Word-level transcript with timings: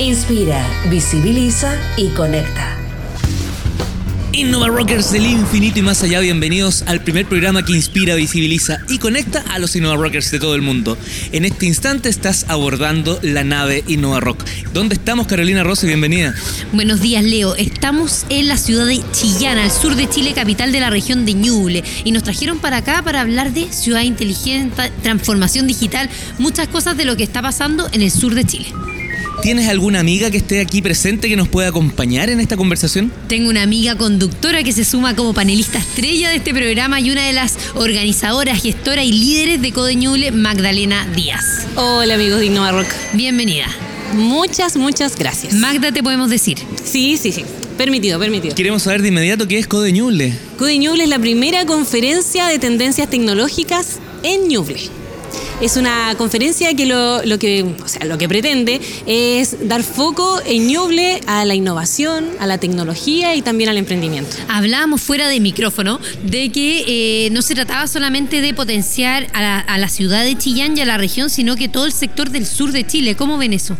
Inspira, 0.00 0.66
visibiliza 0.88 1.76
y 1.98 2.08
conecta. 2.08 2.74
Innova 4.32 4.68
Rockers 4.68 5.12
del 5.12 5.26
infinito 5.26 5.78
y 5.78 5.82
más 5.82 6.02
allá, 6.02 6.20
bienvenidos 6.20 6.84
al 6.86 7.02
primer 7.02 7.26
programa 7.26 7.66
que 7.66 7.74
inspira, 7.74 8.14
visibiliza 8.14 8.78
y 8.88 8.96
conecta 8.96 9.44
a 9.50 9.58
los 9.58 9.76
Innova 9.76 9.96
Rockers 9.96 10.30
de 10.30 10.38
todo 10.38 10.54
el 10.54 10.62
mundo. 10.62 10.96
En 11.32 11.44
este 11.44 11.66
instante 11.66 12.08
estás 12.08 12.46
abordando 12.48 13.18
la 13.20 13.44
nave 13.44 13.84
Innova 13.88 14.20
Rock. 14.20 14.42
¿Dónde 14.72 14.94
estamos, 14.94 15.26
Carolina 15.26 15.64
Rossi? 15.64 15.86
Bienvenida. 15.86 16.34
Buenos 16.72 17.02
días, 17.02 17.22
Leo. 17.22 17.54
Estamos 17.56 18.24
en 18.30 18.48
la 18.48 18.56
ciudad 18.56 18.86
de 18.86 19.02
Chillán, 19.12 19.58
al 19.58 19.70
sur 19.70 19.96
de 19.96 20.08
Chile, 20.08 20.32
capital 20.32 20.72
de 20.72 20.80
la 20.80 20.88
región 20.88 21.26
de 21.26 21.34
Ñuble. 21.34 21.84
Y 22.04 22.12
nos 22.12 22.22
trajeron 22.22 22.58
para 22.58 22.78
acá 22.78 23.02
para 23.02 23.20
hablar 23.20 23.52
de 23.52 23.70
ciudad 23.70 24.00
inteligente, 24.00 24.90
transformación 25.02 25.66
digital, 25.66 26.08
muchas 26.38 26.68
cosas 26.68 26.96
de 26.96 27.04
lo 27.04 27.18
que 27.18 27.22
está 27.22 27.42
pasando 27.42 27.86
en 27.92 28.00
el 28.00 28.10
sur 28.10 28.34
de 28.34 28.46
Chile. 28.46 28.72
¿Tienes 29.42 29.68
alguna 29.70 30.00
amiga 30.00 30.30
que 30.30 30.36
esté 30.36 30.60
aquí 30.60 30.82
presente 30.82 31.30
que 31.30 31.36
nos 31.36 31.48
pueda 31.48 31.68
acompañar 31.68 32.28
en 32.28 32.40
esta 32.40 32.58
conversación? 32.58 33.10
Tengo 33.26 33.48
una 33.48 33.62
amiga 33.62 33.96
conductora 33.96 34.62
que 34.62 34.72
se 34.72 34.84
suma 34.84 35.16
como 35.16 35.32
panelista 35.32 35.78
estrella 35.78 36.28
de 36.28 36.36
este 36.36 36.52
programa 36.52 37.00
y 37.00 37.10
una 37.10 37.26
de 37.26 37.32
las 37.32 37.56
organizadoras, 37.74 38.62
gestora 38.62 39.02
y 39.02 39.12
líderes 39.12 39.62
de 39.62 39.72
Codeñuble, 39.72 40.30
Magdalena 40.30 41.06
Díaz. 41.16 41.66
Hola 41.76 42.16
amigos 42.16 42.40
de 42.40 42.46
Innova 42.46 42.72
Rock. 42.72 42.88
Bienvenida. 43.14 43.64
Muchas, 44.14 44.76
muchas 44.76 45.16
gracias. 45.16 45.54
Magda, 45.54 45.90
te 45.90 46.02
podemos 46.02 46.28
decir. 46.28 46.58
Sí, 46.84 47.16
sí, 47.16 47.32
sí. 47.32 47.44
Permitido, 47.78 48.18
permitido. 48.18 48.54
Queremos 48.54 48.82
saber 48.82 49.00
de 49.00 49.08
inmediato 49.08 49.48
qué 49.48 49.58
es 49.58 49.66
Code 49.66 49.90
Ñuble. 49.90 50.34
Code 50.58 50.76
Ñuble 50.76 51.04
es 51.04 51.08
la 51.08 51.18
primera 51.18 51.64
conferencia 51.64 52.46
de 52.46 52.58
tendencias 52.58 53.08
tecnológicas 53.08 54.00
en 54.22 54.48
Ñuble. 54.48 54.99
Es 55.60 55.76
una 55.76 56.14
conferencia 56.16 56.74
que 56.74 56.86
lo, 56.86 57.20
que, 57.38 57.62
o 57.84 57.88
sea, 57.88 58.06
lo 58.06 58.16
que 58.16 58.26
pretende 58.28 58.80
es 59.06 59.68
dar 59.68 59.82
foco 59.82 60.40
en 60.46 60.68
Ñuble 60.68 61.20
a 61.26 61.44
la 61.44 61.54
innovación, 61.54 62.30
a 62.40 62.46
la 62.46 62.56
tecnología 62.56 63.34
y 63.34 63.42
también 63.42 63.68
al 63.68 63.76
emprendimiento. 63.76 64.36
Hablábamos 64.48 65.02
fuera 65.02 65.28
de 65.28 65.38
micrófono 65.38 66.00
de 66.24 66.50
que 66.50 67.26
eh, 67.26 67.30
no 67.30 67.42
se 67.42 67.54
trataba 67.54 67.86
solamente 67.88 68.40
de 68.40 68.54
potenciar 68.54 69.26
a 69.34 69.42
la, 69.42 69.58
a 69.60 69.76
la 69.76 69.90
ciudad 69.90 70.24
de 70.24 70.38
Chillán 70.38 70.78
y 70.78 70.80
a 70.80 70.86
la 70.86 70.96
región, 70.96 71.28
sino 71.28 71.56
que 71.56 71.68
todo 71.68 71.84
el 71.84 71.92
sector 71.92 72.30
del 72.30 72.46
sur 72.46 72.72
de 72.72 72.86
Chile. 72.86 73.14
¿Cómo 73.14 73.36
ven 73.36 73.52
eso? 73.52 73.76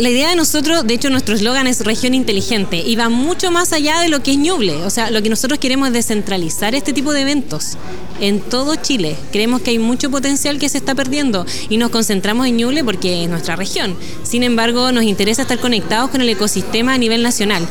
La 0.00 0.08
idea 0.08 0.30
de 0.30 0.36
nosotros, 0.36 0.86
de 0.86 0.94
hecho 0.94 1.10
nuestro 1.10 1.34
eslogan 1.34 1.66
es 1.66 1.84
región 1.84 2.14
inteligente 2.14 2.78
y 2.78 2.96
va 2.96 3.10
mucho 3.10 3.50
más 3.50 3.74
allá 3.74 4.00
de 4.00 4.08
lo 4.08 4.22
que 4.22 4.30
es 4.30 4.38
Ñuble. 4.38 4.76
O 4.86 4.88
sea, 4.88 5.10
lo 5.10 5.20
que 5.22 5.28
nosotros 5.28 5.58
queremos 5.58 5.88
es 5.88 5.92
descentralizar 5.92 6.74
este 6.74 6.94
tipo 6.94 7.12
de 7.12 7.20
eventos 7.20 7.76
en 8.18 8.40
todo 8.40 8.76
Chile. 8.76 9.14
Creemos 9.30 9.60
que 9.60 9.72
hay 9.72 9.78
mucho 9.78 10.10
potencial 10.10 10.58
que 10.58 10.70
se 10.70 10.78
está 10.78 10.94
perdiendo 10.94 11.44
y 11.68 11.76
nos 11.76 11.90
concentramos 11.90 12.46
en 12.46 12.56
Ñuble 12.56 12.82
porque 12.82 13.24
es 13.24 13.28
nuestra 13.28 13.56
región. 13.56 13.94
Sin 14.22 14.42
embargo, 14.42 14.90
nos 14.90 15.04
interesa 15.04 15.42
estar 15.42 15.58
conectados 15.58 16.08
con 16.08 16.22
el 16.22 16.30
ecosistema 16.30 16.94
a 16.94 16.98
nivel 16.98 17.22
nacional. 17.22 17.68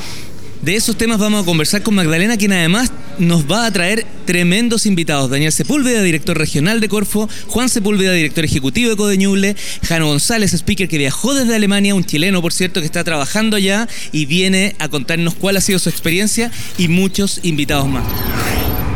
De 0.61 0.75
esos 0.75 0.97
temas 0.97 1.19
vamos 1.19 1.43
a 1.43 1.45
conversar 1.45 1.83
con 1.83 1.95
Magdalena, 1.95 2.35
quien 2.35 2.51
además 2.51 2.91
nos 3.17 3.49
va 3.49 3.65
a 3.65 3.71
traer 3.71 4.05
tremendos 4.25 4.85
invitados. 4.85 5.29
Daniel 5.29 5.53
Sepúlveda, 5.53 6.01
director 6.01 6.37
regional 6.37 6.81
de 6.81 6.89
Corfo, 6.89 7.29
Juan 7.47 7.69
Sepúlveda, 7.69 8.11
director 8.11 8.43
ejecutivo 8.43 8.89
de 8.89 8.97
Codeñuble, 8.97 9.55
Jano 9.87 10.07
González, 10.07 10.53
speaker 10.53 10.89
que 10.89 10.97
viajó 10.97 11.33
desde 11.33 11.55
Alemania, 11.55 11.95
un 11.95 12.03
chileno, 12.03 12.41
por 12.41 12.51
cierto, 12.51 12.81
que 12.81 12.85
está 12.85 13.05
trabajando 13.05 13.55
allá 13.55 13.87
y 14.11 14.25
viene 14.25 14.75
a 14.79 14.89
contarnos 14.89 15.33
cuál 15.35 15.55
ha 15.55 15.61
sido 15.61 15.79
su 15.79 15.89
experiencia 15.89 16.51
y 16.77 16.89
muchos 16.89 17.39
invitados 17.43 17.87
más. 17.87 18.03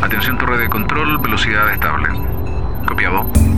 Atención 0.02 0.36
torre 0.36 0.58
de 0.58 0.68
control, 0.68 1.18
velocidad 1.22 1.72
estable. 1.72 2.08
Copiado. 2.86 3.53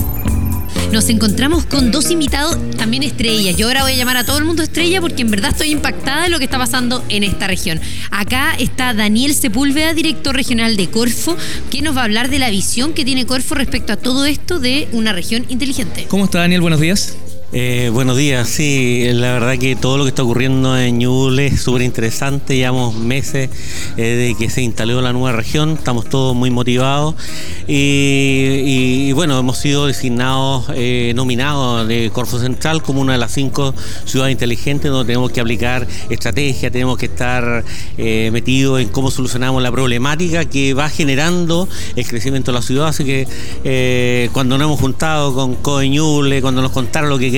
Nos 0.93 1.09
encontramos 1.09 1.67
con 1.67 1.91
dos 1.91 2.11
invitados 2.11 2.57
también 2.77 3.03
estrellas. 3.03 3.57
Yo 3.57 3.67
ahora 3.67 3.83
voy 3.83 3.93
a 3.93 3.97
llamar 3.97 4.17
a 4.17 4.25
todo 4.25 4.39
el 4.39 4.45
mundo 4.45 4.63
estrella 4.63 5.01
porque 5.01 5.23
en 5.23 5.31
verdad 5.31 5.51
estoy 5.51 5.71
impactada 5.71 6.25
de 6.25 6.29
lo 6.29 6.39
que 6.39 6.45
está 6.45 6.59
pasando 6.59 7.05
en 7.09 7.25
esta 7.25 7.47
región. 7.47 7.81
Acá 8.11 8.55
está 8.59 8.95
Daniel 8.95 9.35
Sepúlveda, 9.35 9.95
director 9.95 10.35
regional 10.35 10.77
de 10.77 10.89
Corfo, 10.89 11.37
que 11.71 11.83
nos 11.83 11.97
va 11.97 12.03
a 12.03 12.05
hablar 12.05 12.31
de 12.31 12.39
la 12.39 12.51
visión 12.51 12.93
que 12.93 13.05
tiene 13.05 13.27
Corfo 13.27 13.55
respecto 13.55 13.93
a 13.93 13.97
todo 13.97 14.25
esto 14.27 14.59
de 14.59 14.89
una 14.93 15.13
región 15.13 15.45
inteligente. 15.49 16.07
¿Cómo 16.09 16.25
está 16.25 16.39
Daniel? 16.39 16.61
Buenos 16.61 16.81
días. 16.81 17.17
Eh, 17.53 17.91
buenos 17.93 18.17
días, 18.17 18.49
sí, 18.49 19.07
la 19.13 19.35
verdad 19.35 19.57
que 19.57 19.77
todo 19.77 19.99
lo 19.99 20.03
que 20.03 20.09
está 20.09 20.25
ocurriendo 20.25 20.77
en 20.77 20.99
Ñuble 20.99 21.47
es 21.47 21.61
súper 21.61 21.83
interesante, 21.83 22.57
llevamos 22.57 22.97
meses 22.97 23.51
eh, 23.97 24.03
de 24.03 24.35
que 24.37 24.51
se 24.51 24.63
instaló 24.63 25.01
la 25.01 25.13
nueva 25.13 25.31
región, 25.31 25.75
estamos 25.75 26.09
todos 26.09 26.35
muy 26.35 26.51
motivados. 26.51 27.15
Y, 27.69 29.13
bueno, 29.13 29.39
hemos 29.39 29.59
sido 29.59 29.87
designados, 29.87 30.67
eh, 30.75 31.13
nominados 31.15 31.87
de 31.87 32.11
Corfo 32.13 32.41
Central 32.41 32.83
como 32.83 33.01
una 33.01 33.13
de 33.13 33.19
las 33.19 33.33
cinco 33.33 33.73
ciudades 34.05 34.33
inteligentes 34.33 34.91
donde 34.91 35.07
tenemos 35.07 35.31
que 35.31 35.41
aplicar 35.41 35.87
estrategia, 36.11 36.73
tenemos 36.73 36.99
que 36.99 37.07
estar 37.07 37.65
eh, 37.97 38.29
metidos 38.33 38.81
en 38.81 38.89
cómo 38.89 39.13
solucionamos 39.13 39.63
la 39.63 39.71
problemática 39.71 40.47
que 40.47 40.75
va 40.75 40.89
generando 40.89 41.69
el 41.95 42.07
crecimiento 42.09 42.51
de 42.51 42.59
la 42.59 42.63
ciudad, 42.63 42.89
así 42.89 43.05
que 43.05 44.29
cuando 44.33 44.59
nos 44.59 44.67
hemos 44.67 44.81
juntado 44.81 45.33
con 45.33 45.55
Code 45.55 45.89
Ñuble, 45.89 46.43
cuando 46.43 46.61
nos 46.61 46.73
contaron 46.73 47.09
lo 47.09 47.19
que 47.19 47.36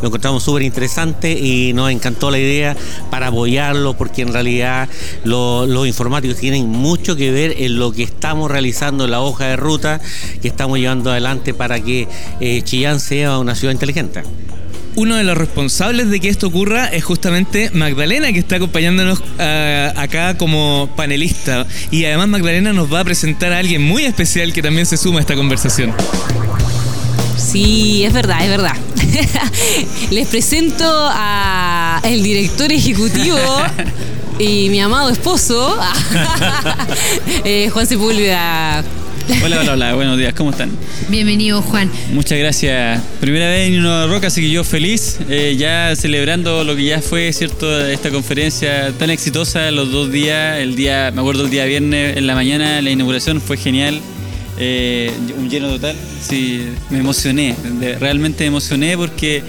lo 0.00 0.06
encontramos 0.08 0.42
súper 0.42 0.62
interesante 0.62 1.32
y 1.32 1.72
nos 1.72 1.90
encantó 1.90 2.30
la 2.30 2.38
idea 2.38 2.76
para 3.10 3.28
apoyarlo 3.28 3.94
porque 3.96 4.22
en 4.22 4.32
realidad 4.32 4.88
lo- 5.24 5.66
los 5.66 5.86
informáticos 5.86 6.36
tienen 6.38 6.68
mucho 6.68 7.16
que 7.16 7.30
ver 7.30 7.54
en 7.58 7.78
lo 7.78 7.92
que 7.92 8.02
estamos 8.04 8.50
realizando 8.50 9.04
en 9.04 9.10
la 9.10 9.20
hoja 9.20 9.46
de 9.46 9.56
ruta 9.56 10.00
que 10.40 10.48
estamos 10.48 10.78
llevando 10.78 11.10
adelante 11.10 11.54
para 11.54 11.80
que 11.80 12.06
eh, 12.40 12.62
Chillán 12.62 13.00
sea 13.00 13.38
una 13.38 13.54
ciudad 13.54 13.72
inteligente. 13.72 14.22
Uno 14.96 15.16
de 15.16 15.24
los 15.24 15.36
responsables 15.36 16.08
de 16.08 16.20
que 16.20 16.28
esto 16.28 16.46
ocurra 16.46 16.86
es 16.86 17.02
justamente 17.02 17.68
Magdalena, 17.72 18.32
que 18.32 18.38
está 18.38 18.56
acompañándonos 18.56 19.20
ah, 19.40 19.92
acá 19.96 20.38
como 20.38 20.88
panelista. 20.94 21.66
Y 21.90 22.04
además 22.04 22.28
Magdalena 22.28 22.72
nos 22.72 22.92
va 22.92 23.00
a 23.00 23.04
presentar 23.04 23.52
a 23.52 23.58
alguien 23.58 23.82
muy 23.82 24.04
especial 24.04 24.52
que 24.52 24.62
también 24.62 24.86
se 24.86 24.96
suma 24.96 25.18
a 25.18 25.22
esta 25.22 25.34
conversación. 25.34 25.92
Sí, 27.36 28.04
es 28.04 28.12
verdad, 28.12 28.42
es 28.42 28.48
verdad. 28.48 28.76
Les 30.10 30.28
presento 30.28 30.84
a 30.86 32.00
el 32.04 32.22
director 32.22 32.72
ejecutivo 32.72 33.38
y 34.38 34.68
mi 34.70 34.80
amado 34.80 35.10
esposo, 35.10 35.78
eh, 37.44 37.68
Juan 37.70 37.86
Sepúlveda. 37.86 38.84
Hola, 39.42 39.60
hola, 39.60 39.72
hola, 39.72 39.94
buenos 39.94 40.18
días, 40.18 40.34
¿cómo 40.34 40.50
están? 40.50 40.70
Bienvenido, 41.08 41.62
Juan. 41.62 41.90
Muchas 42.12 42.38
gracias. 42.38 43.00
Primera 43.20 43.48
vez 43.48 43.68
en 43.68 43.80
Nueva 43.80 44.06
Roca, 44.06 44.26
así 44.26 44.42
que 44.42 44.50
yo 44.50 44.64
feliz, 44.64 45.18
eh, 45.30 45.56
ya 45.58 45.96
celebrando 45.96 46.62
lo 46.62 46.76
que 46.76 46.84
ya 46.84 47.00
fue, 47.00 47.32
¿cierto? 47.32 47.86
Esta 47.86 48.10
conferencia 48.10 48.92
tan 48.98 49.08
exitosa, 49.10 49.70
los 49.70 49.90
dos 49.90 50.12
días, 50.12 50.58
el 50.58 50.76
día, 50.76 51.10
me 51.14 51.20
acuerdo 51.20 51.44
el 51.44 51.50
día 51.50 51.64
viernes 51.64 52.18
en 52.18 52.26
la 52.26 52.34
mañana, 52.34 52.82
la 52.82 52.90
inauguración 52.90 53.40
fue 53.40 53.56
genial, 53.56 54.00
eh, 54.58 55.10
un 55.36 55.48
lleno 55.50 55.68
total, 55.68 55.96
sí, 56.20 56.68
me 56.90 56.98
emocioné, 56.98 57.54
realmente 57.98 58.44
me 58.44 58.48
emocioné 58.48 58.96
porque 58.96 59.42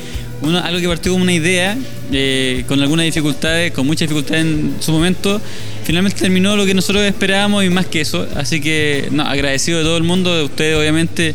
algo 0.43 0.79
que 0.79 0.87
partió 0.87 1.11
como 1.11 1.23
una 1.23 1.33
idea, 1.33 1.77
eh, 2.11 2.63
con 2.67 2.81
algunas 2.81 3.05
dificultades, 3.05 3.71
con 3.71 3.85
muchas 3.85 4.07
dificultades 4.07 4.45
en 4.45 4.75
su 4.79 4.91
momento, 4.91 5.41
finalmente 5.83 6.19
terminó 6.19 6.55
lo 6.55 6.65
que 6.65 6.73
nosotros 6.73 7.03
esperábamos 7.03 7.63
y 7.63 7.69
más 7.69 7.87
que 7.87 8.01
eso. 8.01 8.27
Así 8.35 8.61
que, 8.61 9.09
agradecido 9.25 9.79
de 9.79 9.83
todo 9.83 9.97
el 9.97 10.03
mundo, 10.03 10.35
de 10.35 10.43
ustedes 10.43 10.77
obviamente. 10.77 11.33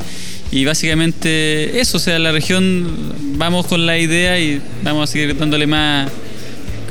Y 0.53 0.65
básicamente 0.65 1.81
eso, 1.81 1.99
o 1.99 2.01
sea, 2.01 2.19
la 2.19 2.33
región, 2.33 3.15
vamos 3.37 3.67
con 3.67 3.87
la 3.87 3.99
idea 3.99 4.39
y 4.41 4.61
vamos 4.83 5.09
a 5.09 5.13
seguir 5.13 5.37
dándole 5.37 5.67
más 5.69 6.11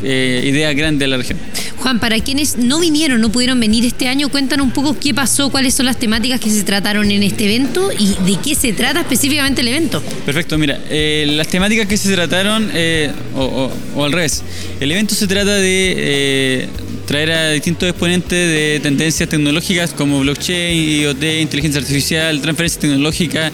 eh, 0.02 0.44
ideas 0.46 0.74
grandes 0.76 1.06
a 1.06 1.10
la 1.10 1.18
región. 1.18 1.40
Juan, 1.80 2.00
para 2.00 2.20
quienes 2.20 2.58
no 2.58 2.80
vinieron, 2.80 3.22
no 3.22 3.32
pudieron 3.32 3.60
venir 3.60 3.86
este 3.86 4.08
año, 4.08 4.30
cuéntanos 4.30 4.66
un 4.66 4.74
poco 4.74 4.98
qué 5.00 5.14
pasó, 5.14 5.50
cuáles 5.50 5.74
son 5.74 5.86
las 5.86 5.98
temáticas 5.98 6.40
que 6.40 6.50
se 6.50 6.64
trataron 6.64 7.10
en 7.10 7.24
este 7.24 7.46
evento 7.46 7.90
y 7.98 8.08
de 8.26 8.38
qué 8.44 8.54
se 8.54 8.74
trata 8.74 9.00
específicamente 9.00 9.62
el 9.62 9.70
evento. 9.70 10.02
Perfecto, 10.26 10.58
mira, 10.58 10.80
eh, 10.90 11.26
las 11.36 11.48
temáticas 11.48 11.88
que 11.88 11.98
se 11.98 12.14
trataron, 12.14 12.70
eh, 12.74 13.12
o, 13.36 14.04
al 14.04 14.12
revés, 14.12 14.44
el 14.80 14.92
evento 14.92 15.16
se 15.16 15.26
trata 15.26 15.56
de 15.56 15.96
eh, 15.98 16.70
traer 17.08 17.32
a 17.32 17.52
distintos 17.52 17.88
exponentes 17.90 18.30
de 18.30 18.80
tendencias 18.84 19.30
tecnológicas 19.30 19.92
como 19.92 20.20
blockchain, 20.20 21.02
IoT, 21.02 21.24
inteligencia 21.42 21.80
artificial, 21.80 22.42
transferencia 22.42 22.82
tecnológica, 22.82 23.52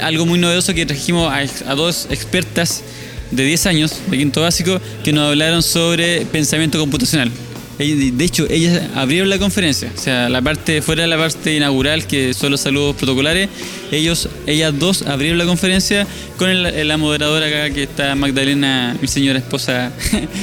algo 0.00 0.24
muy 0.26 0.38
novedoso 0.38 0.72
que 0.74 0.86
trajimos 0.86 1.30
a, 1.30 1.70
a 1.70 1.74
dos 1.74 2.08
expertas 2.10 2.82
de 3.30 3.44
10 3.44 3.66
años, 3.66 4.00
de 4.08 4.18
quinto 4.18 4.40
básico, 4.40 4.80
que 5.02 5.12
nos 5.12 5.28
hablaron 5.28 5.62
sobre 5.62 6.26
pensamiento 6.26 6.78
computacional. 6.78 7.30
De 7.78 8.24
hecho, 8.24 8.46
ellas 8.50 8.82
abrieron 8.94 9.28
la 9.28 9.38
conferencia, 9.38 9.90
o 9.96 10.00
sea, 10.00 10.28
la 10.28 10.40
parte 10.40 10.80
fuera 10.80 11.02
de 11.02 11.08
la 11.08 11.16
parte 11.16 11.56
inaugural, 11.56 12.06
que 12.06 12.32
son 12.32 12.52
los 12.52 12.60
saludos 12.60 12.94
protocolares, 12.94 13.48
ellos, 13.90 14.28
ellas 14.46 14.72
dos 14.78 15.02
abrieron 15.02 15.38
la 15.38 15.44
conferencia 15.44 16.06
con 16.36 16.62
la 16.62 16.96
moderadora 16.96 17.46
acá 17.46 17.70
que 17.70 17.82
está 17.82 18.14
Magdalena, 18.14 18.96
mi 19.02 19.08
señora 19.08 19.40
esposa, 19.40 19.90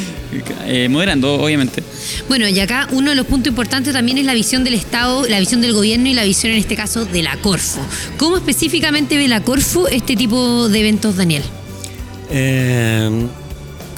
eh, 0.65 0.89
moderando, 0.89 1.35
obviamente. 1.35 1.81
Bueno, 2.27 2.49
y 2.49 2.59
acá 2.59 2.89
uno 2.91 3.11
de 3.11 3.15
los 3.15 3.25
puntos 3.25 3.51
importantes 3.51 3.93
también 3.93 4.17
es 4.17 4.25
la 4.25 4.33
visión 4.33 4.65
del 4.65 4.73
Estado, 4.73 5.25
la 5.29 5.39
visión 5.39 5.61
del 5.61 5.71
gobierno 5.71 6.09
y 6.09 6.13
la 6.13 6.25
visión 6.25 6.51
en 6.51 6.59
este 6.59 6.75
caso 6.75 7.05
de 7.05 7.23
la 7.23 7.37
Corfo. 7.37 7.79
¿Cómo 8.17 8.35
específicamente 8.35 9.17
ve 9.17 9.29
la 9.29 9.41
Corfo 9.41 9.87
este 9.87 10.17
tipo 10.17 10.67
de 10.67 10.79
eventos, 10.81 11.15
Daniel? 11.15 11.43
Eh, 12.31 13.27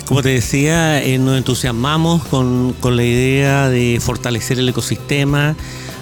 como 0.07 0.21
te 0.21 0.29
decía, 0.29 1.01
eh, 1.03 1.17
nos 1.17 1.37
entusiasmamos 1.37 2.25
con, 2.25 2.73
con 2.73 2.97
la 2.97 3.03
idea 3.03 3.69
de 3.69 3.99
fortalecer 4.01 4.59
el 4.59 4.67
ecosistema 4.67 5.55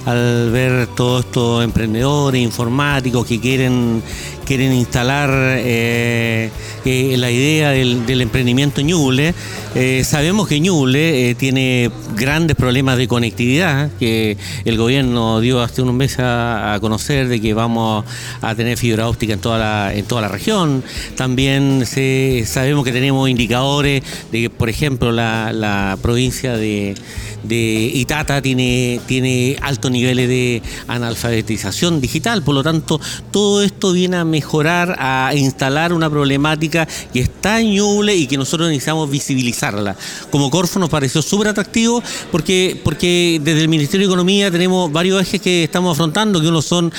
al 0.06 0.50
ver 0.52 0.88
todos 0.88 1.26
estos 1.26 1.64
emprendedores 1.64 2.42
informáticos 2.42 3.26
que 3.26 3.40
quieren, 3.40 4.02
quieren 4.46 4.74
instalar 4.74 5.30
eh, 5.32 6.50
eh, 6.86 7.16
la 7.18 7.30
idea 7.30 7.72
del, 7.72 8.22
emprendimiento 8.22 8.82
Ñuble. 8.82 9.34
Eh, 9.76 10.04
sabemos 10.04 10.48
que 10.48 10.60
Ñuble 10.60 11.36
tiene 11.36 11.92
grandes 12.16 12.56
problemas 12.56 12.98
de 12.98 13.08
conectividad, 13.08 13.92
que 14.00 14.38
el 14.66 14.78
gobierno 14.78 15.40
dio 15.40 15.62
hace 15.62 15.82
unos 15.82 15.96
meses 15.96 16.20
a, 16.20 16.78
conocer 16.82 17.28
de 17.28 17.40
que 17.40 17.54
vamos 17.54 18.04
a 18.42 18.56
tener 18.56 18.78
fibra 18.78 19.08
óptica 19.08 19.34
en 19.34 19.40
toda 19.40 19.60
la, 19.60 19.94
en 19.94 20.06
toda 20.06 20.22
la 20.22 20.28
región. 20.28 20.84
También 21.16 21.86
sabemos 21.86 22.84
que 22.84 22.92
tenemos 22.92 23.30
indicadores 23.30 24.04
de 24.32 24.42
que, 24.42 24.50
por 24.50 24.70
ejemplo, 24.70 25.12
la, 25.12 25.54
la 25.54 25.98
provincia 26.02 26.58
de, 26.58 26.96
de 27.44 27.92
Itata 27.94 28.42
tiene, 28.42 29.00
tiene 29.06 29.58
altos 29.62 29.92
niveles 29.92 30.28
de 30.28 30.62
analfabetización 30.88 32.02
digital, 32.02 32.44
por 32.44 32.56
lo 32.56 32.64
tanto, 32.64 33.00
todo 33.32 33.64
esto 33.64 33.92
viene 33.94 34.18
a 34.18 34.26
mejorar, 34.26 34.96
a 35.00 35.34
instalar 35.36 35.94
una 35.94 36.10
problemática 36.10 36.88
que 37.14 37.20
está 37.20 37.60
en 37.60 37.74
Ñuble 37.74 38.16
y 38.16 38.28
que 38.28 38.38
nosotros 38.38 38.70
necesitamos 38.70 39.10
visibilizarla. 39.10 39.96
Como 40.30 40.50
Corfo 40.50 40.80
nos 40.80 40.90
pareció 40.90 41.22
súper 41.22 41.50
atractivo 41.50 42.04
porque, 42.32 42.80
porque 42.84 43.40
desde 43.44 43.62
el 43.62 43.70
Ministerio 43.70 44.08
de 44.08 44.12
Economía 44.12 44.52
tenemos 44.52 44.92
varios 44.92 45.22
ejes 45.22 45.42
que 45.42 45.64
estamos 45.64 45.96
afrontando, 45.96 46.42
que 46.42 46.48
uno 46.48 46.62
son 46.62 46.92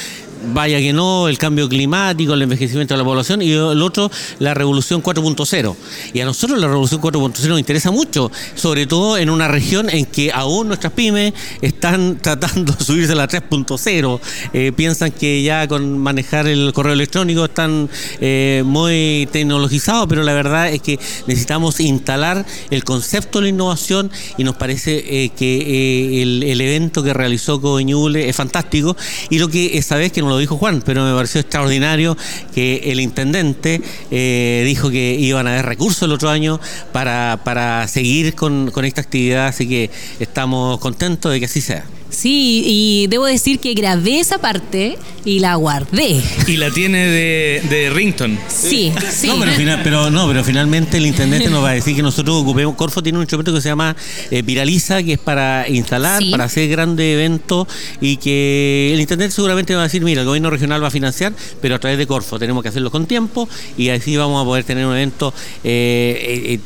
vaya 0.52 0.78
que 0.78 0.92
no, 0.92 1.28
el 1.28 1.38
cambio 1.38 1.68
climático, 1.68 2.34
el 2.34 2.42
envejecimiento 2.42 2.94
de 2.94 2.98
la 2.98 3.04
población 3.04 3.42
y 3.42 3.52
el 3.52 3.82
otro, 3.82 4.10
la 4.38 4.54
revolución 4.54 5.02
4.0. 5.02 5.76
Y 6.12 6.20
a 6.20 6.24
nosotros 6.24 6.58
la 6.58 6.68
revolución 6.68 7.00
4.0 7.00 7.48
nos 7.48 7.58
interesa 7.58 7.90
mucho, 7.90 8.30
sobre 8.54 8.86
todo 8.86 9.18
en 9.18 9.30
una 9.30 9.48
región 9.48 9.90
en 9.90 10.06
que 10.06 10.32
aún 10.32 10.68
nuestras 10.68 10.92
pymes 10.92 11.32
están 11.60 12.18
tratando 12.22 12.72
de 12.72 12.84
subirse 12.84 13.12
a 13.12 13.16
la 13.16 13.28
3.0. 13.28 14.20
Eh, 14.52 14.72
piensan 14.74 15.12
que 15.12 15.42
ya 15.42 15.68
con 15.68 15.98
manejar 15.98 16.46
el 16.46 16.72
correo 16.72 16.92
electrónico 16.92 17.44
están 17.44 17.88
eh, 18.20 18.62
muy 18.64 19.28
tecnologizados, 19.32 20.06
pero 20.08 20.22
la 20.22 20.32
verdad 20.32 20.72
es 20.72 20.82
que 20.82 20.98
necesitamos 21.26 21.80
instalar 21.80 22.44
el 22.70 22.84
concepto 22.84 23.38
de 23.38 23.44
la 23.44 23.48
innovación 23.50 24.10
y 24.36 24.44
nos 24.44 24.56
parece 24.56 25.24
eh, 25.24 25.30
que 25.30 26.22
el, 26.22 26.60
evento 26.62 27.02
que 27.02 27.12
realizó 27.12 27.60
Coveñule 27.60 28.28
es 28.28 28.36
fantástico 28.36 28.96
y 29.30 29.38
lo 29.38 29.48
que 29.48 29.76
esa 29.78 29.96
vez 29.96 30.12
que 30.12 30.22
no 30.22 30.31
lo 30.32 30.38
dijo 30.38 30.56
Juan, 30.56 30.82
pero 30.84 31.04
me 31.04 31.14
pareció 31.14 31.40
extraordinario 31.40 32.16
que 32.54 32.90
el 32.92 33.00
intendente 33.00 33.82
eh, 34.10 34.62
dijo 34.66 34.90
que 34.90 35.14
iban 35.14 35.46
a 35.46 35.52
haber 35.52 35.66
recursos 35.66 36.02
el 36.02 36.12
otro 36.12 36.30
año 36.30 36.60
para, 36.92 37.40
para 37.44 37.86
seguir 37.88 38.34
con, 38.34 38.70
con 38.70 38.84
esta 38.84 39.00
actividad, 39.00 39.46
así 39.46 39.68
que 39.68 39.90
estamos 40.20 40.78
contentos 40.78 41.32
de 41.32 41.38
que 41.38 41.46
así 41.46 41.60
sea. 41.60 41.84
Sí, 42.12 42.62
y 42.66 43.06
debo 43.08 43.24
decir 43.24 43.58
que 43.58 43.72
grabé 43.74 44.20
esa 44.20 44.36
parte 44.38 44.98
y 45.24 45.38
la 45.38 45.54
guardé. 45.54 46.20
Y 46.46 46.56
la 46.58 46.70
tiene 46.70 47.06
de, 47.06 47.62
de 47.70 47.88
Rington. 47.90 48.38
Sí, 48.48 48.92
sí. 49.10 49.28
No, 49.28 49.38
pero, 49.40 49.52
final- 49.52 49.80
pero 49.82 50.10
no, 50.10 50.28
pero 50.28 50.44
finalmente 50.44 50.98
el 50.98 51.06
intendente 51.06 51.48
nos 51.48 51.64
va 51.64 51.70
a 51.70 51.74
decir 51.74 51.96
que 51.96 52.02
nosotros 52.02 52.36
ocupemos. 52.42 52.74
Corfo 52.76 53.02
tiene 53.02 53.16
un 53.18 53.22
instrumento 53.22 53.54
que 53.54 53.60
se 53.62 53.68
llama 53.70 53.96
eh, 54.30 54.42
Viraliza, 54.42 55.02
que 55.02 55.14
es 55.14 55.18
para 55.18 55.66
instalar, 55.68 56.22
Sí. 56.22 56.30
para 56.30 56.44
hacer 56.44 56.68
grandes 56.68 57.14
eventos 57.14 57.66
y 58.00 58.18
que 58.18 58.90
el 58.92 59.00
intendente 59.00 59.34
seguramente 59.34 59.74
va 59.74 59.80
a 59.80 59.84
decir, 59.84 60.02
mira, 60.02 60.20
el 60.20 60.26
gobierno 60.26 60.50
regional 60.50 60.82
va 60.82 60.88
a 60.88 60.90
financiar, 60.90 61.32
pero 61.62 61.76
a 61.76 61.78
través 61.78 61.98
de 61.98 62.06
Corfo 62.06 62.38
tenemos 62.38 62.62
que 62.62 62.68
hacerlo 62.68 62.90
con 62.90 63.06
tiempo 63.06 63.48
y 63.78 63.88
así 63.88 64.16
vamos 64.18 64.42
a 64.42 64.44
poder 64.44 64.64
tener 64.64 64.84
un 64.86 64.92
evento. 64.92 65.32
eh, 65.64 66.18
eh, 66.20 66.54
eh, 66.54 66.60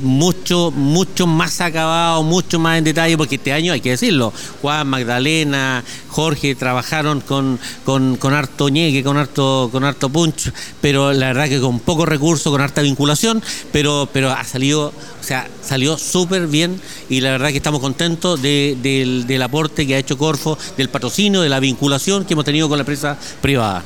mucho, 0.00 0.70
mucho 0.70 1.26
más 1.26 1.60
acabado, 1.60 2.22
mucho 2.22 2.58
más 2.58 2.78
en 2.78 2.84
detalle, 2.84 3.16
porque 3.16 3.36
este 3.36 3.52
año 3.52 3.72
hay 3.72 3.80
que 3.80 3.90
decirlo, 3.90 4.32
Juan, 4.60 4.86
Magdalena, 4.88 5.84
Jorge 6.08 6.54
trabajaron 6.54 7.20
con, 7.20 7.58
con, 7.84 8.16
con 8.16 8.34
harto 8.34 8.68
ñeque, 8.68 9.02
con 9.02 9.16
harto, 9.16 9.68
con 9.72 9.82
punch, 10.12 10.52
pero 10.80 11.12
la 11.12 11.28
verdad 11.28 11.48
que 11.48 11.60
con 11.60 11.80
poco 11.80 12.06
recurso, 12.06 12.50
con 12.50 12.60
harta 12.60 12.82
vinculación, 12.82 13.42
pero, 13.72 14.08
pero 14.12 14.30
ha 14.30 14.44
salido, 14.44 14.88
o 15.20 15.24
sea, 15.24 15.48
salió 15.62 15.98
súper 15.98 16.46
bien 16.46 16.80
y 17.08 17.20
la 17.20 17.30
verdad 17.30 17.48
que 17.50 17.56
estamos 17.56 17.80
contentos 17.80 18.40
de- 18.42 18.76
del, 18.82 19.26
del 19.26 19.42
aporte 19.42 19.86
que 19.86 19.94
ha 19.94 19.98
hecho 19.98 20.18
Corfo, 20.18 20.58
del 20.76 20.88
patrocinio, 20.88 21.40
de 21.40 21.48
la 21.48 21.60
vinculación 21.60 22.24
que 22.24 22.34
hemos 22.34 22.44
tenido 22.44 22.68
con 22.68 22.78
la 22.78 22.82
empresa 22.82 23.18
privada. 23.40 23.82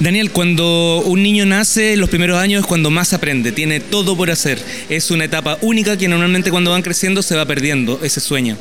Daniel, 0.00 0.30
cuando 0.30 1.02
un 1.04 1.22
niño 1.22 1.44
nace, 1.44 1.94
los 1.98 2.08
primeros 2.08 2.38
años 2.38 2.62
es 2.62 2.66
cuando 2.66 2.90
más 2.90 3.12
aprende, 3.12 3.52
tiene 3.52 3.80
todo 3.80 4.16
por 4.16 4.30
hacer. 4.30 4.58
Es 4.88 5.10
una 5.10 5.26
etapa 5.26 5.58
única 5.60 5.98
que 5.98 6.08
normalmente 6.08 6.50
cuando 6.50 6.70
van 6.70 6.80
creciendo 6.80 7.22
se 7.22 7.36
va 7.36 7.44
perdiendo 7.44 8.00
ese 8.02 8.20
sueño. 8.20 8.56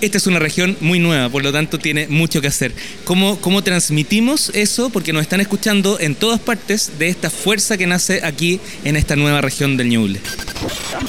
Esta 0.00 0.18
es 0.18 0.28
una 0.28 0.38
región 0.38 0.76
muy 0.80 1.00
nueva, 1.00 1.28
por 1.28 1.42
lo 1.42 1.52
tanto 1.52 1.78
tiene 1.78 2.06
mucho 2.06 2.40
que 2.40 2.46
hacer. 2.46 2.72
¿Cómo, 3.04 3.40
cómo 3.40 3.62
transmitimos 3.62 4.50
eso? 4.54 4.90
Porque 4.90 5.12
nos 5.12 5.22
están 5.22 5.40
escuchando 5.40 5.98
en 5.98 6.14
todas 6.14 6.38
partes 6.38 6.92
de 6.98 7.08
esta 7.08 7.30
fuerza 7.30 7.76
que 7.76 7.86
nace 7.86 8.20
aquí 8.24 8.60
en 8.84 8.96
esta 8.96 9.16
nueva 9.16 9.40
región 9.40 9.76
del 9.76 9.88
Ñuble. 9.88 10.20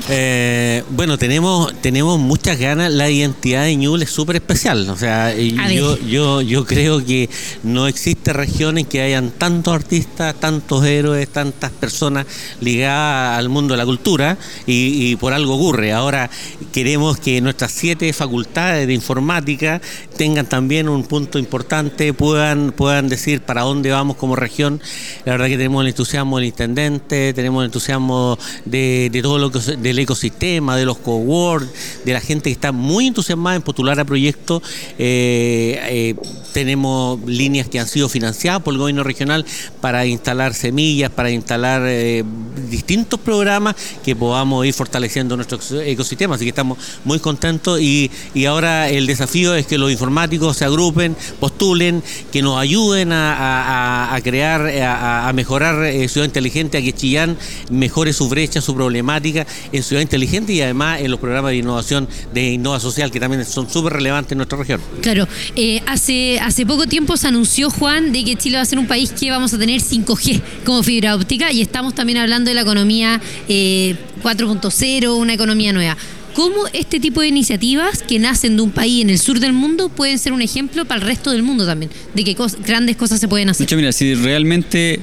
Eh, 0.09 0.83
bueno, 0.89 1.17
tenemos, 1.17 1.73
tenemos 1.81 2.19
muchas 2.19 2.57
ganas. 2.57 2.91
La 2.91 3.09
identidad 3.09 3.63
de 3.63 3.75
Ñuble 3.75 4.05
es 4.05 4.11
súper 4.11 4.37
especial. 4.37 4.89
O 4.89 4.97
sea, 4.97 5.35
yo, 5.35 5.99
yo, 5.99 6.41
yo 6.41 6.65
creo 6.65 7.05
que 7.05 7.29
no 7.63 7.87
existe 7.87 8.33
región 8.33 8.77
en 8.77 8.85
que 8.85 9.01
hayan 9.01 9.29
tantos 9.31 9.73
artistas, 9.73 10.33
tantos 10.39 10.83
héroes, 10.85 11.29
tantas 11.29 11.71
personas 11.71 12.25
ligadas 12.59 13.37
al 13.37 13.49
mundo 13.49 13.75
de 13.75 13.77
la 13.77 13.85
cultura 13.85 14.37
y, 14.65 15.11
y 15.11 15.15
por 15.15 15.33
algo 15.33 15.55
ocurre. 15.55 15.91
Ahora 15.91 16.29
queremos 16.71 17.19
que 17.19 17.39
nuestras 17.41 17.71
siete 17.71 18.11
facultades 18.13 18.78
de 18.87 18.93
informática 18.93 19.81
tengan 20.17 20.47
también 20.47 20.89
un 20.89 21.03
punto 21.03 21.39
importante, 21.39 22.13
puedan, 22.13 22.71
puedan 22.71 23.09
decir 23.09 23.41
para 23.41 23.61
dónde 23.61 23.91
vamos 23.91 24.17
como 24.17 24.35
región. 24.35 24.81
La 25.25 25.33
verdad 25.33 25.47
que 25.47 25.57
tenemos 25.57 25.81
el 25.81 25.89
entusiasmo 25.89 26.37
del 26.37 26.47
intendente, 26.47 27.33
tenemos 27.33 27.61
el 27.61 27.67
entusiasmo 27.67 28.37
de, 28.65 29.09
de 29.11 29.21
todo 29.21 29.37
lo 29.37 29.51
que 29.51 29.59
del 29.59 29.99
ecosistema, 29.99 30.75
de 30.75 30.85
los 30.85 30.97
cowork, 30.97 31.67
de 32.05 32.13
la 32.13 32.21
gente 32.21 32.49
que 32.49 32.53
está 32.53 32.71
muy 32.71 33.07
entusiasmada 33.07 33.55
en 33.55 33.61
postular 33.61 33.99
a 33.99 34.05
proyectos. 34.05 34.61
Eh, 34.97 35.79
eh, 35.89 36.15
tenemos 36.53 37.19
líneas 37.25 37.69
que 37.69 37.79
han 37.79 37.87
sido 37.87 38.09
financiadas 38.09 38.61
por 38.61 38.73
el 38.73 38.79
gobierno 38.79 39.03
regional 39.03 39.45
para 39.81 40.05
instalar 40.05 40.53
semillas, 40.53 41.11
para 41.11 41.29
instalar 41.29 41.83
eh, 41.85 42.23
distintos 42.69 43.19
programas 43.19 43.75
que 44.03 44.15
podamos 44.15 44.65
ir 44.65 44.73
fortaleciendo 44.73 45.35
nuestro 45.35 45.59
ecosistema. 45.81 46.35
Así 46.35 46.45
que 46.45 46.49
estamos 46.49 46.77
muy 47.05 47.19
contentos 47.19 47.79
y, 47.79 48.09
y 48.33 48.45
ahora 48.45 48.68
el 48.89 49.07
desafío 49.07 49.55
es 49.55 49.65
que 49.65 49.77
los 49.77 49.91
informáticos 49.91 50.57
se 50.57 50.65
agrupen, 50.65 51.15
postulen, 51.39 52.03
que 52.31 52.41
nos 52.41 52.57
ayuden 52.57 53.09
a, 53.11 54.19
crear, 54.23 54.61
a, 54.61 55.27
a 55.27 55.33
mejorar 55.33 55.85
eh, 55.85 56.07
Ciudad 56.07 56.25
Inteligente, 56.25 56.77
a 56.77 56.81
que 56.81 56.93
Chillán 56.93 57.37
mejore 57.69 58.13
su 58.13 58.29
brecha, 58.29 58.61
su 58.61 58.75
problemática 58.75 59.45
en 59.71 59.83
Ciudad 59.83 60.01
Inteligente 60.01 60.53
y 60.53 60.61
además 60.61 61.01
en 61.01 61.11
los 61.11 61.19
programas 61.19 61.51
de 61.51 61.57
innovación 61.57 62.07
de 62.33 62.53
Innova 62.53 62.79
Social 62.79 63.11
que 63.11 63.19
también 63.19 63.45
son 63.45 63.69
súper 63.69 63.93
relevantes 63.93 64.31
en 64.31 64.37
nuestra 64.37 64.57
región. 64.57 64.81
Claro, 65.01 65.27
eh, 65.55 65.81
hace, 65.87 66.39
hace 66.39 66.65
poco 66.65 66.87
tiempo 66.87 67.17
se 67.17 67.27
anunció, 67.27 67.69
Juan, 67.69 68.11
de 68.11 68.23
que 68.23 68.35
Chile 68.35 68.57
va 68.57 68.63
a 68.63 68.65
ser 68.65 68.79
un 68.79 68.87
país 68.87 69.11
que 69.11 69.29
vamos 69.31 69.53
a 69.53 69.57
tener 69.57 69.81
5G 69.81 70.41
como 70.65 70.83
fibra 70.83 71.15
óptica 71.15 71.51
y 71.51 71.61
estamos 71.61 71.95
también 71.95 72.19
hablando 72.19 72.49
de 72.49 72.55
la 72.55 72.61
economía 72.61 73.21
eh, 73.47 73.95
4.0, 74.23 75.15
una 75.15 75.33
economía 75.33 75.73
nueva. 75.73 75.97
¿Cómo 76.39 76.67
este 76.71 77.01
tipo 77.01 77.19
de 77.19 77.27
iniciativas 77.27 78.01
que 78.01 78.17
nacen 78.17 78.55
de 78.55 78.61
un 78.61 78.71
país 78.71 79.01
en 79.01 79.09
el 79.09 79.19
sur 79.19 79.41
del 79.41 79.51
mundo 79.51 79.89
pueden 79.89 80.17
ser 80.17 80.31
un 80.31 80.41
ejemplo 80.41 80.85
para 80.85 81.01
el 81.01 81.05
resto 81.05 81.31
del 81.31 81.43
mundo 81.43 81.65
también? 81.65 81.91
De 82.15 82.23
que 82.23 82.33
cos- 82.33 82.55
grandes 82.65 82.95
cosas 82.95 83.19
se 83.19 83.27
pueden 83.27 83.47
De 83.47 83.51
hacer. 83.51 83.75
mira, 83.75 83.91
si 83.91 84.15
realmente 84.15 85.01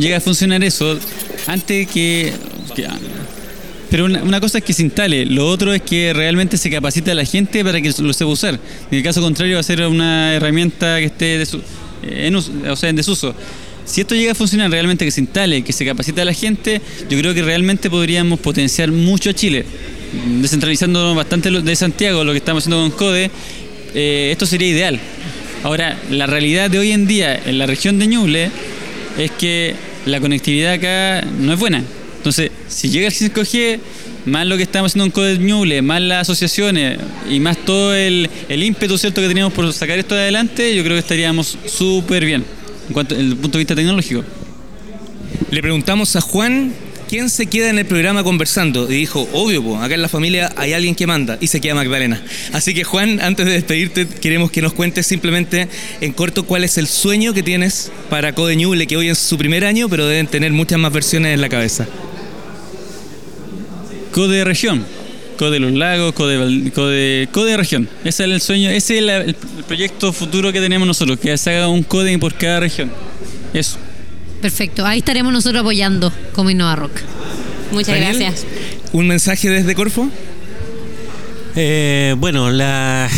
llega 0.00 0.16
a 0.16 0.20
funcionar 0.20 0.64
eso, 0.64 0.98
antes 1.46 1.86
que... 1.86 2.32
pero 3.92 4.06
una, 4.06 4.40
cosa 4.40 4.58
es 4.58 4.64
que 4.64 4.72
se 4.72 4.82
instale, 4.82 5.24
lo 5.24 5.46
otro 5.46 5.72
es 5.72 5.82
que 5.82 6.12
realmente 6.12 6.56
se 6.56 6.68
capacite 6.68 7.12
a 7.12 7.14
la 7.14 7.24
gente 7.24 7.64
para 7.64 7.80
que 7.80 7.92
lo 7.98 8.12
sepa 8.12 8.32
usar. 8.32 8.58
En 8.90 8.98
el 8.98 9.04
caso 9.04 9.20
contrario 9.20 9.54
va 9.54 9.60
a 9.60 9.62
ser 9.62 9.86
una 9.86 10.34
herramienta 10.34 10.98
que 10.98 11.04
esté 11.04 11.44
en 12.02 12.34
o 12.34 12.74
sea, 12.74 12.88
en 12.88 12.96
desuso. 12.96 13.36
si 13.84 14.00
esto 14.00 14.16
llega 14.16 14.32
a 14.32 14.34
funcionar 14.34 14.68
realmente, 14.68 15.04
que 15.04 15.12
se 15.12 15.20
instale, 15.20 15.62
que 15.62 15.72
se 15.72 15.84
capacite 15.84 16.22
a 16.22 16.24
la 16.24 16.34
gente, 16.34 16.80
yo 17.08 17.16
creo 17.18 17.34
que 17.34 17.42
realmente 17.42 17.88
podríamos 17.88 18.40
potenciar 18.40 18.90
mucho 18.90 19.30
a 19.30 19.32
Chile. 19.32 19.64
Descentralizándonos 20.12 21.16
bastante 21.16 21.50
de 21.50 21.76
Santiago, 21.76 22.24
lo 22.24 22.32
que 22.32 22.38
estamos 22.38 22.62
haciendo 22.62 22.82
con 22.82 22.90
CODE, 22.90 23.30
eh, 23.94 24.28
esto 24.30 24.46
sería 24.46 24.68
ideal. 24.68 25.00
Ahora, 25.62 25.98
la 26.10 26.26
realidad 26.26 26.70
de 26.70 26.78
hoy 26.78 26.92
en 26.92 27.06
día 27.06 27.40
en 27.46 27.58
la 27.58 27.66
región 27.66 27.98
de 27.98 28.06
Ñuble 28.06 28.50
es 29.18 29.30
que 29.32 29.74
la 30.06 30.20
conectividad 30.20 30.74
acá 30.74 31.26
no 31.40 31.52
es 31.52 31.58
buena. 31.58 31.82
Entonces, 32.18 32.50
si 32.68 32.90
llega 32.90 33.08
el 33.08 33.14
5G, 33.14 33.78
más 34.26 34.46
lo 34.46 34.56
que 34.56 34.62
estamos 34.64 34.92
haciendo 34.92 35.06
en 35.06 35.10
CODE 35.12 35.38
Ñuble, 35.38 35.82
más 35.82 36.00
las 36.02 36.22
asociaciones 36.22 36.98
y 37.30 37.40
más 37.40 37.56
todo 37.64 37.94
el, 37.94 38.28
el 38.48 38.62
ímpetu 38.62 38.98
cierto 38.98 39.20
que 39.20 39.28
teníamos 39.28 39.52
por 39.52 39.72
sacar 39.72 39.98
esto 39.98 40.14
adelante, 40.14 40.74
yo 40.76 40.82
creo 40.84 40.94
que 40.94 41.00
estaríamos 41.00 41.56
súper 41.66 42.24
bien 42.24 42.44
en 42.88 42.92
cuanto 42.92 43.14
desde 43.14 43.28
el 43.28 43.36
punto 43.36 43.58
de 43.58 43.62
vista 43.62 43.74
tecnológico. 43.74 44.24
Le 45.50 45.60
preguntamos 45.60 46.14
a 46.16 46.20
Juan 46.20 46.72
quién 47.12 47.28
se 47.28 47.44
queda 47.44 47.68
en 47.68 47.78
el 47.78 47.84
programa 47.84 48.24
conversando 48.24 48.90
y 48.90 48.94
dijo, 48.94 49.28
obvio, 49.34 49.62
po, 49.62 49.76
acá 49.76 49.94
en 49.94 50.00
la 50.00 50.08
familia 50.08 50.50
hay 50.56 50.72
alguien 50.72 50.94
que 50.94 51.06
manda 51.06 51.36
y 51.42 51.46
se 51.46 51.60
queda 51.60 51.74
Magdalena. 51.74 52.22
Así 52.54 52.72
que 52.72 52.84
Juan, 52.84 53.20
antes 53.20 53.44
de 53.44 53.52
despedirte, 53.52 54.06
queremos 54.06 54.50
que 54.50 54.62
nos 54.62 54.72
cuentes 54.72 55.08
simplemente 55.08 55.68
en 56.00 56.12
corto 56.14 56.44
cuál 56.44 56.64
es 56.64 56.78
el 56.78 56.86
sueño 56.86 57.34
que 57.34 57.42
tienes 57.42 57.92
para 58.08 58.32
Code 58.32 58.56
Ñuble, 58.56 58.86
que 58.86 58.96
hoy 58.96 59.10
es 59.10 59.18
su 59.18 59.36
primer 59.36 59.66
año, 59.66 59.90
pero 59.90 60.06
deben 60.06 60.26
tener 60.26 60.52
muchas 60.52 60.78
más 60.78 60.90
versiones 60.90 61.34
en 61.34 61.42
la 61.42 61.50
cabeza. 61.50 61.86
Code 64.12 64.42
región, 64.44 64.82
Code 65.36 65.60
los 65.60 65.72
lagos, 65.72 66.14
Code, 66.14 66.70
Code, 66.70 67.28
Code 67.30 67.58
región. 67.58 67.90
Ese 68.06 68.24
es 68.24 68.30
el 68.30 68.40
sueño, 68.40 68.70
ese 68.70 68.94
es 68.94 69.00
el, 69.00 69.10
el 69.10 69.34
proyecto 69.68 70.14
futuro 70.14 70.50
que 70.50 70.62
tenemos 70.62 70.88
nosotros, 70.88 71.18
que 71.18 71.36
se 71.36 71.50
haga 71.50 71.68
un 71.68 71.82
Code 71.82 72.18
por 72.18 72.32
cada 72.32 72.60
región. 72.60 72.90
Eso. 73.52 73.76
Perfecto, 74.42 74.84
ahí 74.84 74.98
estaremos 74.98 75.32
nosotros 75.32 75.60
apoyando 75.60 76.12
como 76.34 76.50
Innova 76.50 76.74
Rock. 76.74 76.90
Muchas 77.70 77.94
Daniel, 77.94 78.18
gracias. 78.18 78.44
¿Un 78.92 79.06
mensaje 79.06 79.48
desde 79.48 79.74
Corfo? 79.74 80.10
Eh, 81.54 82.14
bueno, 82.18 82.50
la 82.50 83.10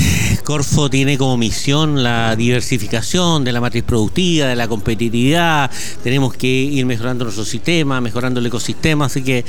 Corfo 0.45 0.91
tiene 0.91 1.17
como 1.17 1.37
misión 1.37 2.03
la 2.03 2.35
diversificación 2.37 3.45
de 3.45 3.53
la 3.53 3.61
matriz 3.61 3.85
productiva, 3.85 4.49
de 4.49 4.57
la 4.57 4.67
competitividad. 4.67 5.71
Tenemos 6.03 6.35
que 6.35 6.47
ir 6.49 6.85
mejorando 6.85 7.25
nuestro 7.25 7.45
sistema, 7.45 8.01
mejorando 8.01 8.41
el 8.41 8.47
ecosistema. 8.47 9.07
Así 9.07 9.23
que 9.23 9.45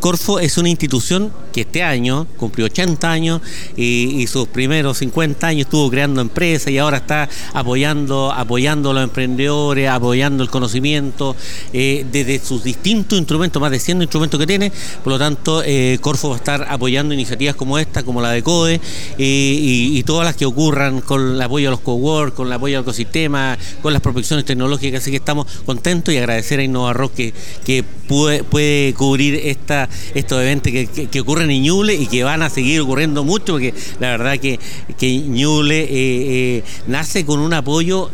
Corfo 0.00 0.38
es 0.38 0.56
una 0.56 0.68
institución 0.68 1.32
que 1.52 1.62
este 1.62 1.82
año 1.82 2.26
cumplió 2.36 2.66
80 2.66 3.10
años 3.10 3.42
y, 3.76 4.26
sus 4.28 4.46
primeros 4.48 4.98
50 4.98 5.46
años 5.46 5.66
estuvo 5.66 5.90
creando 5.90 6.20
empresas 6.20 6.70
y 6.70 6.78
ahora 6.78 6.98
está 6.98 7.28
apoyando, 7.54 8.30
apoyando 8.30 8.90
a 8.90 8.94
los 8.94 9.04
emprendedores, 9.04 9.88
apoyando 9.88 10.42
el 10.42 10.50
conocimiento 10.50 11.34
eh, 11.72 12.06
desde 12.12 12.38
sus 12.38 12.62
distintos 12.62 13.18
instrumentos, 13.18 13.60
más 13.60 13.70
de 13.70 13.80
100 13.80 14.02
instrumentos 14.02 14.38
que 14.38 14.46
tiene. 14.46 14.72
Por 15.02 15.14
lo 15.14 15.18
tanto, 15.18 15.62
eh, 15.64 15.98
Corfo 16.00 16.28
va 16.28 16.34
a 16.36 16.38
estar 16.38 16.66
apoyando 16.68 17.14
iniciativas 17.14 17.56
como 17.56 17.78
esta, 17.78 18.02
como 18.02 18.20
la 18.20 18.27
de 18.30 18.42
CODE 18.42 18.74
eh, 18.74 18.80
y, 19.18 20.02
todas 20.04 20.24
las 20.24 20.36
que 20.36 20.46
ocurran 20.46 21.00
con 21.00 21.34
el 21.34 21.42
apoyo 21.42 21.68
a 21.68 21.70
los 21.72 21.80
cowork, 21.80 22.34
con 22.34 22.46
el 22.46 22.52
apoyo 22.52 22.78
al 22.78 22.82
ecosistema, 22.82 23.58
con 23.82 23.92
las 23.92 24.00
protecciones 24.00 24.44
tecnológicas. 24.44 25.02
Así 25.02 25.10
que 25.10 25.18
estamos 25.18 25.46
contentos 25.66 26.14
y 26.14 26.18
agradecer 26.18 26.60
a 26.60 26.62
Innova 26.62 26.92
Rock 26.92 27.14
que, 27.14 27.34
que 27.64 27.84
puede, 28.08 28.42
puede 28.44 28.94
cubrir 28.94 29.34
esta, 29.34 29.88
estos 30.14 30.40
eventos 30.40 30.72
que, 30.72 30.86
que- 30.86 31.20
ocurren 31.20 31.50
en 31.50 31.62
Ñuble 31.62 31.94
y 31.94 32.06
que 32.06 32.22
van 32.24 32.42
a 32.42 32.48
seguir 32.48 32.80
ocurriendo 32.80 33.24
mucho, 33.24 33.54
porque 33.54 33.74
la 34.00 34.10
verdad 34.10 34.38
que, 34.38 34.58
que 34.96 35.18
Ñuble 35.18 35.80
eh, 35.80 35.88
eh, 35.90 36.64
nace 36.86 37.26
con 37.26 37.40
un 37.40 37.52
apoyo 37.52 38.10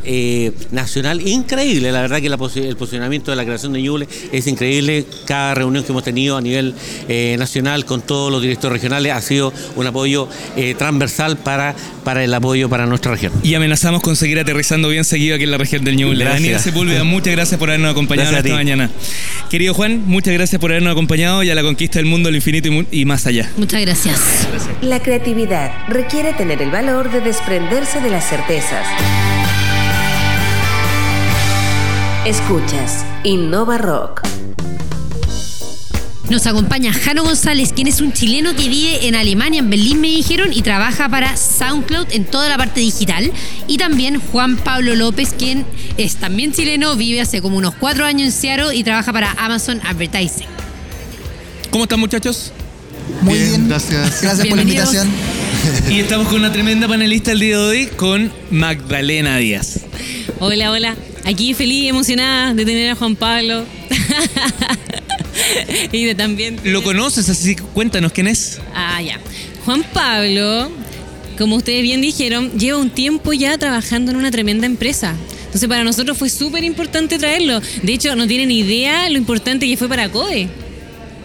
nacional 0.73 1.27
increíble. 1.27 1.93
La 1.93 2.01
verdad 2.01 2.21
que 2.21 2.27
el 2.69 2.77
posicionamiento 2.77 3.31
de 3.31 3.37
la 3.37 3.45
creación 3.45 3.73
de 3.73 3.83
Ñuble 3.83 4.09
es 4.33 4.47
increíble. 4.47 5.05
Cada 5.27 5.55
reunión 5.55 5.85
que 5.85 5.93
hemos 5.93 6.03
tenido 6.03 6.37
a 6.37 6.41
nivel 6.41 6.75
nacional 7.39 7.85
con 7.85 8.01
todos 8.03 8.33
los 8.33 8.43
directores 8.43 8.73
regionales 8.73 9.13
ha 9.13 9.21
sido 9.21 9.53
un 9.77 9.87
apoyo 9.87 10.04
eh, 10.07 10.75
transversal 10.77 11.37
para, 11.37 11.75
para 12.05 12.23
el 12.25 12.33
apoyo 12.35 12.69
para 12.69 12.87
nuestra 12.87 13.13
región. 13.13 13.33
Y 13.43 13.55
amenazamos 13.55 14.03
con 14.03 14.17
seguir 14.17 14.39
aterrizando 14.39 14.89
bien 14.89 15.05
seguido 15.05 15.35
aquí 15.35 15.45
en 15.45 15.51
la 15.51 15.59
región 15.59 15.85
del 15.85 15.97
Ñuble. 15.97 16.25
Gracias. 16.25 16.43
Daniel 16.43 16.61
Sepúlveda, 16.61 17.05
muchas 17.05 17.33
gracias 17.35 17.59
por 17.59 17.69
habernos 17.71 17.91
acompañado 17.93 18.31
Gracias 18.31 18.47
esta 18.47 18.57
mañana. 18.57 18.91
Querido 19.51 19.75
Juan, 19.75 20.03
muchas 20.07 20.35
gracias 20.35 20.61
por 20.61 20.71
habernos 20.71 20.93
acompañado 20.93 21.43
y 21.43 21.51
a 21.51 21.55
la 21.55 21.63
conquista 21.63 21.99
del 21.99 22.07
mundo, 22.07 22.29
el 22.29 22.37
infinito 22.37 22.69
y 22.69 22.71
mu- 22.71 22.85
y 22.91 23.05
más 23.05 23.27
allá. 23.27 23.51
Muchas 23.57 23.81
gracias. 23.81 24.21
La 24.83 25.01
creatividad 25.01 25.73
requiere 25.89 26.33
tener 26.33 26.61
el 26.63 26.71
valor 26.71 27.11
de 27.11 27.21
desprenderse 27.21 28.01
de 28.01 28.11
las 28.11 28.29
certezas. 28.29 28.87
Escuchas 32.27 33.05
Innova 33.23 33.79
Rock. 33.79 34.23
Nos 36.31 36.47
acompaña 36.47 36.93
Jano 36.93 37.23
González, 37.23 37.73
quien 37.75 37.87
es 37.87 38.01
un 38.01 38.13
chileno 38.13 38.57
que 38.57 38.69
vive 38.69 39.07
en 39.07 39.15
Alemania, 39.15 39.61
en 39.61 39.69
Berlín 39.69 40.01
me 40.01 40.09
dijeron, 40.09 40.53
y 40.53 40.63
trabaja 40.63 41.09
para 41.09 41.37
SoundCloud 41.37 42.07
en 42.13 42.25
toda 42.25 42.49
la 42.49 42.57
parte 42.57 42.81
digital. 42.81 43.31
Y 43.69 43.77
también 43.77 44.19
Juan 44.19 44.57
Pablo 44.57 44.95
López, 44.95 45.35
quien 45.39 45.67
es 45.99 46.17
también 46.17 46.53
chileno, 46.53 46.97
vive 46.97 47.21
hace 47.21 47.43
como 47.43 47.59
unos 47.59 47.75
cuatro 47.75 48.07
años 48.07 48.27
en 48.27 48.33
Seattle 48.33 48.75
y 48.75 48.83
trabaja 48.83 49.13
para 49.13 49.33
Amazon 49.33 49.81
Advertising. 49.85 50.47
¿Cómo 51.71 51.85
están 51.85 52.01
muchachos? 52.01 52.53
Muy 53.21 53.35
Bien, 53.35 53.51
bien, 53.51 53.69
gracias. 53.69 54.23
Gracias 54.23 54.47
por 54.47 54.57
la 54.57 54.63
invitación. 54.63 55.09
Y 55.91 56.01
estamos 56.01 56.29
con 56.29 56.37
una 56.37 56.53
tremenda 56.53 56.89
panelista 56.89 57.33
el 57.33 57.41
día 57.41 57.59
de 57.59 57.65
hoy 57.65 57.87
con 57.87 58.33
Magdalena 58.51 59.37
Díaz. 59.37 59.81
Hola, 60.41 60.71
hola. 60.71 60.97
Aquí 61.25 61.55
feliz 61.55 61.85
y 61.85 61.89
emocionada 61.89 62.55
de 62.55 62.65
tener 62.65 62.91
a 62.91 62.95
Juan 62.95 63.15
Pablo. 63.15 63.65
y 65.93 66.05
de 66.05 66.15
también. 66.15 66.61
¿Lo 66.65 66.83
conoces? 66.83 67.29
Así 67.29 67.57
que 67.57 67.63
cuéntanos 67.63 68.13
quién 68.13 68.27
es. 68.27 68.61
Ah, 68.75 69.01
ya. 69.03 69.21
Juan 69.65 69.85
Pablo, 69.93 70.71
como 71.39 71.57
ustedes 71.57 71.83
bien 71.83 72.01
dijeron, 72.01 72.53
lleva 72.53 72.79
un 72.79 72.91
tiempo 72.91 73.33
ya 73.33 73.57
trabajando 73.59 74.11
en 74.11 74.19
una 74.19 74.31
tremenda 74.31 74.67
empresa. 74.67 75.17
Entonces 75.47 75.69
para 75.69 75.85
nosotros 75.85 76.19
fue 76.19 76.29
súper 76.29 76.65
importante 76.65 77.19
traerlo. 77.19 77.61
De 77.83 77.93
hecho, 77.93 78.15
no 78.17 78.27
tienen 78.27 78.51
idea 78.51 79.09
lo 79.09 79.19
importante 79.19 79.67
que 79.67 79.77
fue 79.77 79.89
para 79.89 80.09
CODE. 80.11 80.49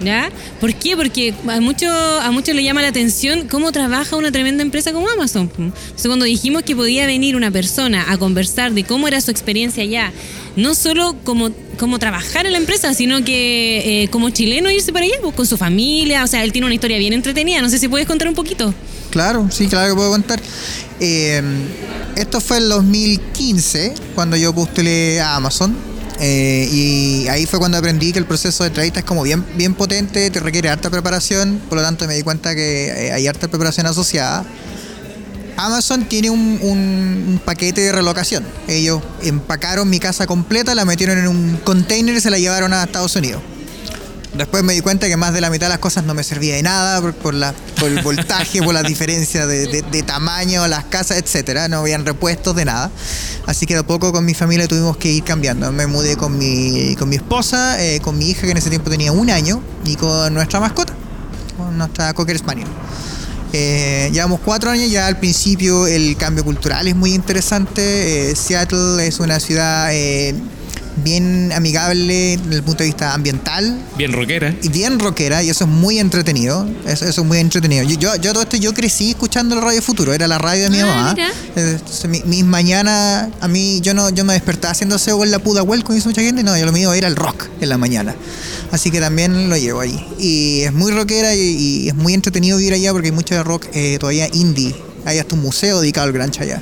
¿Ya? 0.02 0.32
¿Por 0.62 0.74
qué? 0.76 0.96
Porque 0.96 1.34
a 1.48 1.60
muchos 1.60 1.90
a 1.90 2.32
muchos 2.32 2.56
le 2.56 2.64
llama 2.64 2.82
la 2.82 2.88
atención 2.88 3.48
cómo 3.50 3.72
trabaja 3.72 4.16
una 4.16 4.32
tremenda 4.32 4.64
empresa 4.64 4.94
como 4.94 5.10
Amazon. 5.10 5.52
Entonces, 5.58 6.08
cuando 6.08 6.26
dijimos 6.26 6.64
que 6.64 6.76
podía 6.76 7.06
venir 7.06 7.36
una 7.36 7.52
persona 7.52 8.06
a 8.10 8.18
conversar 8.18 8.74
de 8.74 8.84
cómo 8.86 9.08
era 9.08 9.20
su 9.20 9.32
experiencia 9.32 9.84
allá, 9.84 10.14
no 10.56 10.76
solo 10.76 11.16
como, 11.24 11.52
trabajar 12.00 12.46
en 12.46 12.54
la 12.54 12.58
empresa, 12.58 12.94
sino 12.94 13.24
que 13.24 14.04
eh, 14.04 14.08
como 14.10 14.30
chileno 14.30 14.70
irse 14.72 14.94
para 14.94 15.06
allá 15.06 15.16
pues, 15.22 15.36
con 15.36 15.46
su 15.46 15.58
familia. 15.58 16.24
O 16.24 16.28
sea, 16.28 16.44
él 16.44 16.52
tiene 16.52 16.66
una 16.66 16.76
historia 16.76 16.98
bien 16.98 17.14
entretenida. 17.14 17.62
No 17.62 17.70
sé 17.70 17.80
si 17.80 17.88
puedes 17.88 18.08
contar 18.08 18.28
un 18.28 18.36
poquito. 18.36 18.74
Claro, 19.12 19.48
sí, 19.52 19.68
claro 19.68 19.90
que 19.90 19.96
puedo 19.96 20.12
contar. 20.12 20.40
Eh, 21.00 21.42
esto 22.16 22.42
fue 22.42 22.58
el 22.58 22.70
2015, 22.70 23.94
cuando 24.16 24.36
yo 24.36 24.54
postulé 24.54 25.20
a 25.20 25.36
Amazon. 25.36 25.89
Eh, 26.20 26.68
y 26.72 27.28
ahí 27.30 27.46
fue 27.46 27.60
cuando 27.60 27.78
aprendí 27.78 28.12
que 28.12 28.20
el 28.20 28.26
proceso 28.26 28.64
de 28.64 28.68
entrevista 28.70 29.00
es 29.00 29.06
como 29.06 29.24
bien, 29.24 29.46
bien 29.56 29.74
potente, 29.74 30.30
te 30.30 30.40
requiere 30.40 30.70
harta 30.70 30.90
preparación, 30.90 31.62
por 31.70 31.78
lo 31.78 31.84
tanto 31.84 32.08
me 32.08 32.16
di 32.16 32.24
cuenta 32.24 32.54
que 32.56 33.08
eh, 33.08 33.12
hay 33.12 33.28
harta 33.28 33.48
preparación 33.48 33.86
asociada. 33.86 34.46
Amazon 35.58 36.06
tiene 36.06 36.30
un, 36.30 36.58
un- 36.62 37.26
un 37.30 37.42
paquete 37.44 37.82
de 37.82 37.92
relocación. 37.92 38.46
Ellos 38.68 39.02
empacaron 39.24 39.90
mi 39.90 40.00
casa 40.00 40.26
completa, 40.26 40.74
la 40.74 40.86
metieron 40.86 41.18
en 41.18 41.28
un 41.28 41.58
container 41.64 42.16
y 42.16 42.22
se 42.22 42.30
la 42.30 42.38
llevaron 42.40 42.72
a 42.74 42.84
Estados 42.84 43.16
Unidos. 43.18 43.42
Después 44.34 44.64
me 44.64 44.74
di 44.74 44.82
cuenta 44.82 45.08
que 45.08 45.18
más 45.18 45.34
de 45.34 45.42
la 45.42 45.50
mitad 45.50 45.66
de 45.66 45.72
las 45.72 45.80
cosas 45.80 46.04
no 46.04 46.14
me 46.14 46.24
servía 46.24 46.56
de 46.56 46.62
nada 46.62 47.02
por, 47.02 47.14
por 47.16 47.34
la, 47.34 47.54
por 47.80 47.90
el 47.90 48.02
voltaje, 48.04 48.62
por 48.62 48.74
las 48.74 48.84
diferencias 48.84 49.48
de, 49.48 49.66
de- 49.68 49.82
de 49.82 50.04
tamaño, 50.04 50.68
las 50.68 50.86
casas, 50.86 51.18
etcétera. 51.18 51.68
No 51.68 51.80
habían 51.80 52.06
repuestos 52.06 52.56
de 52.56 52.66
nada. 52.66 52.92
Así 53.48 53.66
que 53.66 53.74
de 53.74 53.80
a 53.80 53.84
poco 53.84 54.12
con 54.14 54.24
mi 54.26 54.36
familia 54.36 54.68
tuvimos 54.68 54.98
que 54.98 55.10
ir 55.12 55.24
cambiando. 55.24 55.72
Me 55.72 55.88
mudé 55.88 56.16
con 56.16 56.38
mi, 56.38 56.96
con 56.98 57.10
mi 57.10 57.16
esposa, 57.16 57.84
eh, 57.84 58.00
con 58.02 58.18
mi 58.20 58.30
hija 58.30 58.42
que 58.42 58.52
en 58.52 58.58
ese 58.58 58.70
tiempo 58.70 58.90
tenía 58.92 59.12
un 59.12 59.30
año 59.32 59.64
y 59.84 59.96
con 59.96 60.32
nuestra 60.34 60.60
mascota, 60.60 60.94
con 61.58 61.76
nuestra 61.78 62.14
Cocker 62.14 62.38
Spaniel. 62.38 62.68
Eh, 63.52 64.12
llevamos 64.14 64.42
cuatro 64.46 64.70
años, 64.70 64.92
ya 64.92 65.08
al 65.08 65.18
principio 65.18 65.88
el 65.88 66.16
cambio 66.18 66.44
cultural 66.46 66.88
es 66.88 66.96
muy 66.96 67.16
interesante. 67.16 68.30
Eh, 68.30 68.36
Seattle 68.36 69.08
es 69.08 69.20
una 69.20 69.40
ciudad 69.40 69.90
bien 71.00 71.52
amigable 71.54 72.38
desde 72.38 72.56
el 72.56 72.64
punto 72.64 72.84
de 72.84 72.88
vista 72.90 73.14
ambiental 73.14 73.80
Bien 73.98 74.12
rockera. 74.14 74.56
y 74.62 74.70
bien 74.70 75.00
rockera 75.00 75.42
y 75.44 75.50
eso 75.50 75.64
es 75.66 75.70
muy 75.70 76.00
entretenido. 76.00 76.68
Eso, 76.86 77.06
eso 77.06 77.22
es 77.22 77.28
muy 77.28 77.38
entretenido. 77.40 77.84
Yo, 77.84 77.98
yo, 78.00 78.16
yo 78.16 78.34
todo 78.34 78.44
esto 78.44 78.58
yo 78.58 78.74
crecí 78.74 79.12
escuchando 79.12 79.56
la 79.56 79.62
radio 79.62 79.82
Futuro, 79.82 80.14
era 80.14 80.28
la 80.28 80.38
radio 80.38 80.64
de 80.64 80.70
mi 80.70 80.80
Ah, 80.80 80.86
mamá. 80.86 81.14
mira. 81.16 81.30
Entonces, 81.56 82.10
mi- 82.10 82.24
mis 82.26 82.44
mañanas, 82.46 83.30
a 83.42 83.48
mí 83.48 83.80
yo 83.82 83.94
no 83.94 84.10
yo 84.10 84.24
me 84.26 84.34
despertaba 84.34 84.72
haciendo 84.72 84.96
aseo 84.96 85.18
con 85.18 85.30
la 85.32 85.40
puda 85.40 85.62
como 85.62 85.94
dice 85.94 86.08
mucha 86.08 86.22
gente, 86.22 86.44
no, 86.44 86.58
yo 86.58 86.66
lo 86.66 86.72
mío 86.72 86.94
era 86.94 87.08
el 87.08 87.16
rock 87.16 87.46
en 87.62 87.70
la 87.70 87.78
mañana. 87.78 88.16
Así 88.72 88.92
que 88.92 89.00
también 89.00 89.50
lo 89.50 89.58
llevo 89.58 89.80
ahí. 89.82 90.06
Y 90.20 90.62
es 90.62 90.74
muy 90.74 90.92
rockera 90.92 91.34
y, 91.34 91.40
y 91.40 91.88
es 91.90 91.96
muy 91.96 92.14
entretenido 92.14 92.58
vivir 92.58 92.74
allá 92.74 92.92
porque 92.92 93.08
hay 93.08 93.12
mucho 93.14 93.34
de 93.36 93.44
rock 93.44 93.66
eh, 93.74 93.98
todavía 94.00 94.28
indie. 94.34 94.76
Hay 95.06 95.18
hasta 95.18 95.34
un 95.36 95.42
museo 95.42 95.80
dedicado 95.82 96.08
al 96.08 96.14
grunge 96.14 96.44
allá. 96.44 96.62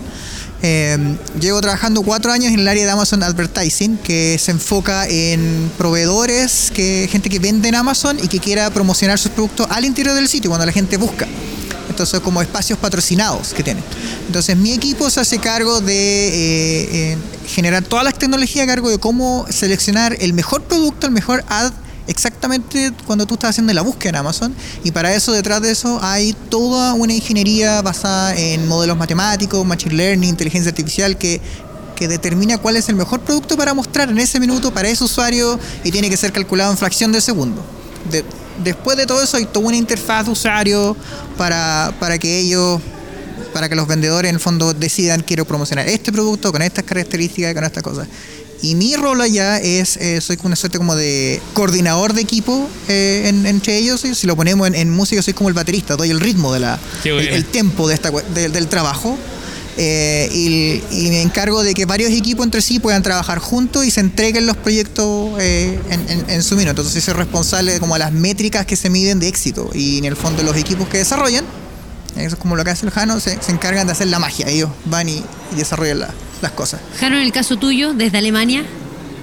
Eh, 0.64 0.98
llevo 1.40 1.62
trabajando 1.62 2.02
cuatro 2.02 2.32
años 2.32 2.52
en 2.52 2.60
el 2.60 2.68
área 2.68 2.86
de 2.86 2.92
Amazon 2.92 3.24
Advertising, 3.24 3.98
que 3.98 4.38
se 4.40 4.52
enfoca 4.52 5.08
en 5.08 5.72
proveedores, 5.78 6.72
que 6.74 7.08
gente 7.12 7.30
que 7.30 7.40
vende 7.40 7.70
en 7.70 7.76
Amazon 7.76 8.18
y 8.22 8.28
que 8.28 8.40
quiera 8.40 8.70
promocionar 8.70 9.20
sus 9.20 9.32
productos 9.32 9.68
al 9.70 9.86
interior 9.86 10.16
del 10.16 10.28
sitio 10.28 10.50
cuando 10.50 10.66
la 10.66 10.72
gente 10.72 10.98
busca. 10.98 11.28
Entonces, 11.90 12.20
como 12.20 12.42
espacios 12.42 12.78
patrocinados 12.78 13.54
que 13.54 13.64
tienen. 13.64 13.84
Entonces, 14.28 14.56
mi 14.58 14.74
equipo 14.74 15.10
se 15.10 15.20
hace 15.20 15.40
cargo 15.40 15.82
de 15.82 16.28
eh, 16.28 17.14
eh, 17.14 17.18
generar 17.48 17.84
todas 17.84 18.04
las 18.04 18.18
tecnologías 18.18 18.66
a 18.66 18.68
cargo 18.68 18.90
de 18.90 19.00
cómo 19.00 19.46
seleccionar 19.50 20.16
el 20.20 20.34
mejor 20.34 20.64
producto, 20.64 21.08
el 21.08 21.14
mejor 21.14 21.44
ad 21.48 21.72
exactamente 22.08 22.92
cuando 23.06 23.26
tú 23.26 23.36
estás 23.36 23.52
haciendo 23.52 23.74
la 23.74 23.82
búsqueda 23.82 24.10
en 24.10 24.16
Amazon 24.18 24.56
y 24.84 24.92
para 24.92 25.14
eso 25.14 25.32
detrás 25.32 25.62
de 25.62 25.72
eso 25.72 26.00
hay 26.02 26.34
toda 26.50 26.94
una 26.94 27.14
ingeniería 27.14 27.82
basada 27.82 28.36
en 28.36 28.68
modelos 28.68 28.98
matemáticos, 28.98 29.66
machine 29.66 29.96
learning, 29.96 30.30
inteligencia 30.30 30.70
artificial 30.70 31.18
que 31.18 31.42
que 31.96 32.08
determina 32.08 32.60
cuál 32.60 32.76
es 32.78 32.90
el 32.90 32.96
mejor 32.96 33.22
producto 33.22 33.58
para 33.58 33.74
mostrar 33.74 34.08
en 34.12 34.20
ese 34.20 34.40
minuto 34.40 34.72
para 34.72 34.88
ese 34.88 35.04
usuario 35.04 35.60
y 35.84 35.90
tiene 35.90 36.12
que 36.12 36.16
ser 36.18 36.32
calculado 36.32 36.70
en 36.72 36.78
fracción 36.78 37.12
de 37.12 37.20
segundo. 37.22 37.60
De- 38.12 38.24
después 38.64 38.96
de 38.98 39.08
todo 39.08 39.24
eso 39.24 39.36
hay 39.38 39.46
toda 39.48 39.66
una 39.66 39.78
interfaz 39.78 40.26
de 40.28 40.32
usuario 40.32 40.96
para, 41.40 41.92
para 42.00 42.20
que 42.20 42.38
ellos, 42.38 42.80
para 43.52 43.68
que 43.68 43.74
los 43.74 43.88
vendedores 43.88 44.30
en 44.30 44.36
el 44.36 44.40
fondo 44.40 44.76
decidan 44.76 45.22
quiero 45.22 45.46
promocionar 45.46 45.88
este 45.90 46.12
producto 46.12 46.52
con 46.52 46.62
estas 46.62 46.84
características, 46.84 47.56
con 47.56 47.64
estas 47.64 47.82
cosas. 47.82 48.08
Y 48.62 48.76
mi 48.76 48.96
rol 48.96 49.22
allá 49.22 49.60
es, 49.60 49.98
eh, 49.98 50.20
soy 50.22 50.38
una 50.44 50.56
suerte 50.56 50.78
como 50.78 50.96
de 50.96 51.42
coordinador 51.54 52.14
de 52.14 52.22
equipo 52.22 52.70
eh, 52.88 53.24
en- 53.28 53.46
entre 53.46 53.78
ellos. 53.78 54.02
Si 54.14 54.26
lo 54.28 54.36
ponemos 54.36 54.68
en, 54.68 54.76
en 54.76 54.90
música, 54.90 55.22
soy 55.22 55.34
como 55.34 55.50
el 55.50 55.54
baterista, 55.56 55.96
doy 55.96 56.10
el 56.10 56.20
ritmo, 56.20 56.52
de 56.54 56.60
la, 56.62 56.80
el, 57.20 57.28
el 57.36 57.46
tempo 57.46 57.88
de 57.88 57.94
esta, 57.96 58.10
de- 58.12 58.50
del 58.50 58.68
trabajo. 58.68 59.18
eh, 59.80 60.28
y, 60.34 60.82
y 60.90 61.10
me 61.10 61.22
encargo 61.22 61.62
de 61.62 61.76
que 61.76 61.86
varios 61.86 62.10
equipos 62.12 62.44
entre 62.46 62.62
sí 62.64 62.80
puedan 62.80 63.04
trabajar 63.04 63.38
juntos 63.38 63.86
y 63.86 63.92
se 63.92 64.00
entreguen 64.00 64.48
los 64.48 64.58
proyectos 64.58 65.40
eh, 65.40 65.80
en, 65.92 66.10
en- 66.10 66.30
en 66.32 66.42
su 66.42 66.56
minuto. 66.56 66.82
Entonces 66.82 67.04
soy 67.04 67.14
responsable 67.14 67.74
de 67.74 67.80
como 67.80 67.96
las 68.00 68.12
métricas 68.12 68.66
que 68.66 68.76
se 68.76 68.90
miden 68.90 69.20
de 69.20 69.28
éxito 69.28 69.70
y 69.76 70.00
en 70.00 70.06
el 70.06 70.16
fondo 70.16 70.42
los 70.42 70.56
equipos 70.58 70.88
que 70.90 70.98
desarrollan, 70.98 71.46
eso 72.20 72.36
es 72.36 72.42
como 72.42 72.56
lo 72.56 72.64
que 72.64 72.72
hace 72.72 72.86
el 72.86 72.92
Jano, 72.92 73.20
se, 73.20 73.42
se 73.42 73.52
encargan 73.52 73.88
de 73.88 73.94
hacer 73.94 74.08
la 74.08 74.20
magia. 74.20 74.48
Ellos 74.48 74.70
van 74.86 75.10
y, 75.10 75.24
y 75.54 75.56
desarrollan 75.56 76.00
la- 76.00 76.14
las 76.42 76.52
cosas. 76.52 76.80
Jano, 77.00 77.16
en 77.18 77.24
el 77.24 77.32
caso 77.32 77.58
tuyo, 77.58 77.94
desde 77.94 78.18
Alemania, 78.18 78.66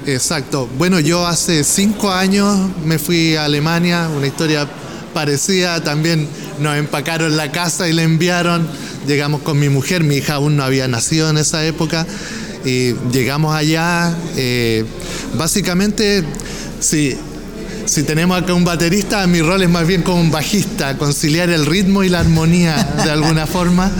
Exacto. 0.06 0.68
Bueno, 0.76 1.00
yo 1.00 1.26
hace 1.26 1.64
cinco 1.64 2.12
años 2.12 2.58
me 2.84 2.98
fui 2.98 3.36
a 3.36 3.44
Alemania, 3.46 4.08
una 4.14 4.26
historia 4.26 4.68
parecida. 5.14 5.82
También 5.82 6.28
nos 6.60 6.76
empacaron 6.76 7.38
la 7.38 7.50
casa 7.50 7.88
y 7.88 7.94
la 7.94 8.02
enviaron. 8.02 8.68
Llegamos 9.06 9.40
con 9.40 9.58
mi 9.58 9.70
mujer, 9.70 10.04
mi 10.04 10.16
hija 10.16 10.34
aún 10.34 10.56
no 10.58 10.62
había 10.64 10.88
nacido 10.88 11.30
en 11.30 11.38
esa 11.38 11.64
época. 11.64 12.06
Y 12.66 12.92
llegamos 13.12 13.54
allá. 13.56 14.14
eh, 14.36 14.84
básicamente, 15.38 16.22
si, 16.80 17.16
si 17.86 18.02
tenemos 18.02 18.40
acá 18.40 18.54
un 18.54 18.64
baterista, 18.64 19.26
mi 19.26 19.40
rol 19.42 19.62
es 19.62 19.68
más 19.68 19.86
bien 19.86 20.02
como 20.02 20.20
un 20.20 20.30
bajista, 20.30 20.96
conciliar 20.96 21.50
el 21.50 21.66
ritmo 21.66 22.02
y 22.02 22.08
la 22.08 22.20
armonía 22.20 22.76
de 23.04 23.10
alguna 23.10 23.46
forma. 23.46 23.90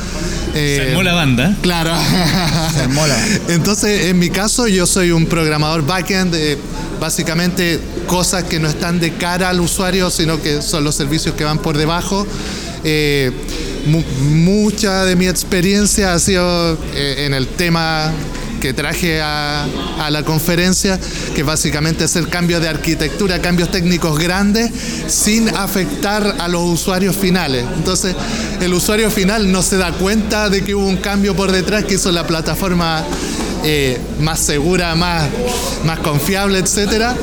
Se 0.53 0.77
Eh, 0.77 0.89
armó 0.91 1.03
la 1.03 1.15
banda. 1.15 1.57
Claro. 1.63 1.93
armó 1.93 3.07
la 3.07 3.15
banda. 3.15 3.41
Entonces, 3.49 4.07
en 4.07 4.19
mi 4.19 4.31
caso, 4.31 4.69
yo 4.69 4.87
soy 4.87 5.11
un 5.11 5.27
programador 5.27 5.85
backend, 5.85 6.35
eh, 6.35 6.57
básicamente 7.01 7.81
cosas 8.07 8.45
que 8.45 8.59
no 8.61 8.69
están 8.69 9.01
de 9.01 9.13
cara 9.15 9.49
al 9.51 9.61
usuario, 9.61 10.11
sino 10.11 10.41
que 10.41 10.63
son 10.63 10.85
los 10.85 10.95
servicios 10.95 11.35
que 11.35 11.45
van 11.45 11.59
por 11.59 11.77
debajo. 11.77 12.27
Eh, 12.85 13.33
mu- 13.87 14.03
mucha 14.31 15.05
de 15.05 15.17
mi 15.17 15.27
experiencia 15.27 16.13
ha 16.15 16.19
sido 16.19 16.79
eh, 16.95 17.25
en 17.27 17.35
el 17.35 17.49
tema 17.49 18.13
que 18.65 18.73
traje 18.73 19.21
a, 19.21 19.67
la 20.09 20.23
conferencia, 20.23 20.99
que 21.35 21.43
básicamente 21.43 22.05
es 22.05 22.17
el 22.17 22.31
cambio 22.31 22.61
de 22.61 22.69
arquitectura, 22.71 23.43
cambios 23.43 23.71
técnicos 23.71 24.19
grandes, 24.19 24.71
sin 25.07 25.51
afectar 25.51 26.37
a 26.39 26.49
los 26.49 26.63
usuarios 26.63 27.15
finales. 27.15 27.67
Entonces, 27.77 28.17
el 28.63 28.73
usuario 28.73 29.11
final 29.11 29.53
no 29.53 29.61
se 29.61 29.77
da 29.77 29.93
cuenta 29.93 30.49
de 30.49 30.65
que 30.65 30.75
hubo 30.75 30.87
un 30.87 30.97
cambio 30.97 31.37
por 31.37 31.53
detrás 31.53 31.85
que 31.85 31.97
hizo 31.97 32.11
la 32.11 32.27
plataforma 32.27 33.05
eh, 33.65 34.01
más 34.21 34.41
segura, 34.41 34.95
más, 34.95 35.29
más 35.85 35.99
confiable, 35.99 36.59
etcétera. 36.59 37.15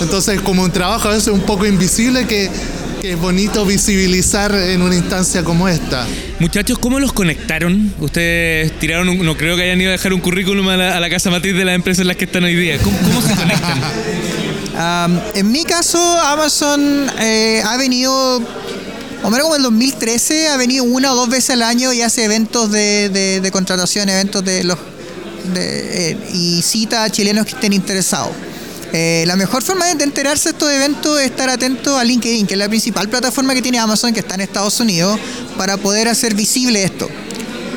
Entonces, 0.00 0.40
como 0.40 0.64
un 0.64 0.72
trabajo 0.72 1.10
a 1.10 1.12
veces 1.12 1.28
un 1.28 1.42
poco 1.42 1.64
invisible 1.64 2.26
que, 2.26 2.50
que 3.02 3.14
es 3.14 3.18
bonito 3.18 3.66
visibilizar 3.66 4.54
en 4.54 4.80
una 4.80 4.94
instancia 4.94 5.42
como 5.42 5.66
esta. 5.68 6.06
Muchachos, 6.38 6.78
¿cómo 6.78 7.00
los 7.00 7.12
conectaron? 7.12 7.92
Ustedes 7.98 8.78
tiraron, 8.78 9.08
un- 9.08 9.26
no 9.26 9.36
creo 9.36 9.56
que 9.56 9.64
hayan 9.64 9.80
ido 9.80 9.88
a 9.90 9.92
dejar 9.92 10.12
un 10.12 10.20
currículum 10.20 10.68
a 10.68 10.76
la, 10.76 10.96
a 10.96 11.00
la 11.00 11.10
casa 11.10 11.28
matriz 11.28 11.56
de 11.56 11.64
las 11.64 11.74
empresas 11.74 12.02
en 12.02 12.06
las 12.06 12.16
que 12.16 12.26
están 12.26 12.44
hoy 12.44 12.54
día. 12.54 12.78
¿Cómo, 12.78 12.96
cómo 12.98 13.20
se 13.20 13.34
conectan? 13.34 13.82
En 15.34 15.50
mi 15.52 15.64
caso, 15.64 15.98
Amazon 16.20 17.10
eh, 17.20 17.60
ha 17.64 17.76
venido, 17.76 18.36
o 19.22 19.30
menos 19.30 19.42
como 19.42 19.54
en 19.56 19.60
el 19.60 19.62
2013, 19.64 20.48
ha 20.48 20.56
venido 20.56 20.84
una 20.84 21.12
o 21.12 21.16
dos 21.16 21.28
veces 21.28 21.50
al 21.50 21.62
año 21.62 21.92
y 21.92 22.02
hace 22.02 22.22
eventos 22.24 22.70
de, 22.70 23.08
de- 23.08 23.40
de 23.40 23.50
contratación, 23.50 24.08
eventos 24.10 24.44
de 24.44 24.62
los 24.64 24.78
de, 25.54 26.10
eh, 26.12 26.16
y 26.32 26.62
cita 26.62 27.02
a 27.04 27.10
chilenos 27.10 27.46
que 27.46 27.52
estén 27.52 27.72
interesados. 27.72 28.30
Eh, 28.92 29.24
la 29.26 29.36
mejor 29.36 29.62
forma 29.62 29.86
de 29.86 30.04
enterarse 30.04 30.50
de 30.50 30.52
estos 30.52 30.70
eventos 30.70 31.18
es 31.18 31.26
estar 31.26 31.48
atento 31.48 31.96
a 31.96 32.04
LinkedIn, 32.04 32.46
que 32.46 32.54
es 32.54 32.58
la 32.58 32.68
principal 32.68 33.08
plataforma 33.08 33.54
que 33.54 33.62
tiene 33.62 33.78
Amazon, 33.78 34.12
que 34.12 34.20
está 34.20 34.34
en 34.34 34.42
Estados 34.42 34.78
Unidos, 34.80 35.18
para 35.56 35.78
poder 35.78 36.08
hacer 36.08 36.34
visible 36.34 36.84
esto. 36.84 37.08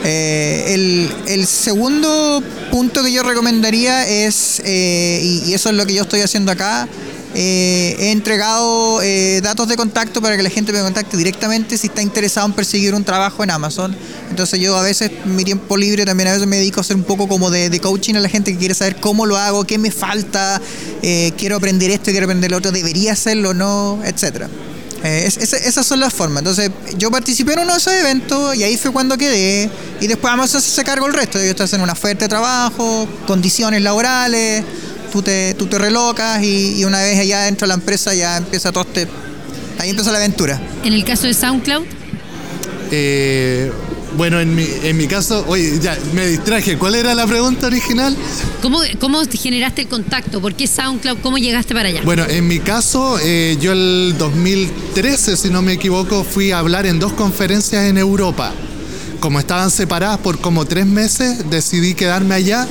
Eh, 0.04 1.10
el, 1.25 1.47
segundo 1.47 2.43
punto 2.69 3.04
que 3.04 3.12
yo 3.12 3.23
recomendaría 3.23 4.08
es, 4.08 4.62
eh, 4.63 5.19
y, 5.23 5.49
y 5.49 5.54
eso 5.54 5.69
es 5.69 5.75
lo 5.75 5.86
que 5.86 5.93
yo 5.93 6.04
estoy 6.04 6.21
haciendo 6.21 6.51
acá, 6.51 6.88
eh, 7.36 7.95
he 8.00 8.12
entregado 8.12 9.02
eh, 9.02 9.41
datos 9.43 9.67
de 9.67 9.76
contacto 9.76 10.21
para 10.21 10.38
que 10.38 10.43
la 10.43 10.50
gente 10.50 10.71
me 10.71 10.80
contacte 10.80 11.17
directamente 11.17 11.78
si 11.78 11.88
está 11.88 12.02
interesado 12.02 12.48
en 12.48 12.54
perseguir 12.54 12.95
un 12.95 13.04
trabajo 13.04 13.43
en 13.43 13.52
Amazon. 13.52 13.95
Entonces 14.30 14.60
yo 14.60 14.76
a 14.78 14.82
veces, 14.82 15.12
mi 15.26 15.43
tiempo 15.43 15.76
libre, 15.78 16.06
también 16.06 16.30
a 16.30 16.34
veces 16.34 16.48
me 16.48 16.58
dedico 16.58 16.80
a 16.80 16.82
hacer 16.82 16.95
un 16.95 17.04
poco 17.04 17.28
como 17.28 17.50
de, 17.52 17.78
coaching 17.82 18.15
a 18.15 18.19
la 18.21 18.30
gente 18.30 18.54
que 18.54 18.58
quiere 18.58 18.74
saber 18.74 18.95
cómo 18.98 19.26
lo 19.26 19.38
hago, 19.38 19.65
qué 19.65 19.78
me 19.78 19.91
falta, 19.91 20.62
eh, 21.04 21.34
quiero 21.38 21.58
aprender 21.58 21.91
esto, 21.91 22.12
quiero 22.12 22.26
aprender 22.26 22.50
lo 22.52 22.58
otro, 22.58 22.71
debería 22.71 23.12
hacerlo 23.13 23.50
o 23.50 23.54
no, 23.54 24.00
etcétera. 24.06 24.50
Es- 25.04 25.38
esa- 25.38 25.58
esas 25.58 25.86
son 25.86 26.00
las 26.00 26.12
formas. 26.13 26.39
Entonces, 26.39 26.71
yo 26.98 27.12
participé 27.12 27.54
en 27.54 27.60
uno 27.60 27.74
de 27.74 27.78
esos 27.78 27.93
eventos 27.93 28.56
y 28.56 28.63
ahí 28.63 28.76
fue 28.76 28.91
cuando 28.91 29.17
quedé. 29.17 29.69
Y 30.02 30.08
después 30.08 30.34
Amazon 30.34 30.62
se 30.63 30.84
cargó 30.84 31.06
el 31.06 31.13
resto. 31.13 31.38
Ellos 31.39 31.56
te 31.56 31.62
hacen 31.63 31.82
una 31.82 31.93
oferta 31.93 32.26
de 32.26 32.30
trabajo, 32.30 33.08
condiciones 33.28 33.84
laborales, 33.84 34.63
tú 35.15 35.21
te, 35.21 35.54
tú 35.54 35.65
te 35.67 35.78
relocas 35.80 36.43
y, 36.43 36.75
y 36.78 36.84
una 36.84 36.99
vez 36.99 37.17
allá 37.17 37.43
dentro 37.43 37.65
de 37.65 37.69
la 37.69 37.75
empresa 37.75 38.13
ya 38.13 38.36
empieza 38.36 38.73
todo 38.73 38.84
este... 38.84 39.08
Ahí 39.80 39.89
empieza 39.91 40.12
la 40.12 40.17
aventura. 40.17 40.62
en 40.84 40.91
el 40.91 41.06
caso 41.06 41.25
de 41.25 41.34
SoundCloud, 41.34 41.84
Eh, 42.91 43.71
bueno, 44.17 44.41
en 44.41 44.54
mi, 44.54 44.67
en 44.84 44.97
mi 44.97 45.08
caso, 45.08 45.45
oye, 45.47 45.80
ya 45.82 45.97
me 46.13 46.28
distraje. 46.28 46.78
¿Cuál 46.78 46.95
era 46.95 47.15
la 47.15 47.25
pregunta 47.28 47.67
original? 47.67 48.13
¿cómo, 48.62 48.80
¿cómo 48.99 49.25
te 49.25 49.38
generaste 49.38 49.84
el 49.84 49.88
contacto? 49.88 50.41
¿Por 50.41 50.54
qué 50.54 50.67
SoundCloud? 50.67 51.19
¿Cómo 51.23 51.38
llegaste 51.38 51.73
para 51.73 51.88
allá? 51.88 52.01
Bueno, 52.04 52.25
en 52.28 52.45
mi 52.45 52.60
caso, 52.60 53.17
eh, 53.23 53.58
yo 53.62 53.71
el 53.71 54.15
2013, 54.17 55.38
si 55.38 55.49
no 55.49 55.62
me 55.62 55.73
equivoco, 55.73 56.25
fui 56.25 56.51
a 56.51 56.60
hablar 56.60 56.86
en 56.86 56.99
dos 56.99 57.13
conferencias 57.13 57.86
en 57.86 57.97
Europa. 57.97 58.51
Como 59.21 59.39
estaban 59.39 59.71
separadas 59.71 60.17
por 60.19 60.39
como 60.39 60.65
tres 60.65 60.86
meses, 60.86 61.49
decidí 61.49 61.93
quedarme 61.93 62.36
allá. 62.36 62.67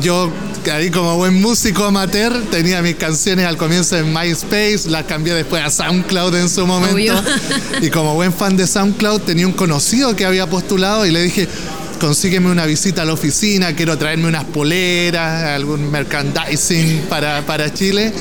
Yo, 0.00 0.32
ahí 0.72 0.90
como 0.90 1.16
buen 1.16 1.40
músico 1.40 1.84
amateur, 1.84 2.32
tenía 2.50 2.82
mis 2.82 2.96
canciones 2.96 3.46
al 3.46 3.56
comienzo 3.56 3.96
en 3.96 4.12
MySpace, 4.12 4.88
las 4.88 5.04
cambié 5.04 5.34
después 5.34 5.62
a 5.62 5.70
SoundCloud 5.70 6.34
en 6.36 6.48
su 6.48 6.66
momento. 6.66 6.94
Obvio. 6.94 7.14
Y 7.80 7.90
como 7.90 8.14
buen 8.14 8.32
fan 8.32 8.56
de 8.56 8.66
SoundCloud, 8.66 9.22
tenía 9.22 9.46
un 9.46 9.52
conocido 9.52 10.16
que 10.16 10.24
había 10.24 10.48
postulado 10.48 11.04
y 11.06 11.10
le 11.10 11.22
dije, 11.22 11.48
consígueme 12.00 12.50
una 12.50 12.66
visita 12.66 13.02
a 13.02 13.04
la 13.04 13.12
oficina, 13.12 13.76
quiero 13.76 13.96
traerme 13.98 14.26
unas 14.26 14.44
poleras, 14.44 15.44
algún 15.44 15.90
merchandising 15.90 17.02
para, 17.08 17.42
para 17.46 17.72
Chile. 17.72 18.12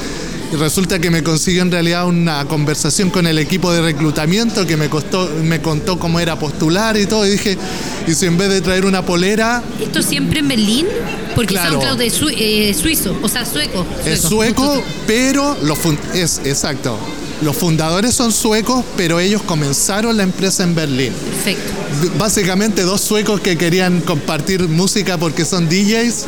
Y 0.51 0.55
resulta 0.57 0.99
que 0.99 1.09
me 1.09 1.23
consiguió 1.23 1.61
en 1.61 1.71
realidad 1.71 2.05
una 2.07 2.43
conversación 2.45 3.09
con 3.09 3.25
el 3.25 3.37
equipo 3.39 3.71
de 3.71 3.81
reclutamiento 3.81 4.67
que 4.67 4.75
me, 4.75 4.89
costó, 4.89 5.29
me 5.43 5.61
contó 5.61 5.97
cómo 5.97 6.19
era 6.19 6.37
postular 6.37 6.97
y 6.97 7.05
todo. 7.05 7.25
Y 7.25 7.31
dije, 7.31 7.57
y 8.05 8.13
si 8.13 8.25
en 8.25 8.37
vez 8.37 8.49
de 8.49 8.59
traer 8.59 8.85
una 8.85 9.05
polera, 9.05 9.63
¿Esto 9.81 10.01
siempre 10.01 10.39
en 10.39 10.49
Berlín? 10.49 10.87
Porque 11.35 11.53
Claro. 11.53 11.71
SoundCloud 11.79 12.01
es 12.01 12.13
sui- 12.13 12.35
eh, 12.37 12.73
suizo, 12.73 13.17
o 13.21 13.29
sea, 13.29 13.45
sueco. 13.45 13.85
es 14.05 14.19
sueco, 14.21 14.83
pero 15.07 15.57
los 15.63 15.79
es 16.13 16.41
exacto. 16.43 16.97
Los 17.41 17.55
fundadores 17.55 18.13
son 18.13 18.31
suecos, 18.33 18.83
pero 18.97 19.19
ellos 19.21 19.41
comenzaron 19.43 20.17
la 20.17 20.23
empresa 20.23 20.63
en 20.63 20.75
Berlín. 20.75 21.13
Perfecto. 21.13 21.71
Básicamente 22.19 22.81
dos 22.83 22.99
suecos 23.01 23.39
que 23.39 23.57
querían 23.57 24.01
compartir 24.01 24.67
música 24.67 25.17
porque 25.17 25.45
son 25.45 25.67
DJs 25.69 26.25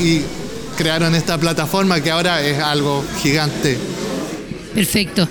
y 0.00 0.20
crearon 0.76 1.14
esta 1.14 1.38
plataforma 1.38 2.02
que 2.02 2.10
ahora 2.10 2.44
es 2.46 2.58
algo 2.58 3.04
gigante. 3.22 3.78
Perfecto. 4.74 5.28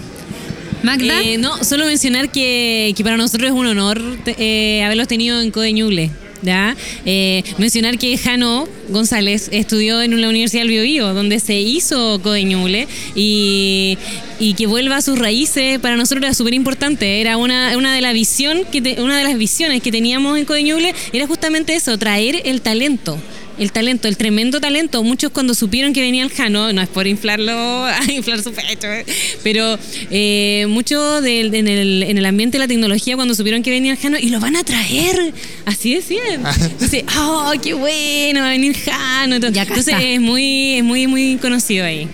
Magda, 0.83 1.21
Eh, 1.23 1.37
no, 1.37 1.63
solo 1.63 1.85
mencionar 1.85 2.29
que, 2.29 2.93
que 2.95 3.03
para 3.03 3.15
nosotros 3.17 3.49
es 3.51 3.55
un 3.55 3.67
honor 3.67 4.01
eh, 4.25 4.81
haberlos 4.83 5.07
tenido 5.07 5.39
en 5.41 5.51
Code 5.51 5.71
Ñuble. 5.73 6.11
¿ya? 6.41 6.75
Eh, 7.05 7.41
mencionar 7.57 7.97
que 7.97 8.17
Jano 8.17 8.67
González 8.89 9.47
estudió 9.53 10.01
en 10.01 10.19
la 10.19 10.27
Universidad 10.27 10.63
del 10.63 10.71
Biobío, 10.71 11.13
donde 11.13 11.39
se 11.39 11.57
hizo 11.61 12.19
Codeñuble 12.21 12.85
y, 13.15 13.97
y 14.41 14.53
que 14.55 14.67
vuelva 14.67 14.97
a 14.97 15.01
sus 15.01 15.17
raíces 15.17 15.79
para 15.79 15.95
nosotros 15.95 16.21
era 16.25 16.33
súper 16.33 16.53
importante. 16.53 17.21
Era 17.21 17.37
una, 17.37 17.77
una, 17.77 17.95
de 17.95 18.01
la 18.01 18.11
visión 18.11 18.63
que 18.69 18.81
te- 18.81 19.01
una 19.01 19.17
de 19.17 19.23
las 19.23 19.37
visiones 19.37 19.81
que 19.81 19.89
teníamos 19.89 20.37
en 20.37 20.43
Codeñuble 20.43 20.93
era 21.13 21.27
justamente 21.27 21.75
eso, 21.75 21.97
traer 21.97 22.41
el 22.43 22.59
talento. 22.59 23.17
El 23.59 23.71
talento, 23.71 24.07
el 24.07 24.17
tremendo 24.17 24.59
talento. 24.59 25.03
Muchos 25.03 25.31
cuando 25.31 25.53
supieron 25.53 25.93
que 25.93 26.01
venía 26.01 26.23
el 26.23 26.31
Jano, 26.31 26.73
no 26.73 26.81
es 26.81 26.89
por 26.89 27.05
inflarlo, 27.05 27.85
inflar 28.09 28.41
su 28.41 28.51
pecho, 28.51 28.87
eh, 28.87 29.05
pero 29.43 29.77
eh, 30.09 30.65
muchos 30.69 31.21
del- 31.21 31.53
en, 31.53 31.67
el, 31.67 32.03
en 32.03 32.17
el 32.17 32.25
ambiente 32.25 32.57
de 32.57 32.63
la 32.63 32.67
tecnología 32.67 33.15
cuando 33.15 33.35
supieron 33.35 33.61
que 33.61 33.69
venía 33.69 33.91
el 33.91 33.97
Jano 33.99 34.17
y 34.17 34.29
lo 34.29 34.39
van 34.39 34.55
a 34.55 34.63
traer, 34.63 35.33
así 35.65 35.93
decían. 35.93 36.43
Entonces, 36.61 37.03
oh, 37.17 37.51
qué 37.61 37.73
bueno, 37.75 38.39
va 38.41 38.47
a 38.47 38.51
venir 38.51 38.75
Jano. 38.75 39.35
Entonces 39.35 39.95
es 40.01 40.19
muy, 40.19 40.73
es 40.77 40.83
muy, 40.83 41.05
muy 41.07 41.37
conocido 41.37 41.85
ahí. 41.85 42.07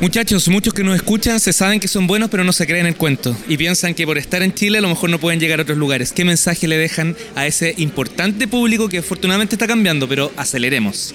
Muchachos, 0.00 0.48
muchos 0.48 0.72
que 0.72 0.82
nos 0.82 0.96
escuchan 0.96 1.38
se 1.40 1.52
saben 1.52 1.78
que 1.78 1.86
son 1.86 2.06
buenos, 2.06 2.30
pero 2.30 2.42
no 2.42 2.54
se 2.54 2.66
creen 2.66 2.86
el 2.86 2.96
cuento. 2.96 3.36
Y 3.48 3.58
piensan 3.58 3.94
que 3.94 4.06
por 4.06 4.16
estar 4.16 4.42
en 4.42 4.54
Chile 4.54 4.78
a 4.78 4.80
lo 4.80 4.88
mejor 4.88 5.10
no 5.10 5.20
pueden 5.20 5.38
llegar 5.38 5.58
a 5.58 5.62
otros 5.62 5.76
lugares. 5.76 6.12
¿Qué 6.12 6.24
mensaje 6.24 6.66
le 6.66 6.78
dejan 6.78 7.14
a 7.34 7.46
ese 7.46 7.74
importante 7.76 8.48
público 8.48 8.88
que 8.88 8.98
afortunadamente 8.98 9.56
está 9.56 9.66
cambiando, 9.66 10.08
pero 10.08 10.32
aceleremos? 10.38 11.14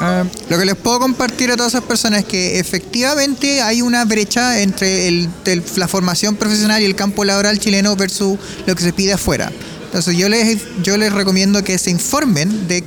Ah, 0.00 0.24
lo 0.50 0.58
que 0.58 0.64
les 0.64 0.74
puedo 0.74 0.98
compartir 0.98 1.52
a 1.52 1.56
todas 1.56 1.74
esas 1.74 1.84
personas 1.84 2.20
es 2.20 2.24
que 2.24 2.58
efectivamente 2.58 3.62
hay 3.62 3.82
una 3.82 4.04
brecha 4.04 4.60
entre 4.60 5.28
la 5.76 5.86
formación 5.86 6.34
profesional 6.34 6.82
y 6.82 6.86
el 6.86 6.96
campo 6.96 7.24
laboral 7.24 7.60
chileno 7.60 7.94
versus 7.94 8.36
lo 8.66 8.74
que 8.74 8.82
se 8.82 8.92
pide 8.92 9.12
afuera. 9.12 9.52
Entonces 9.84 10.16
yo 10.16 10.28
les, 10.28 10.58
yo 10.82 10.96
les 10.96 11.12
recomiendo 11.12 11.62
que 11.62 11.78
se 11.78 11.90
informen 11.90 12.66
de, 12.66 12.82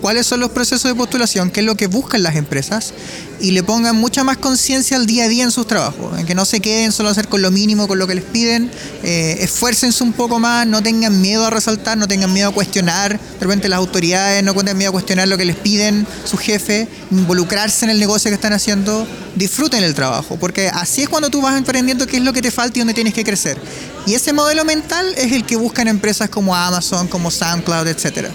cuáles 0.00 0.26
son 0.26 0.40
los 0.40 0.50
procesos 0.50 0.90
de 0.90 0.94
postulación, 0.94 1.50
qué 1.50 1.60
es 1.60 1.66
lo 1.66 1.74
que 1.74 1.86
buscan 1.86 2.22
las 2.22 2.36
empresas 2.36 2.92
y 3.40 3.52
le 3.52 3.62
pongan 3.62 3.96
mucha 3.96 4.22
más 4.24 4.36
conciencia 4.36 4.98
al 4.98 5.06
día 5.06 5.24
a 5.24 5.28
día 5.28 5.44
en 5.44 5.50
sus 5.50 5.66
trabajos, 5.66 6.18
en 6.18 6.26
que 6.26 6.34
no 6.34 6.44
se 6.44 6.60
queden 6.60 6.92
solo 6.92 7.08
a 7.08 7.12
hacer 7.12 7.28
con 7.28 7.40
lo 7.40 7.50
mínimo, 7.50 7.88
con 7.88 7.98
lo 7.98 8.06
que 8.06 8.14
les 8.14 8.24
piden, 8.24 8.70
eh, 9.02 9.38
esfuércense 9.40 10.04
un 10.04 10.12
poco 10.12 10.38
más, 10.38 10.66
no 10.66 10.82
tengan 10.82 11.20
miedo 11.20 11.46
a 11.46 11.50
resaltar, 11.50 11.96
no 11.96 12.06
tengan 12.06 12.32
miedo 12.32 12.50
a 12.50 12.52
cuestionar, 12.52 13.18
de 13.18 13.40
repente 13.40 13.68
las 13.68 13.78
autoridades 13.78 14.44
no 14.44 14.52
tengan 14.54 14.76
miedo 14.76 14.90
a 14.90 14.92
cuestionar 14.92 15.26
lo 15.28 15.38
que 15.38 15.46
les 15.46 15.56
piden 15.56 16.06
su 16.24 16.36
jefe, 16.36 16.86
involucrarse 17.10 17.86
en 17.86 17.90
el 17.90 17.98
negocio 17.98 18.30
que 18.30 18.34
están 18.34 18.52
haciendo, 18.52 19.06
disfruten 19.34 19.82
el 19.82 19.94
trabajo, 19.94 20.36
porque 20.36 20.68
así 20.68 21.02
es 21.02 21.08
cuando 21.08 21.30
tú 21.30 21.40
vas 21.40 21.56
emprendiendo 21.56 22.06
qué 22.06 22.18
es 22.18 22.22
lo 22.22 22.34
que 22.34 22.42
te 22.42 22.50
falta 22.50 22.78
y 22.78 22.80
dónde 22.80 22.94
tienes 22.94 23.14
que 23.14 23.24
crecer. 23.24 23.58
Y 24.06 24.14
ese 24.14 24.34
modelo 24.34 24.64
mental 24.66 25.14
es 25.16 25.32
el 25.32 25.44
que 25.44 25.56
buscan 25.56 25.88
empresas 25.88 26.28
como 26.28 26.54
Amazon, 26.54 27.08
como 27.08 27.30
SoundCloud, 27.30 27.86
etcétera. 27.86 28.30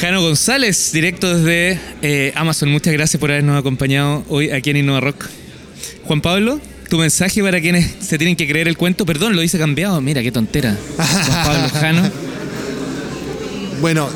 Jano 0.00 0.20
González, 0.20 0.90
directo 0.92 1.36
desde 1.38 1.78
eh, 2.02 2.32
Amazon. 2.34 2.70
Muchas 2.70 2.92
gracias 2.92 3.20
por 3.20 3.30
habernos 3.30 3.58
acompañado 3.58 4.24
hoy 4.28 4.50
aquí 4.50 4.70
en 4.70 4.78
Innova 4.78 5.00
Rock. 5.00 5.26
Juan 6.04 6.20
Pablo, 6.20 6.60
tu 6.90 6.98
mensaje 6.98 7.42
para 7.42 7.60
quienes 7.60 7.90
se 8.00 8.18
tienen 8.18 8.36
que 8.36 8.46
creer 8.48 8.66
el 8.68 8.76
cuento. 8.76 9.06
Perdón, 9.06 9.36
lo 9.36 9.42
hice 9.42 9.58
cambiado. 9.58 10.00
Mira, 10.00 10.22
qué 10.22 10.32
tontera. 10.32 10.76
Juan 10.96 11.44
Pablo 11.44 11.68
Jano. 11.80 12.10
Bueno, 13.80 14.08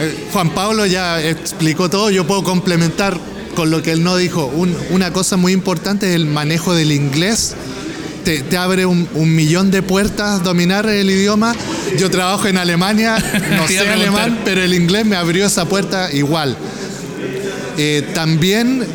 eh, 0.00 0.14
Juan 0.32 0.50
Pablo 0.54 0.86
ya 0.86 1.22
explicó 1.22 1.90
todo, 1.90 2.10
yo 2.10 2.26
puedo 2.26 2.42
complementar 2.42 3.18
con 3.54 3.70
lo 3.70 3.82
que 3.82 3.92
él 3.92 4.02
no 4.02 4.16
dijo. 4.16 4.46
Un- 4.46 4.76
una 4.90 5.12
cosa 5.12 5.36
muy 5.36 5.52
importante 5.52 6.08
es 6.08 6.16
el 6.16 6.26
manejo 6.26 6.74
del 6.74 6.90
inglés. 6.90 7.54
Te, 8.24 8.40
te 8.42 8.56
abre 8.56 8.86
un, 8.86 9.08
un 9.14 9.34
millón 9.34 9.70
de 9.70 9.82
puertas 9.82 10.42
dominar 10.42 10.86
el 10.86 11.10
idioma. 11.10 11.54
Yo 11.98 12.10
trabajo 12.10 12.46
en 12.46 12.56
Alemania, 12.56 13.16
no 13.56 13.66
sé 13.66 13.80
alemán, 13.80 14.40
pero 14.44 14.62
el 14.62 14.74
inglés 14.74 15.04
me 15.04 15.16
abrió 15.16 15.46
esa 15.46 15.64
puerta 15.64 16.12
igual. 16.12 16.56
Eh, 17.78 18.06
también 18.14 18.86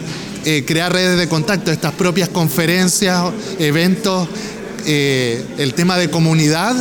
eh, 0.45 0.63
crear 0.65 0.93
redes 0.93 1.17
de 1.17 1.27
contacto, 1.27 1.71
estas 1.71 1.93
propias 1.93 2.29
conferencias, 2.29 3.21
eventos, 3.59 4.27
eh, 4.85 5.43
el 5.57 5.73
tema 5.73 5.97
de 5.97 6.09
comunidad, 6.09 6.75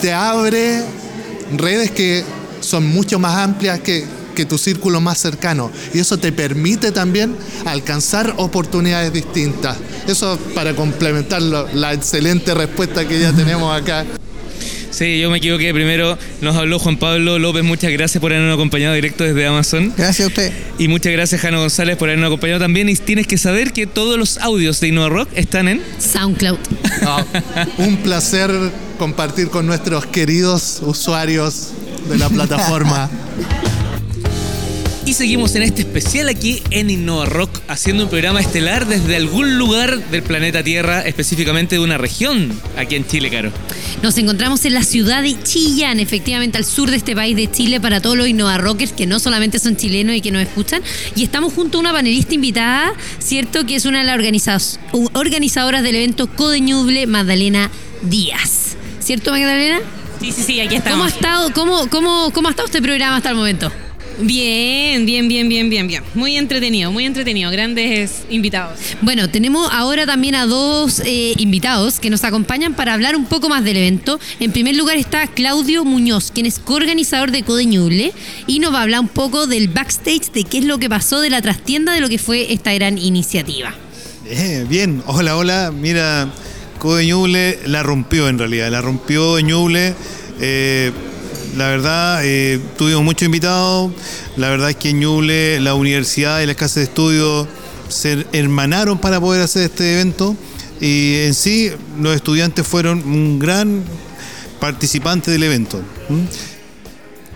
te 0.00 0.12
abre 0.12 0.82
redes 1.56 1.90
que 1.90 2.24
son 2.60 2.86
mucho 2.86 3.18
más 3.18 3.36
amplias 3.36 3.80
que, 3.80 4.06
que 4.34 4.44
tu 4.44 4.58
círculo 4.58 5.00
más 5.00 5.18
cercano. 5.18 5.70
Y 5.92 6.00
eso 6.00 6.18
te 6.18 6.32
permite 6.32 6.92
también 6.92 7.36
alcanzar 7.64 8.34
oportunidades 8.36 9.12
distintas. 9.12 9.76
Eso 10.06 10.38
para 10.54 10.74
complementar 10.74 11.42
la 11.42 11.92
excelente 11.92 12.54
respuesta 12.54 13.06
que 13.06 13.20
ya 13.20 13.32
tenemos 13.32 13.74
acá. 13.74 14.04
Sí, 14.94 15.18
yo 15.18 15.28
me 15.28 15.38
equivoqué. 15.38 15.74
Primero 15.74 16.16
nos 16.40 16.54
habló 16.54 16.78
Juan 16.78 16.96
Pablo 16.96 17.40
López. 17.40 17.64
Muchas 17.64 17.90
gracias 17.90 18.20
por 18.20 18.32
habernos 18.32 18.54
acompañado 18.54 18.94
directo 18.94 19.24
desde 19.24 19.44
Amazon. 19.44 19.92
Gracias 19.96 20.26
a 20.26 20.28
usted. 20.28 20.52
Y 20.78 20.86
muchas 20.86 21.12
gracias, 21.12 21.40
Jano 21.40 21.58
González, 21.58 21.96
por 21.96 22.08
habernos 22.08 22.28
acompañado 22.28 22.60
también. 22.60 22.88
Y 22.88 22.94
tienes 22.94 23.26
que 23.26 23.36
saber 23.36 23.72
que 23.72 23.88
todos 23.88 24.16
los 24.16 24.38
audios 24.38 24.78
de 24.78 24.88
Innova 24.88 25.08
Rock 25.08 25.30
están 25.34 25.66
en 25.66 25.82
SoundCloud. 25.98 26.58
Ah, 27.02 27.24
un 27.78 27.96
placer 27.98 28.52
compartir 28.96 29.48
con 29.48 29.66
nuestros 29.66 30.06
queridos 30.06 30.80
usuarios 30.80 31.70
de 32.08 32.16
la 32.16 32.28
plataforma. 32.28 33.10
Y 35.06 35.12
seguimos 35.12 35.54
en 35.54 35.62
este 35.62 35.82
especial 35.82 36.30
aquí 36.30 36.62
en 36.70 36.88
Innova 36.88 37.26
Rock, 37.26 37.60
haciendo 37.68 38.04
un 38.04 38.08
programa 38.08 38.40
estelar 38.40 38.86
desde 38.86 39.16
algún 39.16 39.58
lugar 39.58 39.98
del 40.08 40.22
planeta 40.22 40.62
Tierra, 40.62 41.02
específicamente 41.02 41.74
de 41.74 41.82
una 41.82 41.98
región 41.98 42.50
aquí 42.78 42.94
en 42.96 43.06
Chile, 43.06 43.28
Caro. 43.28 43.52
Nos 44.02 44.16
encontramos 44.16 44.64
en 44.64 44.72
la 44.72 44.82
ciudad 44.82 45.22
de 45.22 45.36
Chillán, 45.42 46.00
efectivamente 46.00 46.56
al 46.56 46.64
sur 46.64 46.90
de 46.90 46.96
este 46.96 47.14
país 47.14 47.36
de 47.36 47.50
Chile, 47.50 47.82
para 47.82 48.00
todos 48.00 48.16
los 48.16 48.26
Innova 48.26 48.56
Rockers 48.56 48.92
que 48.92 49.06
no 49.06 49.18
solamente 49.20 49.58
son 49.58 49.76
chilenos 49.76 50.16
y 50.16 50.22
que 50.22 50.30
nos 50.30 50.40
escuchan. 50.40 50.80
Y 51.14 51.22
estamos 51.22 51.52
junto 51.52 51.76
a 51.76 51.80
una 51.82 51.92
panelista 51.92 52.34
invitada, 52.34 52.94
¿cierto? 53.18 53.66
Que 53.66 53.74
es 53.74 53.84
una 53.84 53.98
de 53.98 54.04
las 54.06 54.14
organizadoras 55.12 55.82
del 55.82 55.96
evento 55.96 56.28
Codeñuble, 56.28 57.06
Magdalena 57.06 57.70
Díaz. 58.00 58.76
¿Cierto, 59.00 59.32
Magdalena? 59.32 59.80
Sí, 60.22 60.32
sí, 60.32 60.42
sí, 60.42 60.60
aquí 60.60 60.78
¿Cómo 60.80 61.04
ha 61.04 61.08
estamos. 61.08 61.12
estado, 61.12 61.52
cómo, 61.52 61.90
cómo, 61.90 62.30
cómo 62.32 62.48
ha 62.48 62.52
estado 62.52 62.66
este 62.66 62.80
programa 62.80 63.16
hasta 63.16 63.28
el 63.28 63.36
momento? 63.36 63.70
Bien, 64.20 65.04
bien, 65.04 65.28
bien, 65.28 65.48
bien, 65.48 65.68
bien, 65.68 65.88
bien. 65.88 66.02
Muy 66.14 66.36
entretenido, 66.36 66.92
muy 66.92 67.04
entretenido. 67.04 67.50
Grandes 67.50 68.24
invitados. 68.30 68.78
Bueno, 69.02 69.28
tenemos 69.28 69.68
ahora 69.72 70.06
también 70.06 70.34
a 70.34 70.46
dos 70.46 71.00
eh, 71.04 71.34
invitados 71.36 71.98
que 71.98 72.10
nos 72.10 72.24
acompañan 72.24 72.74
para 72.74 72.94
hablar 72.94 73.16
un 73.16 73.26
poco 73.26 73.48
más 73.48 73.64
del 73.64 73.76
evento. 73.76 74.20
En 74.40 74.52
primer 74.52 74.76
lugar 74.76 74.96
está 74.96 75.26
Claudio 75.26 75.84
Muñoz, 75.84 76.30
quien 76.32 76.46
es 76.46 76.58
coorganizador 76.58 77.30
de 77.30 77.42
Codeñuble 77.42 78.12
y 78.46 78.60
nos 78.60 78.72
va 78.72 78.80
a 78.80 78.82
hablar 78.82 79.00
un 79.00 79.08
poco 79.08 79.46
del 79.46 79.68
backstage 79.68 80.30
de 80.32 80.44
qué 80.44 80.58
es 80.58 80.64
lo 80.64 80.78
que 80.78 80.88
pasó 80.88 81.20
de 81.20 81.30
la 81.30 81.42
trastienda 81.42 81.92
de 81.92 82.00
lo 82.00 82.08
que 82.08 82.18
fue 82.18 82.52
esta 82.52 82.72
gran 82.72 82.98
iniciativa. 82.98 83.74
Eh, 84.26 84.64
bien, 84.68 85.02
hola, 85.06 85.36
hola. 85.36 85.72
Mira, 85.72 86.28
Code 86.78 87.06
Ñuble 87.06 87.58
la 87.66 87.82
rompió 87.82 88.28
en 88.28 88.38
realidad, 88.38 88.70
la 88.70 88.80
rompió 88.80 89.40
Ñuble. 89.40 89.94
Eh, 90.40 90.92
la 91.56 91.68
verdad, 91.68 92.20
eh, 92.24 92.60
tuvimos 92.76 93.02
muchos 93.04 93.26
invitados. 93.26 93.92
La 94.36 94.48
verdad 94.48 94.70
es 94.70 94.76
que 94.76 94.90
en 94.90 95.00
Ñuble, 95.00 95.60
la 95.60 95.74
universidad 95.74 96.40
y 96.40 96.46
las 96.46 96.56
casas 96.56 96.76
de 96.76 96.82
estudio 96.84 97.46
se 97.88 98.26
hermanaron 98.32 98.98
para 98.98 99.20
poder 99.20 99.42
hacer 99.42 99.62
este 99.64 99.94
evento. 99.94 100.36
Y 100.80 101.16
en 101.26 101.34
sí, 101.34 101.70
los 102.00 102.16
estudiantes 102.16 102.66
fueron 102.66 103.02
un 103.04 103.38
gran 103.38 103.82
participante 104.60 105.30
del 105.30 105.44
evento. 105.44 105.80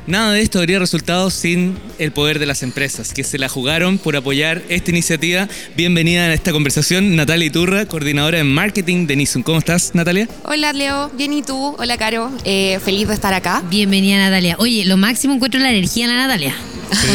Nada 0.09 0.33
de 0.33 0.40
esto 0.40 0.59
habría 0.59 0.79
resultado 0.79 1.29
sin 1.29 1.79
el 1.99 2.12
poder 2.12 2.38
de 2.38 2.47
las 2.47 2.62
empresas, 2.62 3.12
que 3.12 3.23
se 3.25 3.37
la 3.37 3.51
jugaron 3.51 3.99
por 3.99 4.16
apoyar 4.16 4.62
esta 4.71 4.90
iniciativa. 4.90 5.47
Bienvenida 5.77 6.23
a 6.23 6.33
esta 6.33 6.51
conversación, 6.51 7.14
Natalia 7.14 7.44
Iturra, 7.49 7.85
coordinadora 7.85 8.38
de 8.38 8.44
marketing 8.44 9.07
de 9.07 9.16
Nissan. 9.16 9.42
¿Cómo 9.42 9.59
estás, 9.59 9.94
Natalia? 9.94 10.27
Hola 10.44 10.73
Leo, 10.73 11.11
bien 11.11 11.35
y 11.35 11.42
tú, 11.42 11.77
hola 11.79 11.99
Caro, 11.99 12.31
Eh, 12.44 12.81
feliz 12.83 13.07
de 13.07 13.12
estar 13.12 13.35
acá. 13.35 13.62
Bienvenida 13.68 14.16
Natalia. 14.16 14.57
Oye, 14.59 14.87
lo 14.87 14.97
máximo 14.97 15.35
encuentro 15.35 15.61
la 15.61 15.68
energía 15.71 16.07
en 16.07 16.16
la 16.16 16.27
Natalia. 16.27 16.55
Sí, 16.90 17.07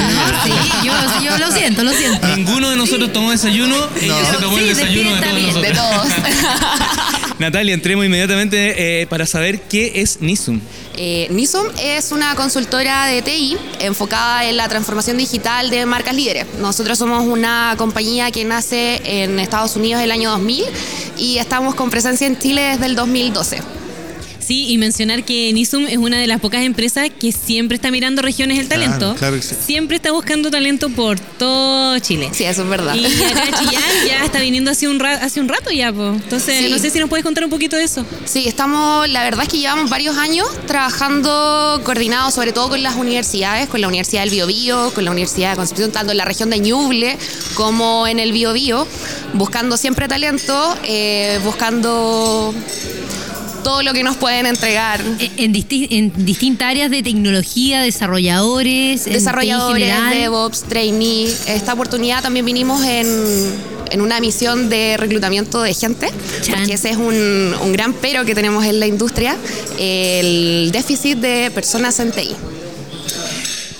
yo, 0.85 0.93
yo 1.25 1.37
lo 1.39 1.51
siento, 1.51 1.83
lo 1.83 1.93
siento. 1.93 2.27
Ninguno 2.35 2.69
de 2.69 2.75
nosotros 2.77 3.11
tomó 3.11 3.31
desayuno, 3.31 3.75
ella 3.99 4.23
se 4.31 4.37
tomó 4.37 4.55
el 4.59 4.65
Sí, 4.65 4.69
desayuno 4.69 5.15
de 5.15 5.21
todos 5.21 5.35
bien, 5.35 5.47
nosotros. 5.47 5.63
De 5.67 5.73
todos. 5.73 6.07
Natalia, 7.39 7.73
entremos 7.73 8.05
inmediatamente 8.05 9.01
eh, 9.01 9.07
para 9.07 9.25
saber 9.25 9.61
qué 9.61 9.93
es 9.95 10.21
Nisum. 10.21 10.59
Eh, 10.95 11.27
Nisum 11.31 11.65
es 11.81 12.11
una 12.11 12.35
consultora 12.35 13.07
de 13.07 13.21
TI 13.21 13.57
enfocada 13.79 14.45
en 14.45 14.57
la 14.57 14.67
transformación 14.69 15.17
digital 15.17 15.69
de 15.69 15.85
marcas 15.85 16.15
líderes. 16.15 16.45
Nosotros 16.59 16.97
somos 16.97 17.25
una 17.25 17.73
compañía 17.77 18.29
que 18.31 18.45
nace 18.45 19.01
en 19.03 19.39
Estados 19.39 19.75
Unidos 19.75 20.01
el 20.01 20.11
año 20.11 20.29
2000 20.31 20.65
y 21.17 21.37
estamos 21.39 21.73
con 21.75 21.89
presencia 21.89 22.27
en 22.27 22.37
Chile 22.37 22.61
desde 22.61 22.85
el 22.85 22.95
2012. 22.95 23.82
Sí, 24.45 24.67
y 24.69 24.77
mencionar 24.77 25.23
que 25.23 25.51
Nisum 25.53 25.87
es 25.87 25.97
una 25.97 26.17
de 26.19 26.27
las 26.27 26.39
pocas 26.39 26.63
empresas 26.63 27.09
que 27.19 27.31
siempre 27.31 27.75
está 27.75 27.91
mirando 27.91 28.21
regiones 28.21 28.57
del 28.57 28.67
Claro, 28.67 28.83
talento. 28.83 29.15
claro 29.17 29.35
que 29.37 29.41
sí. 29.41 29.55
Siempre 29.65 29.95
está 29.95 30.11
buscando 30.11 30.51
talento 30.51 30.89
por 30.89 31.19
todo 31.19 31.97
Chile. 31.99 32.29
Sí, 32.33 32.43
eso 32.43 32.63
es 32.63 32.69
verdad. 32.69 32.95
Y 32.95 33.05
acá 33.05 33.45
Chillán 33.59 33.83
ya 34.07 34.25
está 34.25 34.39
viniendo 34.39 34.71
hace 34.71 34.87
un, 34.87 34.99
ra- 34.99 35.15
hace 35.23 35.39
un 35.39 35.47
rato 35.47 35.69
ya, 35.71 35.93
po. 35.93 36.07
Entonces, 36.09 36.59
Sí. 36.65 36.69
no 36.69 36.77
sé 36.77 36.89
si 36.89 36.99
nos 36.99 37.09
puedes 37.09 37.23
contar 37.23 37.43
un 37.43 37.49
poquito 37.49 37.75
de 37.77 37.83
eso. 37.83 38.05
Sí, 38.25 38.47
estamos, 38.47 39.07
la 39.09 39.23
verdad 39.23 39.43
es 39.43 39.49
que 39.49 39.59
llevamos 39.59 39.89
varios 39.89 40.17
años 40.17 40.47
trabajando 40.67 41.81
coordinados 41.83 42.33
sobre 42.33 42.51
todo 42.53 42.69
con 42.69 42.83
las 42.83 42.95
universidades, 42.95 43.67
con 43.69 43.81
la 43.81 43.87
Universidad 43.87 44.21
del 44.23 44.29
Biobío, 44.31 44.91
con 44.93 45.05
la 45.05 45.11
Universidad 45.11 45.51
de 45.51 45.55
Concepción, 45.57 45.91
tanto 45.91 46.11
en 46.11 46.17
la 46.17 46.25
región 46.25 46.49
de 46.49 46.59
Ñuble 46.59 47.17
como 47.55 48.07
en 48.07 48.19
el 48.19 48.31
Biobío, 48.31 48.87
buscando 49.33 49.77
siempre 49.77 50.07
talento, 50.07 50.77
eh, 50.83 51.39
buscando 51.43 52.53
todo 53.63 53.81
lo 53.83 53.93
que 53.93 54.03
nos 54.03 54.17
pueden 54.17 54.45
entregar. 54.45 55.01
En, 55.37 55.53
disti- 55.53 55.87
en 55.91 56.25
distintas 56.25 56.69
áreas 56.69 56.91
de 56.91 57.01
tecnología, 57.03 57.81
desarrolladores, 57.81 59.07
en 59.07 59.13
Desarrolladores, 59.13 59.83
general. 59.83 60.13
DevOps, 60.13 60.63
trainee. 60.63 61.33
Esta 61.47 61.73
oportunidad 61.73 62.21
también 62.21 62.45
vinimos 62.45 62.83
en, 62.85 63.07
en 63.91 64.01
una 64.01 64.19
misión 64.19 64.69
de 64.69 64.97
reclutamiento 64.97 65.61
de 65.61 65.73
gente, 65.73 66.09
porque 66.49 66.73
ese 66.73 66.89
es 66.91 66.97
un, 66.97 67.53
un 67.61 67.71
gran 67.73 67.93
pero 67.93 68.25
que 68.25 68.35
tenemos 68.35 68.65
en 68.65 68.79
la 68.79 68.87
industria, 68.87 69.35
el 69.79 70.69
déficit 70.71 71.17
de 71.17 71.51
personas 71.53 71.99
en 71.99 72.11
TI. 72.11 72.35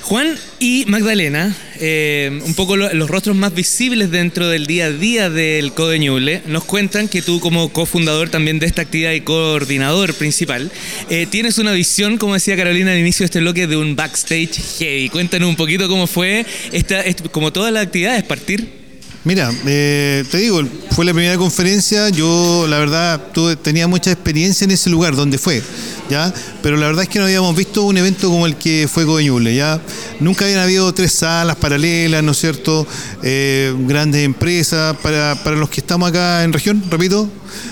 Juan 0.03 0.35
y 0.59 0.85
Magdalena, 0.87 1.55
eh, 1.85 2.39
un 2.45 2.53
poco 2.53 2.77
lo- 2.77 2.93
los 2.93 3.09
rostros 3.09 3.35
más 3.35 3.53
visibles 3.53 4.09
dentro 4.09 4.47
del 4.47 4.65
día 4.67 4.85
a 4.85 4.91
día 4.91 5.29
del 5.29 5.73
Code 5.73 5.99
Ñuble, 5.99 6.41
nos 6.47 6.63
cuentan 6.63 7.09
que 7.09 7.21
tú 7.21 7.41
como 7.41 7.73
cofundador 7.73 8.29
también 8.29 8.57
de 8.59 8.67
esta 8.67 8.83
actividad 8.83 9.11
y 9.11 9.19
coordinador 9.19 10.13
principal, 10.13 10.71
eh, 11.09 11.27
tienes 11.29 11.57
una 11.57 11.73
visión, 11.73 12.17
como 12.17 12.35
decía 12.35 12.55
Carolina 12.55 12.93
al 12.93 12.99
inicio 12.99 13.23
de 13.23 13.25
este 13.25 13.39
bloque, 13.41 13.67
de 13.67 13.75
un 13.75 13.97
backstage 13.97 14.61
heavy. 14.79 15.09
Cuéntanos 15.09 15.49
un 15.49 15.57
poquito 15.57 15.89
cómo 15.89 16.07
fue, 16.07 16.45
esta, 16.71 17.01
est- 17.01 17.27
como 17.31 17.51
todas 17.51 17.73
las 17.73 17.83
actividades, 17.85 18.23
partir. 18.23 18.82
Mira, 19.25 19.53
eh, 19.65 20.25
te 20.29 20.37
digo, 20.37 20.61
fue 20.91 21.05
la 21.05 21.13
primera 21.13 21.37
conferencia, 21.37 22.09
yo 22.09 22.65
la 22.67 22.77
verdad 22.77 23.21
tuve- 23.33 23.55
tenía 23.55 23.87
mucha 23.87 24.11
experiencia 24.11 24.65
en 24.65 24.71
ese 24.71 24.89
lugar 24.89 25.15
donde 25.15 25.37
fue, 25.37 25.63
¿ya? 26.09 26.33
Pero 26.61 26.75
la 26.75 26.87
verdad 26.87 27.03
es 27.03 27.09
que 27.09 27.19
no 27.19 27.25
habíamos 27.25 27.55
visto 27.55 27.83
un 27.83 27.95
evento 27.95 28.27
como 28.29 28.45
el 28.45 28.57
que 28.57 28.89
fue 28.91 29.05
Codeñuble, 29.05 29.55
¿ya? 29.55 29.79
Nunca 30.19 30.43
habían 30.43 30.59
habido 30.59 30.93
tres 30.93 31.13
salas 31.13 31.55
paralelas, 31.55 32.21
¿no 32.21 32.33
es 32.33 32.37
cierto? 32.37 32.85
Eh, 33.21 33.73
grandes 33.87 34.25
empresas, 34.25 34.97
para, 34.97 35.41
para 35.41 35.55
los 35.55 35.69
que 35.69 35.79
estamos 35.79 36.09
acá 36.09 36.43
en 36.43 36.51
región, 36.51 36.83
repito, 36.89 37.29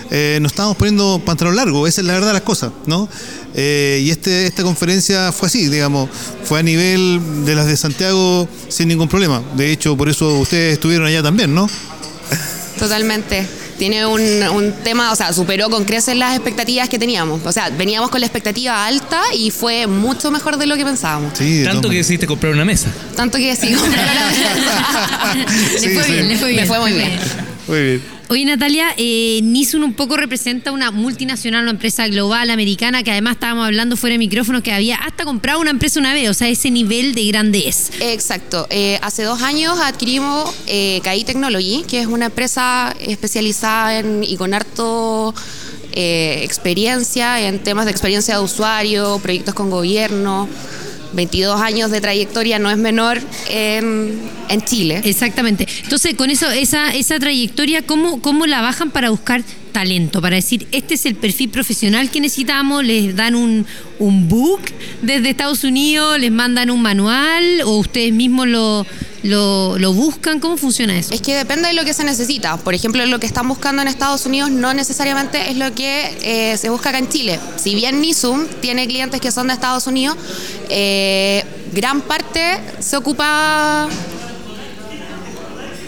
eh, 0.10 0.40
nos 0.42 0.54
estábamos 0.54 0.78
poniendo 0.78 1.22
pantalón 1.26 1.58
largo, 1.58 1.86
esa 1.86 2.00
es 2.00 2.08
la 2.08 2.14
verdad 2.14 2.28
de 2.28 2.34
las 2.34 2.44
cosas, 2.44 2.72
¿no? 2.86 3.10
Eh, 3.56 4.02
y 4.04 4.10
este, 4.12 4.48
esta 4.48 4.64
conferencia 4.64 5.32
fue 5.32 5.48
así, 5.48 5.68
digamos, 5.68 6.10
fue 6.44 6.60
a 6.60 6.64
nivel 6.64 7.46
de 7.46 7.56
las 7.56 7.68
de 7.68 7.78
Santiago 7.78 8.48
sin 8.70 8.88
ningún 8.88 9.08
problema. 9.08 9.42
De 9.56 9.72
hecho, 9.72 9.98
por 9.98 10.10
eso 10.10 10.40
ustedes 10.40 10.74
estuvieron 10.74 11.08
allá 11.08 11.22
también, 11.22 11.54
¿no? 11.54 11.70
Totalmente. 12.80 13.46
Tiene 13.78 14.06
un, 14.06 14.22
un 14.22 14.74
tema, 14.84 15.12
o 15.12 15.16
sea, 15.16 15.34
superó 15.34 15.70
con 15.70 15.86
creces 15.86 16.16
las 16.16 16.36
expectativas 16.36 16.88
que 16.88 17.00
teníamos. 17.00 17.42
O 17.46 17.52
sea, 17.52 17.70
veníamos 17.70 18.12
con 18.12 18.20
la 18.20 18.28
expectativa 18.28 18.86
alta 18.86 19.22
y 19.34 19.50
fue 19.50 19.88
mucho 19.88 20.30
mejor 20.30 20.58
de 20.58 20.68
lo 20.68 20.76
que 20.78 20.86
pensábamos. 20.86 21.34
Tanto 21.64 21.90
que 21.90 21.98
decidiste 21.98 22.28
comprar 22.28 22.54
una 22.54 22.64
mesa. 22.64 22.90
Tanto 23.16 23.40
que 23.40 23.56
sí, 23.60 23.74
compraron 23.74 24.16
la 24.16 24.28
mesa. 24.28 25.36
Le 25.82 25.90
fue 26.00 26.12
bien, 26.12 26.28
le 26.28 26.38
fue 26.38 26.50
bien. 26.50 26.62
Me 26.62 26.68
fue 26.68 26.80
muy 26.80 26.92
bien. 26.94 27.20
Muy 27.68 27.82
bien. 27.82 28.20
Oye, 28.32 28.46
Natalia, 28.46 28.96
eh, 28.96 29.41
Nissan 29.44 29.84
un 29.84 29.94
poco 29.94 30.15
representa 30.15 30.72
una 30.72 30.89
multinacional, 30.89 31.63
una 31.63 31.72
empresa 31.72 32.08
global 32.08 32.50
americana, 32.50 33.04
que 33.04 33.12
además 33.12 33.34
estábamos 33.34 33.65
hablando 33.65 33.98
fuera 33.98 34.13
de 34.13 34.20
micrófono 34.20 34.63
que 34.63 34.72
había 34.72 34.96
hasta 34.96 35.26
comprado 35.26 35.60
una 35.60 35.72
empresa 35.72 36.00
una 36.00 36.13
vez, 36.13 36.30
o 36.30 36.34
sea, 36.34 36.48
ese 36.48 36.72
nivel 36.72 37.13
de 37.13 37.26
grande 37.26 37.67
es. 37.67 37.91
Exacto. 38.00 38.67
Eh, 38.70 38.98
hace 39.02 39.24
dos 39.24 39.41
años 39.41 39.78
adquirimos 39.82 40.50
eh, 40.67 41.02
Technology, 41.26 41.84
que 41.86 42.00
es 42.00 42.08
una 42.08 42.28
empresa 42.28 42.96
especializada 43.02 44.00
en, 44.00 44.24
y 44.24 44.38
con 44.38 44.54
harto 44.54 45.36
eh, 45.91 46.39
experiencia 46.46 47.46
en 47.46 47.60
temas 47.60 47.84
de 47.84 47.91
experiencia 47.91 48.38
de 48.38 48.44
usuario, 48.46 49.20
proyectos 49.20 49.54
con 49.54 49.70
gobierno. 49.70 50.48
22 51.13 51.62
años 51.62 51.91
de 51.91 52.02
trayectoria 52.02 52.60
no 52.60 52.69
es 52.69 52.78
menor 52.78 53.19
en, 53.50 54.19
Chile. 54.65 55.02
Exactamente. 55.04 55.67
Entonces, 55.84 56.13
con 56.15 56.30
eso, 56.30 56.50
esa, 56.52 56.93
esa 56.93 57.17
trayectoria, 57.19 57.82
¿cómo, 57.82 58.21
¿cómo 58.21 58.45
la 58.45 58.62
bajan 58.62 58.91
para 58.91 59.10
buscar 59.10 59.43
talento? 59.71 60.21
Para 60.21 60.36
decir, 60.36 60.67
este 60.71 60.95
es 60.95 61.06
el 61.06 61.15
perfil 61.15 61.50
profesional 61.50 62.12
que 62.12 62.19
necesitamos, 62.19 62.84
les 62.84 63.15
dan 63.15 63.36
un, 63.36 63.65
un 63.97 64.28
book 64.28 64.62
desde 65.02 65.30
Estados 65.30 65.63
Unidos, 65.63 66.19
les 66.19 66.32
mandan 66.32 66.69
un 66.69 66.82
manual 66.82 67.62
o 67.65 67.78
ustedes 67.78 68.13
mismos 68.13 68.47
lo, 68.47 68.86
lo, 69.23 69.77
lo 69.77 69.93
buscan. 69.93 70.39
¿Cómo 70.39 70.57
funciona 70.57 70.97
eso? 70.97 71.13
Es 71.13 71.21
que 71.21 71.36
depende 71.36 71.67
de 71.67 71.73
lo 71.73 71.86
que 71.86 71.93
se 71.93 72.03
necesita. 72.03 72.57
Por 72.57 72.73
ejemplo, 72.73 73.05
lo 73.05 73.19
que 73.19 73.27
están 73.27 73.47
buscando 73.47 73.81
en 73.81 73.88
Estados 73.88 74.25
Unidos 74.25 74.51
no 74.51 74.73
necesariamente 74.73 75.49
es 75.49 75.57
lo 75.57 75.73
que 75.73 76.17
eh, 76.21 76.57
se 76.57 76.69
busca 76.69 76.89
acá 76.89 76.97
en 76.99 77.10
Chile. 77.10 77.39
Si 77.57 77.75
bien 77.75 78.01
Nisum 78.01 78.47
tiene 78.62 78.88
clientes 78.88 79.21
que 79.21 79.31
son 79.31 79.47
de 79.47 79.53
Estados 79.53 79.88
Unidos, 79.88 80.17
eh, 80.69 81.43
gran 81.73 82.01
parte 82.01 82.60
se 82.79 82.97
ocupa 82.97 83.88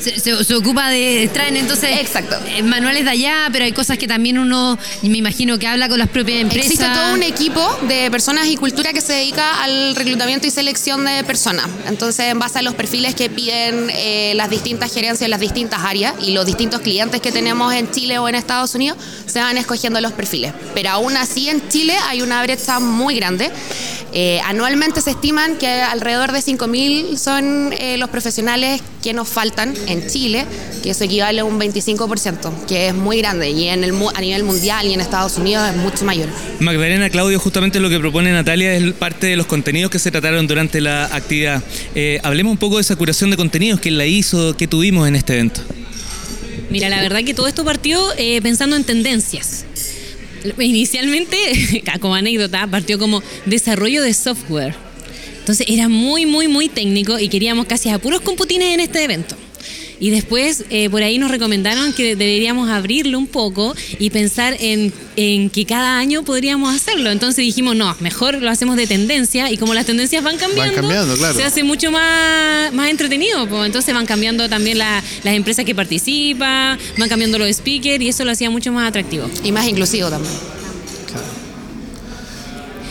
Se, 0.04 0.20
se- 0.20 0.44
se 0.44 0.56
ocupa 0.56 0.90
de. 0.90 1.30
Traen 1.34 1.56
entonces. 1.58 1.90
Exacto. 2.00 2.36
eh, 2.48 2.62
manuales 2.64 3.06
de 3.06 3.12
allá, 3.12 3.50
pero 3.52 3.66
hay 3.66 3.72
cosas 3.72 3.98
que 3.98 4.08
también 4.08 4.38
uno, 4.38 4.78
me 5.02 5.18
imagino 5.18 5.58
que 5.58 5.68
habla 5.68 5.88
con 5.88 5.98
las 6.00 6.10
propias 6.10 6.42
empresas. 6.42 6.72
Existe 6.72 6.94
todo 6.94 7.14
un 7.14 7.24
equipo 7.24 7.62
de 7.88 8.10
personas 8.12 8.48
y 8.48 8.56
cultura 8.58 8.92
que 8.94 9.02
se 9.02 9.14
dedica 9.14 9.64
al 9.64 9.96
reclutamiento 9.96 10.48
y 10.48 10.52
selección 10.52 11.06
de 11.06 11.24
personas. 11.24 11.68
Entonces, 11.88 12.26
en 12.28 12.40
base 12.40 12.60
a 12.60 12.62
los 12.62 12.74
perfiles 12.76 13.16
que 13.16 13.30
piden 13.30 13.90
eh, 13.92 14.34
las 14.36 14.50
distintas 14.50 14.94
gerencias 14.94 15.22
en 15.22 15.32
las 15.32 15.40
distintas 15.40 15.82
áreas 15.84 16.14
y 16.22 16.32
los 16.32 16.46
distintos 16.46 16.82
clientes 16.82 17.22
que 17.22 17.32
tenemos 17.32 17.74
en 17.74 17.90
Chile 17.92 18.20
o 18.20 18.28
en 18.28 18.36
Estados 18.36 18.76
Unidos, 18.76 18.98
se 19.26 19.40
van 19.40 19.58
escogiendo 19.58 20.02
los 20.02 20.12
perfiles. 20.14 20.54
Pero 20.74 20.90
aún 20.90 21.16
así, 21.18 21.50
en 21.50 21.68
Chile 21.70 21.96
hay 22.08 22.22
una 22.22 22.42
brecha 22.44 22.80
muy 22.80 23.16
grande. 23.16 23.52
Eh, 24.16 24.40
anualmente 24.46 25.02
se 25.02 25.12
estiman 25.12 25.58
que 25.58 25.68
alrededor 25.68 26.32
de 26.32 26.40
5.000 26.40 27.18
son 27.18 27.74
eh, 27.74 27.98
los 27.98 28.10
profesionales 28.10 28.82
que 29.02 29.12
nos 29.14 29.28
faltan 29.28 29.74
en 29.88 30.08
Chile, 30.08 30.46
que 30.84 30.92
eso 30.92 31.04
equivale 31.04 31.42
a 31.42 31.46
un 31.46 31.60
25%, 31.60 32.66
que 32.68 32.90
es 32.90 32.94
muy 32.94 33.18
grande. 33.18 33.50
Y 33.50 33.70
en 33.70 33.84
el, 33.84 33.94
a 34.14 34.22
nivel 34.22 34.44
mundial 34.44 34.88
y 34.88 34.94
en 34.94 35.02
Estados 35.02 35.38
Unidos 35.38 35.68
es 35.68 35.76
mucho 35.78 36.06
mayor. 36.06 36.30
Magdalena, 36.60 37.10
Claudio, 37.10 37.40
justamente 37.40 37.80
lo 37.80 37.90
que 37.90 38.00
propone 38.00 38.32
Natalia 38.32 38.76
es 38.76 38.94
parte 38.94 39.28
de 39.28 39.36
los 39.36 39.48
contenidos 39.48 39.90
que 39.90 39.98
se 39.98 40.12
trataron 40.12 40.46
durante 40.46 40.80
la 40.80 41.06
actividad. 41.06 41.64
Eh, 41.96 42.20
hablemos 42.24 42.52
un 42.52 42.58
poco 42.58 42.76
de 42.76 42.82
esa 42.82 42.96
curación 42.96 43.32
de 43.32 43.38
contenidos, 43.38 43.80
quién 43.80 43.98
la 43.98 44.06
hizo, 44.06 44.56
qué 44.56 44.68
tuvimos 44.68 45.08
en 45.08 45.16
este 45.16 45.34
evento. 45.34 45.62
Mira, 46.70 46.90
la 46.90 47.02
verdad 47.02 47.24
que 47.24 47.34
todo 47.34 47.48
esto 47.48 47.64
partió 47.64 48.00
eh, 48.18 48.42
pensando 48.42 48.76
en 48.76 48.84
tendencias. 48.84 49.66
Inicialmente, 50.60 51.38
como 52.02 52.16
anécdota, 52.16 52.68
partió 52.68 53.00
como 53.00 53.22
desarrollo 53.46 54.02
de 54.02 54.14
software. 54.14 54.76
Entonces 55.40 55.68
era 55.70 55.90
muy, 55.90 56.26
muy, 56.26 56.48
muy 56.48 56.70
técnico 56.70 57.20
y 57.20 57.28
queríamos 57.28 57.66
casi 57.66 57.90
a 57.90 58.00
puros 58.00 58.22
computines 58.22 58.74
en 58.74 58.80
este 58.80 59.04
evento. 59.04 59.36
Y 60.04 60.10
después 60.10 60.66
eh, 60.70 60.90
por 60.90 61.02
ahí 61.02 61.18
nos 61.18 61.32
recomendaron 61.32 61.94
que 61.94 62.18
deberíamos 62.18 62.70
abrirlo 62.70 63.18
un 63.18 63.26
poco 63.28 63.74
y 64.00 64.10
pensar 64.10 64.58
en, 64.60 64.92
en 65.16 65.50
que 65.50 65.64
cada 65.66 65.98
año 65.98 66.24
podríamos 66.24 66.76
hacerlo. 66.76 67.10
Entonces 67.10 67.38
dijimos, 67.46 67.78
no, 67.78 67.96
mejor 68.02 68.42
lo 68.42 68.50
hacemos 68.52 68.76
de 68.76 68.86
tendencia 68.86 69.50
y 69.50 69.56
como 69.56 69.74
las 69.74 69.86
tendencias 69.86 70.22
van 70.22 70.36
cambiando, 70.38 70.76
cambiando, 70.76 71.16
claro. 71.16 71.34
se 71.36 71.44
hace 71.46 71.64
mucho 71.64 71.90
más, 71.90 72.74
más 72.74 72.90
entretenido. 72.90 73.48
po. 73.48 73.64
Entonces 73.64 73.94
van 73.96 74.06
cambiando 74.06 74.50
también 74.50 74.78
la- 74.78 75.02
las 75.24 75.34
empresas 75.36 75.64
que 75.64 75.74
participan, 75.74 76.78
van 76.98 77.08
cambiando 77.08 77.38
los 77.40 77.50
speakers 77.56 78.04
y 78.04 78.10
eso 78.10 78.26
lo 78.26 78.32
hacía 78.32 78.50
mucho 78.50 78.74
más 78.74 78.90
atractivo. 78.90 79.30
Y 79.46 79.54
más 79.54 79.66
inclusivo 79.70 80.10
también. 80.10 80.34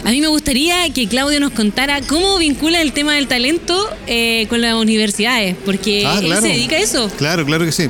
A 0.05 0.11
mí 0.11 0.21
me 0.21 0.27
gustaría 0.27 0.91
que 0.93 1.07
Claudio 1.07 1.39
nos 1.39 1.53
contara 1.53 2.01
cómo 2.03 2.37
vincula 2.39 2.83
el 2.83 2.93
tema 2.93 3.15
del 3.15 3.29
talento 3.29 3.89
eh, 4.09 4.47
con 4.49 4.61
las 4.61 4.75
universidades, 4.75 5.57
porque 5.65 6.05
Ah, 6.05 6.19
él 6.21 6.35
se 6.41 6.49
dedica 6.49 6.75
a 6.75 6.81
eso. 6.81 7.09
Claro, 7.17 7.47
claro 7.47 7.65
que 7.65 7.71
sí. 7.71 7.89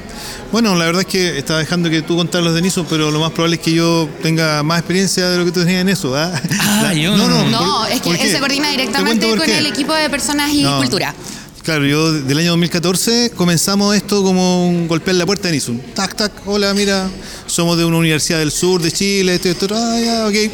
Bueno, 0.53 0.75
la 0.77 0.85
verdad 0.85 1.01
es 1.03 1.07
que 1.07 1.39
estaba 1.39 1.61
dejando 1.61 1.89
que 1.89 2.03
tú 2.03 2.17
contaras 2.17 2.45
los 2.45 2.55
de 2.55 2.61
Niso, 2.61 2.85
pero 2.89 3.11
lo 3.11 3.19
más 3.19 3.31
probable 3.31 3.57
es 3.57 3.63
que 3.63 3.73
yo 3.73 4.11
tenga 4.23 4.63
más 4.63 4.81
experiencia 4.81 5.27
de 5.31 5.39
lo 5.39 5.47
que 5.47 5.53
tú 5.53 5.61
tenías 5.61 5.81
en 5.81 5.89
eso. 5.89 6.15
¿ah? 6.15 6.31
La- 6.83 6.93
yo 6.93 7.17
no, 7.17 7.29
no, 7.29 7.45
No, 7.49 7.81
¿por- 7.81 7.91
es 7.93 8.01
que 8.03 8.11
él 8.27 8.31
se 8.31 8.39
coordina 8.41 8.67
Te 8.67 8.73
directamente 8.73 9.27
con 9.27 9.41
qué. 9.41 9.57
el 9.59 9.67
equipo 9.67 9.95
de 9.95 10.11
personas 10.11 10.53
y 10.53 10.63
No. 10.65 10.77
cultura. 10.77 11.15
Claro, 11.63 11.87
yo 11.87 12.13
del 12.13 12.39
año 12.39 12.51
2014 12.51 13.31
comenzamos 13.37 13.95
esto 13.95 14.25
como 14.25 14.69
un 14.69 14.89
golpear 14.89 15.15
la 15.15 15.25
puerta 15.25 15.47
de 15.47 15.55
Nisum. 15.55 15.79
Tac, 15.95 16.17
tac, 16.17 16.33
hola, 16.45 16.75
mira, 16.75 17.09
somos 17.47 17.79
de 17.79 17.85
una 17.85 17.99
universidad 17.99 18.41
del 18.41 18.51
sur 18.51 18.83
de 18.83 18.91
Chile, 18.91 19.37
esto, 19.37 19.49
esto, 19.49 19.69
ah, 19.71 20.01
ya, 20.05 20.27
ok. 20.27 20.53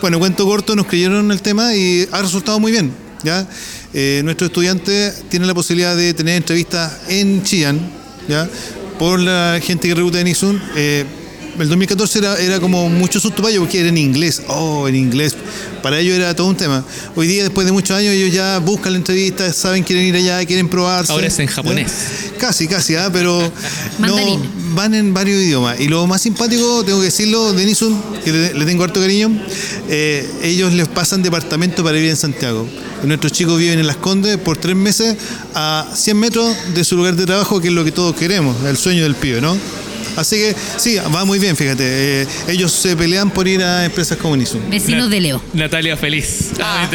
Bueno, 0.00 0.18
cuento 0.18 0.44
corto, 0.46 0.74
nos 0.74 0.86
creyeron 0.86 1.30
el 1.30 1.42
tema 1.42 1.76
y 1.76 2.08
ha 2.10 2.20
resultado 2.20 2.58
muy 2.58 2.72
bien, 2.72 2.92
¿ya? 3.22 3.46
Eh, 3.94 4.20
nuestros 4.24 4.48
estudiantes 4.48 5.22
tienen 5.28 5.46
la 5.46 5.54
posibilidad 5.54 5.94
de 5.94 6.12
tener 6.12 6.34
entrevistas 6.34 6.92
en 7.06 7.44
Chillán, 7.44 7.78
¿ya? 8.28 8.50
Por 8.98 9.20
la 9.20 9.60
gente 9.62 9.86
que 9.86 9.94
recluta. 9.94 10.18
Eh, 10.74 11.04
el 11.58 11.68
2014 11.68 12.18
era, 12.18 12.36
era 12.38 12.60
como 12.60 12.88
mucho 12.88 13.20
susto 13.20 13.42
para 13.42 13.50
ellos 13.50 13.62
porque 13.62 13.80
era 13.80 13.88
en 13.88 13.98
inglés. 13.98 14.42
Oh, 14.48 14.88
en 14.88 14.96
inglés. 14.96 15.34
Para 15.82 15.98
ellos 16.00 16.16
era 16.16 16.34
todo 16.34 16.46
un 16.48 16.56
tema. 16.56 16.84
Hoy 17.14 17.26
día, 17.26 17.42
después 17.42 17.66
de 17.66 17.72
muchos 17.72 17.96
años, 17.96 18.12
ellos 18.12 18.32
ya 18.32 18.58
buscan 18.58 18.92
la 18.92 18.98
entrevista, 18.98 19.52
saben, 19.52 19.82
quieren 19.82 20.06
ir 20.06 20.16
allá, 20.16 20.44
quieren 20.44 20.68
probarse. 20.68 21.12
Ahora 21.12 21.26
es 21.26 21.38
en 21.38 21.46
japonés. 21.46 21.92
Casi, 22.38 22.68
casi, 22.68 22.94
¿ah? 22.96 23.10
pero 23.12 23.50
no, 23.98 24.16
van 24.74 24.94
en 24.94 25.14
varios 25.14 25.40
idiomas. 25.42 25.80
Y 25.80 25.88
lo 25.88 26.06
más 26.06 26.22
simpático, 26.22 26.84
tengo 26.84 26.98
que 26.98 27.06
decirlo, 27.06 27.52
Denison, 27.52 28.00
que 28.24 28.32
le, 28.32 28.54
le 28.54 28.64
tengo 28.64 28.84
harto 28.84 29.00
cariño, 29.00 29.30
eh, 29.88 30.28
ellos 30.42 30.72
les 30.72 30.88
pasan 30.88 31.22
departamento 31.22 31.82
para 31.82 31.96
vivir 31.96 32.10
en 32.10 32.16
Santiago. 32.16 32.68
Nuestros 33.04 33.32
chicos 33.32 33.58
viven 33.58 33.78
en 33.78 33.86
Las 33.86 33.96
Condes 33.96 34.38
por 34.38 34.56
tres 34.56 34.74
meses 34.74 35.16
a 35.54 35.88
100 35.94 36.16
metros 36.16 36.56
de 36.74 36.84
su 36.84 36.96
lugar 36.96 37.14
de 37.14 37.26
trabajo, 37.26 37.60
que 37.60 37.68
es 37.68 37.74
lo 37.74 37.84
que 37.84 37.92
todos 37.92 38.14
queremos, 38.16 38.56
el 38.64 38.76
sueño 38.76 39.04
del 39.04 39.14
pibe, 39.14 39.40
¿no? 39.40 39.56
Así 40.18 40.36
que 40.36 40.56
sí, 40.76 40.96
va 41.14 41.24
muy 41.24 41.38
bien, 41.38 41.56
fíjate. 41.56 42.22
Eh, 42.22 42.26
ellos 42.48 42.72
se 42.72 42.96
pelean 42.96 43.30
por 43.30 43.46
ir 43.48 43.62
a 43.62 43.84
empresas 43.84 44.18
como 44.18 44.36
Nissan. 44.36 44.68
Vecinos 44.70 45.10
de 45.10 45.20
Leo. 45.20 45.42
Natalia 45.54 45.96
feliz. 45.96 46.50
Ah, 46.60 46.88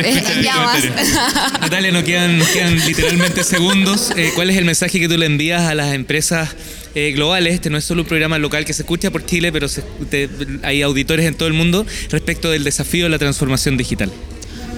ya 0.43 0.55
más. 0.57 0.75
comentario. 0.81 0.91
Natalia, 1.61 1.91
nos 1.91 2.03
quedan, 2.03 2.37
nos 2.37 2.47
quedan 2.49 2.75
literalmente 2.85 3.43
segundos. 3.45 4.11
Eh, 4.17 4.31
¿Cuál 4.35 4.49
es 4.49 4.57
el 4.57 4.65
mensaje 4.65 4.99
que 4.99 5.07
tú 5.07 5.17
le 5.17 5.25
envías 5.25 5.61
a 5.63 5.73
las 5.75 5.93
empresas 5.93 6.49
eh, 6.95 7.11
globales? 7.15 7.53
Este 7.53 7.69
no 7.69 7.77
es 7.77 7.85
solo 7.85 8.01
un 8.01 8.07
programa 8.07 8.37
local 8.37 8.65
que 8.65 8.73
se 8.73 8.81
escucha 8.81 9.09
por 9.11 9.25
Chile, 9.25 9.51
pero 9.51 9.67
se- 9.69 9.83
te- 10.09 10.29
hay 10.63 10.81
auditores 10.81 11.25
en 11.25 11.35
todo 11.35 11.47
el 11.47 11.53
mundo 11.53 11.85
respecto 12.09 12.51
del 12.51 12.63
desafío 12.63 13.05
de 13.05 13.09
la 13.09 13.19
transformación 13.19 13.77
digital. 13.77 14.11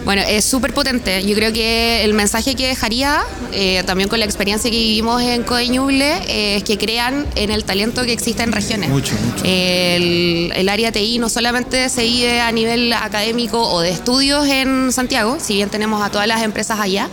Bueno, 0.05 0.21
es 0.21 0.45
súper 0.45 0.71
potente. 0.71 1.23
Yo 1.25 1.35
creo 1.35 1.51
que 1.51 2.03
el 2.03 2.13
mensaje 2.13 2.53
que 2.53 2.67
dejaría, 2.67 3.23
eh, 3.51 3.81
también 3.87 4.07
con 4.07 4.19
la 4.19 4.25
experiencia 4.25 4.69
que 4.69 4.77
vivimos 4.77 5.19
en 5.23 5.41
Codeñuble, 5.41 6.17
eh, 6.27 6.57
es 6.57 6.63
que 6.63 6.77
crean 6.77 7.25
en 7.35 7.49
el 7.49 7.63
talento 7.63 8.03
que 8.03 8.13
existe 8.13 8.43
en 8.43 8.51
regiones. 8.51 8.89
Mucho, 8.91 9.15
mucho. 9.15 9.43
El, 9.43 10.53
el 10.55 10.69
área 10.69 10.91
TI 10.91 11.17
no 11.17 11.27
solamente 11.27 11.89
se 11.89 12.03
vive 12.03 12.39
a 12.39 12.51
nivel 12.51 12.93
académico 12.93 13.67
o 13.67 13.81
de 13.81 13.89
estudios 13.89 14.47
en 14.47 14.91
Santiago, 14.91 15.37
si 15.39 15.55
bien 15.55 15.69
tenemos 15.69 16.03
a 16.03 16.11
todas 16.11 16.27
las 16.27 16.43
empresas 16.43 16.79
allá, 16.79 17.09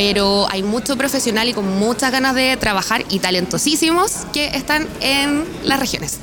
pero 0.00 0.50
hay 0.50 0.62
mucho 0.62 0.96
profesional 0.96 1.50
y 1.50 1.52
con 1.52 1.78
muchas 1.78 2.10
ganas 2.10 2.34
de 2.34 2.56
trabajar 2.56 3.04
y 3.10 3.18
talentosísimos 3.18 4.12
que 4.32 4.46
están 4.46 4.86
en 5.02 5.44
las 5.62 5.78
regiones. 5.78 6.16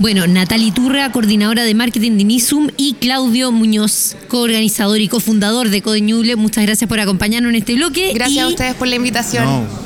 Bueno, 0.00 0.26
Natalie 0.26 0.72
Turra, 0.72 1.12
coordinadora 1.12 1.62
de 1.62 1.76
marketing 1.76 2.16
de 2.18 2.24
Nisum, 2.24 2.70
y 2.76 2.94
Claudio 2.94 3.52
Muñoz, 3.52 4.16
coorganizador 4.26 5.00
y 5.00 5.06
cofundador 5.06 5.70
de 5.70 5.80
Code 5.80 6.00
Ñuble. 6.00 6.34
Muchas 6.34 6.64
gracias 6.64 6.88
por 6.88 6.98
acompañarnos 6.98 7.50
en 7.50 7.54
este 7.54 7.76
bloque. 7.76 8.10
Gracias 8.14 8.36
Y 8.36 8.40
a 8.40 8.48
ustedes 8.48 8.74
por 8.74 8.88
la 8.88 8.96
invitación. 8.96 9.44
No. 9.44 9.83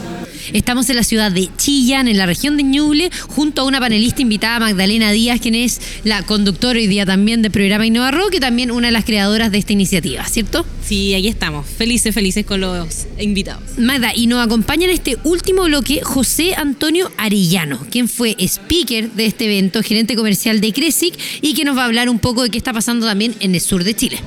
Estamos 0.52 0.88
en 0.88 0.96
la 0.96 1.04
ciudad 1.04 1.30
de 1.30 1.48
Chillán, 1.56 2.08
en 2.08 2.16
la 2.16 2.26
región 2.26 2.56
de 2.56 2.62
Ñuble, 2.62 3.10
junto 3.28 3.62
a 3.62 3.64
una 3.64 3.80
panelista 3.80 4.22
invitada, 4.22 4.60
Magdalena 4.60 5.10
Díaz, 5.10 5.40
quien 5.40 5.54
es 5.54 5.80
la 6.04 6.22
conductora 6.22 6.78
hoy 6.78 6.86
día 6.86 7.04
también 7.04 7.42
del 7.42 7.52
programa 7.52 7.86
Innova 7.86 8.10
Rock 8.10 8.34
y 8.34 8.40
también 8.40 8.70
una 8.70 8.88
de 8.88 8.92
las 8.92 9.04
creadoras 9.04 9.52
de 9.52 9.58
esta 9.58 9.72
iniciativa, 9.72 10.24
¿cierto? 10.26 10.64
Sí, 10.86 11.14
aquí 11.14 11.28
estamos, 11.28 11.66
felices, 11.66 12.14
felices 12.14 12.46
con 12.46 12.60
los 12.62 13.06
invitados. 13.18 13.62
Magda, 13.76 14.12
y 14.14 14.26
nos 14.26 14.44
acompaña 14.44 14.86
en 14.86 14.92
este 14.92 15.18
último 15.24 15.64
bloque 15.64 16.00
José 16.02 16.54
Antonio 16.56 17.12
Arellano, 17.18 17.86
quien 17.90 18.08
fue 18.08 18.34
speaker 18.38 19.10
de 19.12 19.26
este 19.26 19.44
evento, 19.44 19.82
gerente 19.82 20.16
comercial 20.16 20.62
de 20.62 20.72
Cresic, 20.72 21.14
y 21.42 21.52
que 21.52 21.64
nos 21.64 21.76
va 21.76 21.82
a 21.82 21.86
hablar 21.86 22.08
un 22.08 22.18
poco 22.18 22.42
de 22.42 22.50
qué 22.50 22.56
está 22.56 22.72
pasando 22.72 23.06
también 23.06 23.34
en 23.40 23.54
el 23.54 23.60
sur 23.60 23.84
de 23.84 23.94
Chile. 23.94 24.18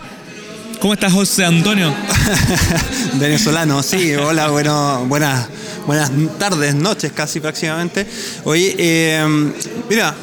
¿Cómo 0.81 0.93
estás, 0.93 1.13
José 1.13 1.45
Antonio? 1.45 1.93
Venezolano, 3.19 3.83
sí, 3.83 4.15
hola, 4.15 4.49
bueno, 4.49 5.05
buenas, 5.07 5.47
buenas 5.85 6.11
tardes, 6.37 6.75
noches 6.75 7.11
casi 7.11 7.39
próximamente. 7.39 8.05
Oye, 8.43 8.75
eh, 8.77 9.51
mira, 9.89 10.15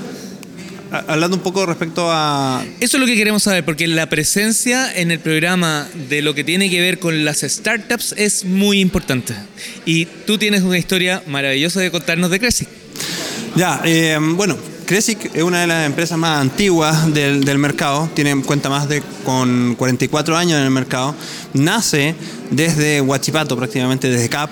hablando 1.07 1.37
un 1.37 1.43
poco 1.43 1.67
respecto 1.67 2.09
a... 2.11 2.65
Eso 2.81 2.97
es 2.97 3.01
lo 3.01 3.07
que 3.07 3.17
queremos 3.17 3.43
saber, 3.43 3.65
porque 3.65 3.87
la 3.87 4.09
presencia 4.09 4.93
en 4.95 5.11
el 5.11 5.21
programa 5.21 5.89
de 6.09 6.23
lo 6.23 6.35
que 6.35 6.45
tiene 6.45 6.71
que 6.71 6.81
ver 6.81 6.99
con 6.99 7.25
las 7.25 7.41
startups 7.41 8.15
es 8.17 8.45
muy 8.45 8.81
importante. 8.81 9.35
Y 9.85 10.07
tú 10.27 10.39
tienes 10.39 10.63
una 10.63 10.79
historia 10.79 11.23
maravillosa 11.27 11.81
de 11.81 11.91
contarnos 11.91 12.31
de 12.31 12.41
Cresi. 12.41 12.67
Ya, 13.57 13.81
eh, 13.85 14.19
bueno, 14.21 14.57
Cresic 14.89 15.37
es 15.37 15.43
una 15.43 15.61
de 15.61 15.67
las 15.67 15.85
empresas 15.85 16.17
más 16.17 16.41
antiguas 16.41 17.13
del, 17.13 17.45
del 17.45 17.59
mercado, 17.59 18.09
tiene 18.15 18.43
cuenta 18.43 18.71
más 18.71 18.89
de 18.89 19.03
con 19.23 19.75
44 19.75 20.35
años 20.35 20.59
en 20.59 20.65
el 20.65 20.71
mercado, 20.71 21.15
nace 21.53 22.15
desde 22.51 23.03
Huachipato 23.03 23.55
prácticamente, 23.55 24.09
desde 24.09 24.31
CAP, 24.31 24.49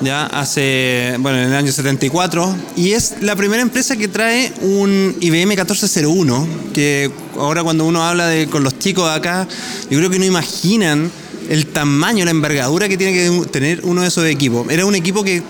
ya 0.00 0.26
hace, 0.26 1.14
bueno, 1.20 1.38
en 1.38 1.44
el 1.50 1.54
año 1.54 1.70
74, 1.70 2.56
y 2.74 2.94
es 2.94 3.14
la 3.20 3.36
primera 3.36 3.62
empresa 3.62 3.96
que 3.96 4.08
trae 4.08 4.52
un 4.60 5.14
IBM 5.20 5.50
1401, 5.50 6.48
que 6.74 7.08
ahora 7.38 7.62
cuando 7.62 7.84
uno 7.84 8.02
habla 8.02 8.26
de, 8.26 8.48
con 8.48 8.64
los 8.64 8.80
chicos 8.80 9.08
de 9.08 9.14
acá, 9.14 9.46
yo 9.88 9.98
creo 9.98 10.10
que 10.10 10.18
no 10.18 10.24
imaginan 10.24 11.12
el 11.48 11.64
tamaño, 11.68 12.24
la 12.24 12.32
envergadura 12.32 12.88
que 12.88 12.98
tiene 12.98 13.12
que 13.12 13.46
tener 13.52 13.82
uno 13.84 14.02
de 14.02 14.08
esos 14.08 14.26
equipos. 14.26 14.68
Era 14.68 14.84
un 14.84 14.96
equipo 14.96 15.22
que 15.22 15.44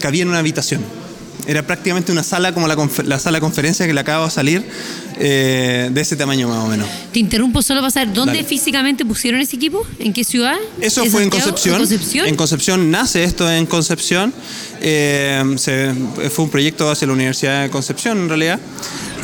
cabía 0.00 0.20
en 0.20 0.28
una 0.28 0.40
habitación. 0.40 0.99
Era 1.46 1.66
prácticamente 1.66 2.12
una 2.12 2.22
sala 2.22 2.52
como 2.54 2.66
la, 2.68 2.76
la 3.04 3.18
sala 3.18 3.38
de 3.38 3.40
conferencia 3.40 3.86
que 3.86 3.92
le 3.94 4.00
acaba 4.00 4.24
de 4.26 4.30
salir, 4.30 4.64
eh, 5.18 5.90
de 5.92 6.00
ese 6.00 6.16
tamaño 6.16 6.48
más 6.48 6.64
o 6.64 6.68
menos. 6.68 6.86
Te 7.12 7.18
interrumpo 7.18 7.62
solo 7.62 7.80
para 7.80 7.90
saber 7.90 8.12
dónde 8.14 8.34
Dale. 8.34 8.44
físicamente 8.44 9.04
pusieron 9.04 9.40
ese 9.40 9.56
equipo, 9.56 9.86
en 9.98 10.12
qué 10.12 10.24
ciudad. 10.24 10.54
Eso 10.80 11.02
¿En 11.04 11.10
fue 11.10 11.22
en? 11.24 11.30
Concepción. 11.30 11.74
¿En 11.76 11.80
Concepción? 11.80 12.26
En 12.28 12.36
Concepción 12.36 12.90
nace 12.90 13.24
esto 13.24 13.50
en 13.50 13.66
Concepción. 13.66 14.32
Eh, 14.80 15.42
se- 15.58 15.92
fue 16.30 16.44
un 16.44 16.50
proyecto 16.50 16.90
hacia 16.90 17.06
la 17.06 17.12
Universidad 17.12 17.62
de 17.62 17.70
Concepción 17.70 18.18
en 18.18 18.28
realidad. 18.28 18.58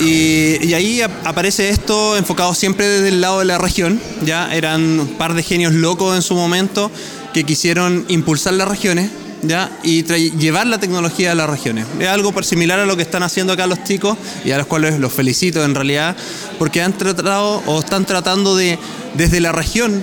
Y, 0.00 0.58
y 0.66 0.74
ahí 0.74 1.00
ap- 1.00 1.26
aparece 1.26 1.70
esto 1.70 2.16
enfocado 2.18 2.54
siempre 2.54 2.86
desde 2.86 3.08
el 3.08 3.20
lado 3.20 3.38
de 3.38 3.46
la 3.46 3.56
región. 3.58 4.00
Ya 4.24 4.54
eran 4.54 5.00
un 5.00 5.06
par 5.16 5.32
de 5.34 5.42
genios 5.42 5.72
locos 5.72 6.14
en 6.14 6.22
su 6.22 6.34
momento 6.34 6.90
que 7.32 7.44
quisieron 7.44 8.04
impulsar 8.08 8.52
las 8.54 8.68
regiones. 8.68 9.10
¿Ya? 9.42 9.70
y 9.82 10.02
llevar 10.02 10.66
la 10.66 10.78
tecnología 10.78 11.32
a 11.32 11.34
las 11.34 11.48
regiones. 11.48 11.86
Es 12.00 12.08
algo 12.08 12.32
por 12.32 12.44
similar 12.44 12.80
a 12.80 12.86
lo 12.86 12.96
que 12.96 13.02
están 13.02 13.22
haciendo 13.22 13.52
acá 13.52 13.66
los 13.66 13.84
chicos 13.84 14.16
y 14.44 14.50
a 14.50 14.58
los 14.58 14.66
cuales 14.66 14.98
los 14.98 15.12
felicito 15.12 15.64
en 15.64 15.74
realidad, 15.74 16.16
porque 16.58 16.82
han 16.82 16.96
tratado 16.96 17.62
o 17.66 17.80
están 17.80 18.06
tratando 18.06 18.56
de, 18.56 18.78
desde 19.14 19.40
la 19.40 19.52
región, 19.52 20.02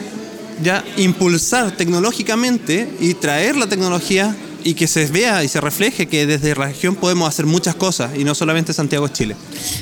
ya 0.62 0.84
impulsar 0.98 1.72
tecnológicamente 1.72 2.90
y 3.00 3.16
traer 3.16 3.56
la 3.56 3.68
tecnología 3.68 4.36
y 4.64 4.74
que 4.74 4.88
se 4.88 5.06
vea 5.08 5.44
y 5.44 5.48
se 5.48 5.62
refleje 5.62 6.08
que 6.08 6.26
desde 6.26 6.56
la 6.56 6.68
región 6.68 6.96
podemos 6.96 7.28
hacer 7.28 7.46
muchas 7.46 7.76
cosas 7.76 8.12
y 8.18 8.24
no 8.24 8.36
solamente 8.36 8.74
Santiago 8.74 9.06
es 9.06 9.14
Chile. 9.14 9.36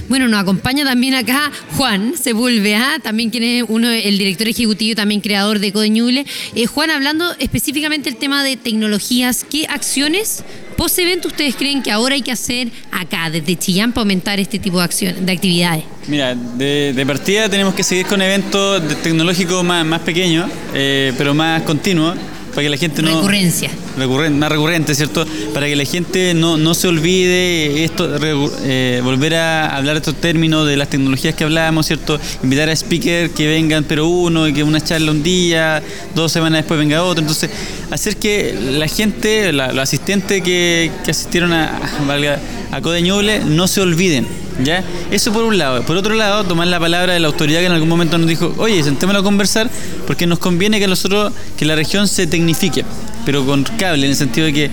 Bueno, 0.10 0.28
nos 0.28 0.40
acompaña 0.40 0.84
también 0.84 1.14
acá 1.14 1.52
Juan 1.78 2.14
Sepúlveda, 2.22 3.00
también 3.00 3.30
quien 3.30 3.44
es 3.44 3.66
uno, 3.68 3.90
el 3.90 4.18
director 4.18 4.48
ejecutivo 4.48 4.92
y 4.92 4.96
también 4.96 5.22
creador 5.22 5.60
de 5.60 5.72
Code 5.72 5.90
Ñuble. 5.90 6.26
Eh, 6.56 6.66
Juan, 6.66 6.90
hablando 6.90 7.34
específicamente 7.40 8.10
del 8.10 8.20
tema 8.20 8.44
de 8.44 8.58
tecnologías, 8.58 9.46
¿qué 9.50 9.66
acciones 9.68 10.44
post-evento 10.78 11.28
ustedes 11.28 11.56
creen 11.56 11.84
que 11.84 11.92
ahora 11.92 12.16
hay 12.16 12.22
que 12.22 12.32
hacer 12.32 12.70
acá, 12.92 13.30
desde 13.30 13.56
Chillán, 13.56 13.92
para 13.92 14.02
aumentar 14.02 14.40
este 14.40 14.58
tipo 14.60 14.80
de, 14.80 14.84
acciones, 14.84 15.26
de 15.26 15.32
actividades? 15.32 15.84
Mira, 16.08 16.34
de, 16.34 16.94
de 16.96 17.06
partida 17.06 17.50
tenemos 17.50 17.76
que 17.76 17.84
seguir 17.84 18.06
con 18.08 18.22
eventos 18.22 18.82
tecnológicos 19.04 19.64
más, 19.64 19.86
más 19.86 20.02
pequeños, 20.02 20.50
eh, 20.74 21.14
pero 21.18 21.34
más 21.34 21.62
continuos, 21.64 22.18
para 22.52 22.64
que 22.64 22.70
la 22.70 22.78
gente 22.78 23.02
no... 23.02 23.16
Recurrencia. 23.16 23.70
Recurrente, 23.98 24.38
más 24.40 24.52
recurrente, 24.52 24.96
¿cierto? 24.96 25.26
Para 25.54 25.68
que 25.68 25.76
la 25.76 25.86
gente 25.86 26.34
no, 26.34 26.58
no 26.58 26.74
se 26.74 26.88
olvide 26.88 27.84
esto, 27.84 28.18
recu- 28.20 28.52
eh, 28.64 29.02
volver 29.04 29.36
a 29.36 29.76
hablar 29.76 29.98
estos 29.98 30.16
términos 30.16 30.68
de 30.68 30.78
las 30.78 30.90
tecnologías 30.90 31.36
que 31.36 31.44
hablábamos, 31.44 31.88
¿cierto? 31.88 32.20
Invitar 32.44 32.70
a 32.70 32.76
speakers 32.76 33.32
que 33.34 33.48
vengan, 33.48 33.84
pero 33.84 34.08
uno, 34.08 34.48
y 34.48 34.54
que 34.54 34.64
una 34.64 34.82
charla 34.82 35.12
un 35.12 35.24
día, 35.24 35.82
dos 36.16 36.32
semanas 36.32 36.60
después 36.62 36.80
venga 36.80 37.04
otro. 37.04 37.22
Entonces, 37.22 37.50
hacer 37.90 38.18
que 38.18 38.56
la 38.72 38.88
gente, 38.88 39.52
la- 39.54 39.72
los 39.74 39.84
asistentes 39.84 40.42
que, 40.42 40.92
que 41.04 41.12
asistieron 41.12 41.54
a, 41.54 41.80
valga, 42.08 42.40
a 42.72 42.82
Code 42.82 43.02
Ñuble 43.02 43.40
no 43.46 43.68
se 43.68 43.82
olviden. 43.82 44.26
¿Ya? 44.64 44.84
Eso 45.10 45.32
por 45.32 45.44
un 45.44 45.58
lado. 45.58 45.84
Por 45.84 45.98
otro 45.98 46.14
lado, 46.14 46.44
tomar 46.44 46.68
la 46.68 46.80
palabra 46.80 47.14
de 47.14 47.20
la 47.20 47.28
autoridad 47.28 47.60
que 47.60 47.66
en 47.66 47.72
algún 47.72 47.90
momento 47.90 48.18
nos 48.18 48.28
dijo, 48.28 48.54
oye, 48.58 48.84
sentémonos 48.84 49.22
a 49.22 49.24
conversar, 49.24 49.70
porque 50.08 50.28
nos 50.28 50.40
conviene 50.40 50.80
que 50.80 50.88
nosotros, 50.88 51.34
que 51.58 51.66
la 51.66 51.76
región 51.76 52.08
se 52.08 52.28
tecnifique, 52.28 52.84
pero 53.26 53.46
con 53.46 53.64
cable, 53.64 54.06
en 54.06 54.12
el 54.12 54.18
sentido 54.18 54.48
de 54.48 54.54
que 54.54 54.72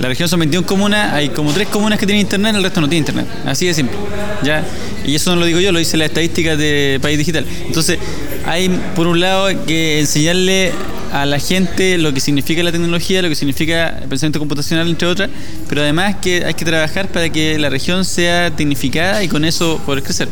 la 0.00 0.08
región 0.08 0.28
son 0.28 0.40
21 0.40 0.66
comunas, 0.66 1.12
hay 1.12 1.28
como 1.28 1.52
tres 1.52 1.68
comunas 1.68 1.98
que 1.98 2.06
tienen 2.06 2.22
internet, 2.22 2.54
el 2.56 2.62
resto 2.62 2.80
no 2.80 2.88
tiene 2.88 3.00
internet. 3.00 3.26
Así 3.44 3.66
de 3.66 3.74
simple. 3.74 3.96
¿Ya? 4.42 4.64
Y 5.04 5.14
eso 5.14 5.30
no 5.30 5.36
lo 5.36 5.46
digo 5.46 5.60
yo, 5.60 5.72
lo 5.72 5.78
dice 5.78 5.96
la 5.96 6.06
estadística 6.06 6.56
de 6.56 6.98
País 7.02 7.18
Digital. 7.18 7.44
Entonces, 7.66 7.98
hay 8.46 8.70
por 8.96 9.06
un 9.06 9.20
lado 9.20 9.48
que 9.66 10.00
enseñarle 10.00 10.72
a 11.12 11.26
la 11.26 11.38
gente 11.38 11.98
lo 11.98 12.12
que 12.12 12.20
significa 12.20 12.62
la 12.62 12.72
tecnología, 12.72 13.22
lo 13.22 13.28
que 13.28 13.34
significa 13.34 13.98
el 14.02 14.08
pensamiento 14.08 14.38
computacional, 14.38 14.88
entre 14.88 15.08
otras, 15.08 15.30
pero 15.68 15.82
además 15.82 16.16
que 16.16 16.44
hay 16.44 16.54
que 16.54 16.64
trabajar 16.64 17.08
para 17.08 17.28
que 17.30 17.58
la 17.58 17.68
región 17.68 18.04
sea 18.04 18.50
tecnificada 18.50 19.22
y 19.22 19.28
con 19.28 19.44
eso 19.44 19.80
poder 19.84 20.02
crecer. 20.02 20.28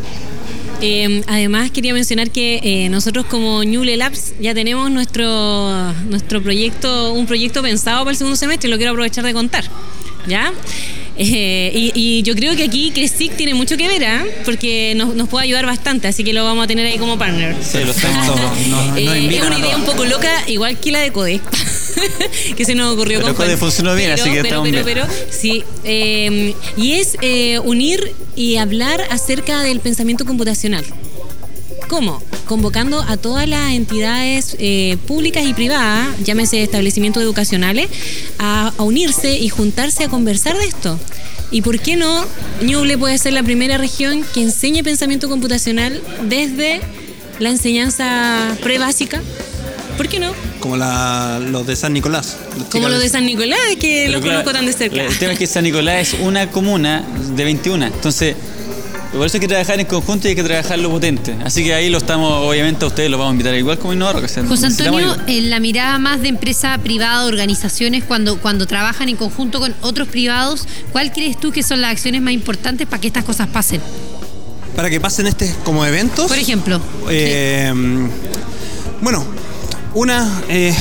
Eh, 0.80 1.22
además, 1.26 1.72
quería 1.72 1.92
mencionar 1.92 2.30
que 2.30 2.60
eh, 2.62 2.88
nosotros 2.88 3.26
como 3.26 3.64
Ñuble 3.64 3.96
Labs 3.96 4.34
ya 4.40 4.54
tenemos 4.54 4.90
nuestro, 4.90 5.92
nuestro 6.08 6.40
proyecto, 6.40 7.12
un 7.12 7.26
proyecto 7.26 7.62
pensado 7.62 8.00
para 8.00 8.12
el 8.12 8.16
segundo 8.16 8.36
semestre 8.36 8.68
y 8.68 8.70
lo 8.70 8.76
quiero 8.76 8.92
aprovechar 8.92 9.24
de 9.24 9.32
contar. 9.32 9.64
¿Ya? 10.26 10.52
Eh, 11.20 11.72
y, 11.74 11.92
y 11.94 12.22
yo 12.22 12.34
creo 12.36 12.54
que 12.54 12.62
aquí 12.62 12.92
CRESIC 12.92 13.34
tiene 13.36 13.52
mucho 13.54 13.76
que 13.76 13.88
ver, 13.88 14.04
¿ah? 14.04 14.24
porque 14.44 14.92
nos, 14.96 15.16
nos 15.16 15.28
puede 15.28 15.44
ayudar 15.46 15.66
bastante, 15.66 16.06
así 16.06 16.22
que 16.22 16.32
lo 16.32 16.44
vamos 16.44 16.62
a 16.64 16.66
tener 16.68 16.86
ahí 16.86 16.96
como 16.96 17.18
partner. 17.18 17.56
Sí, 17.60 17.78
lo 17.84 17.90
estamos. 17.90 18.38
Eh, 18.96 19.28
es 19.36 19.42
una 19.42 19.58
idea 19.58 19.76
un 19.76 19.84
poco 19.84 20.04
loca, 20.04 20.30
igual 20.46 20.78
que 20.78 20.90
la 20.92 21.00
de 21.00 21.10
Code, 21.12 21.40
que 22.56 22.64
se 22.64 22.74
nos 22.74 22.92
ocurrió 22.94 23.18
Pero 23.20 23.34
con 23.34 23.44
Code 23.46 23.56
funcionó 23.56 23.94
bien, 23.94 24.10
Pero- 24.10 24.22
así 24.22 24.32
que 24.32 24.42
pero, 24.42 24.62
pero, 24.62 24.84
bien. 24.84 24.84
pero, 24.84 25.06
sí, 25.30 25.64
eh, 25.84 26.54
y 26.76 26.92
es 26.92 27.16
eh, 27.20 27.58
unir 27.60 28.12
y 28.36 28.56
hablar 28.56 29.00
acerca 29.10 29.62
del 29.62 29.80
pensamiento 29.80 30.24
computacional. 30.24 30.84
¿Cómo? 31.88 32.22
Convocando 32.46 33.00
a 33.00 33.16
todas 33.16 33.48
las 33.48 33.72
entidades 33.72 34.56
eh, 34.58 34.96
públicas 35.06 35.44
y 35.44 35.54
privadas, 35.54 36.06
llámese 36.22 36.62
establecimientos 36.62 37.22
educacionales, 37.22 37.88
a, 38.38 38.72
a 38.76 38.82
unirse 38.82 39.38
y 39.38 39.48
juntarse 39.48 40.04
a 40.04 40.08
conversar 40.08 40.56
de 40.58 40.66
esto. 40.66 40.98
¿Y 41.50 41.62
por 41.62 41.80
qué 41.80 41.96
no? 41.96 42.24
Ñuble 42.62 42.98
puede 42.98 43.16
ser 43.16 43.32
la 43.32 43.42
primera 43.42 43.78
región 43.78 44.22
que 44.34 44.42
enseñe 44.42 44.82
pensamiento 44.82 45.28
computacional 45.28 46.02
desde 46.24 46.80
la 47.38 47.50
enseñanza 47.50 48.56
prebásica. 48.62 49.22
¿Por 49.96 50.08
qué 50.08 50.20
no? 50.20 50.32
Como 50.60 50.76
la, 50.76 51.40
los 51.40 51.66
de 51.66 51.74
San 51.74 51.92
Nicolás. 51.92 52.36
los 52.56 52.68
Como 52.68 52.86
chicos 52.86 52.90
lo 52.90 52.98
de 52.98 53.08
San 53.08 53.24
Nicolás, 53.24 53.58
que 53.80 54.04
Pero 54.06 54.18
lo 54.18 54.24
claro, 54.24 54.42
conozco 54.44 54.52
tan 54.52 54.66
de 54.66 54.72
cerca. 54.72 55.02
El 55.04 55.18
tema 55.18 55.32
es 55.32 55.38
que 55.38 55.46
San 55.46 55.64
Nicolás 55.64 56.08
es 56.08 56.20
una 56.20 56.50
comuna 56.50 57.04
de 57.34 57.44
21. 57.44 57.86
Entonces, 57.86 58.36
por 59.12 59.26
eso 59.26 59.36
hay 59.36 59.40
que 59.40 59.48
trabajar 59.48 59.80
en 59.80 59.86
conjunto 59.86 60.26
y 60.26 60.30
hay 60.30 60.36
que 60.36 60.44
trabajarlo 60.44 60.90
potente. 60.90 61.36
Así 61.44 61.64
que 61.64 61.74
ahí 61.74 61.88
lo 61.88 61.98
estamos, 61.98 62.30
obviamente, 62.46 62.84
a 62.84 62.88
ustedes 62.88 63.10
los 63.10 63.18
vamos 63.18 63.32
a 63.32 63.34
invitar 63.34 63.54
igual 63.54 63.78
como 63.78 63.92
Innova 63.92 64.20
o 64.20 64.28
sea, 64.28 64.44
José 64.46 64.66
Antonio, 64.66 65.16
en 65.26 65.50
la 65.50 65.60
mirada 65.60 65.98
más 65.98 66.20
de 66.20 66.28
empresa 66.28 66.76
privada, 66.78 67.24
organizaciones, 67.26 68.04
cuando, 68.04 68.38
cuando 68.38 68.66
trabajan 68.66 69.08
en 69.08 69.16
conjunto 69.16 69.60
con 69.60 69.74
otros 69.80 70.08
privados, 70.08 70.66
¿cuál 70.92 71.12
crees 71.12 71.38
tú 71.38 71.52
que 71.52 71.62
son 71.62 71.80
las 71.80 71.92
acciones 71.92 72.20
más 72.22 72.34
importantes 72.34 72.86
para 72.86 73.00
que 73.00 73.06
estas 73.08 73.24
cosas 73.24 73.48
pasen? 73.48 73.80
Para 74.76 74.90
que 74.90 75.00
pasen 75.00 75.26
este 75.26 75.52
como 75.64 75.84
eventos. 75.84 76.28
Por 76.28 76.38
ejemplo, 76.38 76.80
Eh, 77.08 77.72
Bueno, 79.00 79.24
una, 79.94 80.42
eh, 80.48 80.74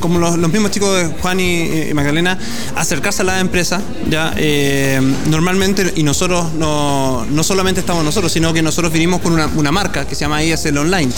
como 0.00 0.18
los, 0.18 0.36
los 0.38 0.50
mismos 0.50 0.70
chicos 0.70 0.96
de 0.96 1.06
Juan 1.20 1.40
y, 1.40 1.92
Magdalena, 1.94 2.38
acercarse 2.76 3.22
a 3.22 3.24
la 3.24 3.40
empresa, 3.40 3.80
ya 4.08 4.32
eh, 4.36 5.00
normalmente, 5.28 5.92
y 5.96 6.02
nosotros 6.02 6.52
no, 6.54 7.24
no 7.26 7.42
solamente 7.42 7.80
estamos 7.80 8.04
nosotros, 8.04 8.32
sino 8.32 8.52
que 8.52 8.62
nosotros 8.62 8.92
vinimos 8.92 9.20
con 9.20 9.32
una, 9.32 9.46
una 9.46 9.72
marca 9.72 10.06
que 10.06 10.14
se 10.14 10.22
llama 10.22 10.42
ISL 10.42 10.78
Online. 10.78 11.12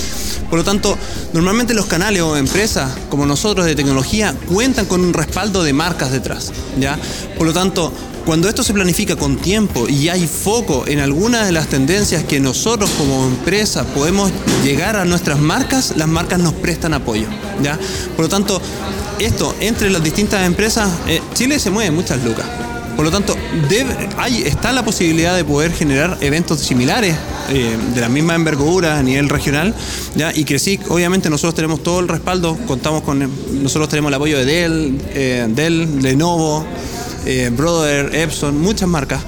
Por 0.49 0.59
lo 0.59 0.65
tanto, 0.65 0.99
normalmente 1.33 1.75
los 1.75 1.87
canales 1.87 2.23
o 2.23 2.37
empresas 2.37 2.91
como 3.09 3.27
nosotros 3.27 3.67
de 3.67 3.75
tecnología 3.75 4.35
cuentan 4.49 4.87
con 4.87 5.01
un 5.01 5.13
respaldo 5.13 5.63
de 5.63 5.73
marcas 5.73 6.11
detrás, 6.11 6.53
¿ya? 6.79 6.99
Por 7.39 7.47
lo 7.47 7.53
tanto, 7.53 7.93
cuando 8.25 8.49
esto 8.49 8.63
se 8.63 8.73
planifica 8.75 9.17
con 9.17 9.37
tiempo 9.37 9.89
y 9.89 10.09
hay 10.09 10.27
foco 10.27 10.85
en 10.87 11.01
alguna 11.01 11.45
de 11.45 11.53
las 11.53 11.67
tendencias 11.69 12.25
que 12.25 12.39
nosotros 12.41 12.91
como 12.99 13.27
empresa 13.27 13.85
podemos 13.95 14.31
llegar 14.65 14.97
a 14.97 15.05
nuestras 15.05 15.39
marcas, 15.41 15.95
las 15.97 16.09
marcas 16.09 16.39
nos 16.39 16.53
prestan 16.55 16.95
apoyo. 16.95 17.27
¿ya? 17.63 17.79
Por 18.17 18.27
lo 18.27 18.29
tanto, 18.29 18.61
esto 19.19 19.55
entre 19.61 19.91
las 19.91 20.03
distintas 20.03 20.47
empresas, 20.47 20.89
eh, 21.09 21.21
Chile 21.35 21.59
se 21.59 21.71
mueve 21.71 21.91
muchas 21.91 22.23
lucas. 22.25 22.47
Por 22.97 23.05
lo 23.07 23.11
tanto, 23.11 23.35
debe- 23.71 23.97
está 24.47 24.73
la 24.73 24.85
posibilidad 24.85 25.35
de 25.35 25.43
poder 25.45 25.73
generar 25.73 26.19
eventos 26.21 26.61
similares 26.61 27.17
eh, 27.49 27.77
de 27.95 28.01
la 28.01 28.11
misma 28.11 28.35
envergadura 28.35 28.99
a 28.99 29.03
nivel 29.03 29.29
regional. 29.31 29.75
¿ya? 30.17 30.33
Y 30.35 30.45
que 30.45 30.59
sí, 30.59 30.79
obviamente 30.89 31.31
nosotros 31.31 31.55
tenemos 31.55 31.83
todo 31.83 32.01
el 32.01 32.09
respaldo, 32.09 32.59
contamos 32.67 33.03
con, 33.03 33.31
nosotros 33.63 33.89
tenemos 33.89 34.11
el 34.11 34.15
apoyo 34.15 34.37
de 34.39 34.45
Dell, 34.45 35.01
eh, 35.15 35.47
Dell 35.49 36.03
Lenovo, 36.03 36.67
eh, 37.27 37.51
Brother, 37.53 38.15
Epson, 38.15 38.59
muchas 38.61 38.89
marcas. 38.89 39.23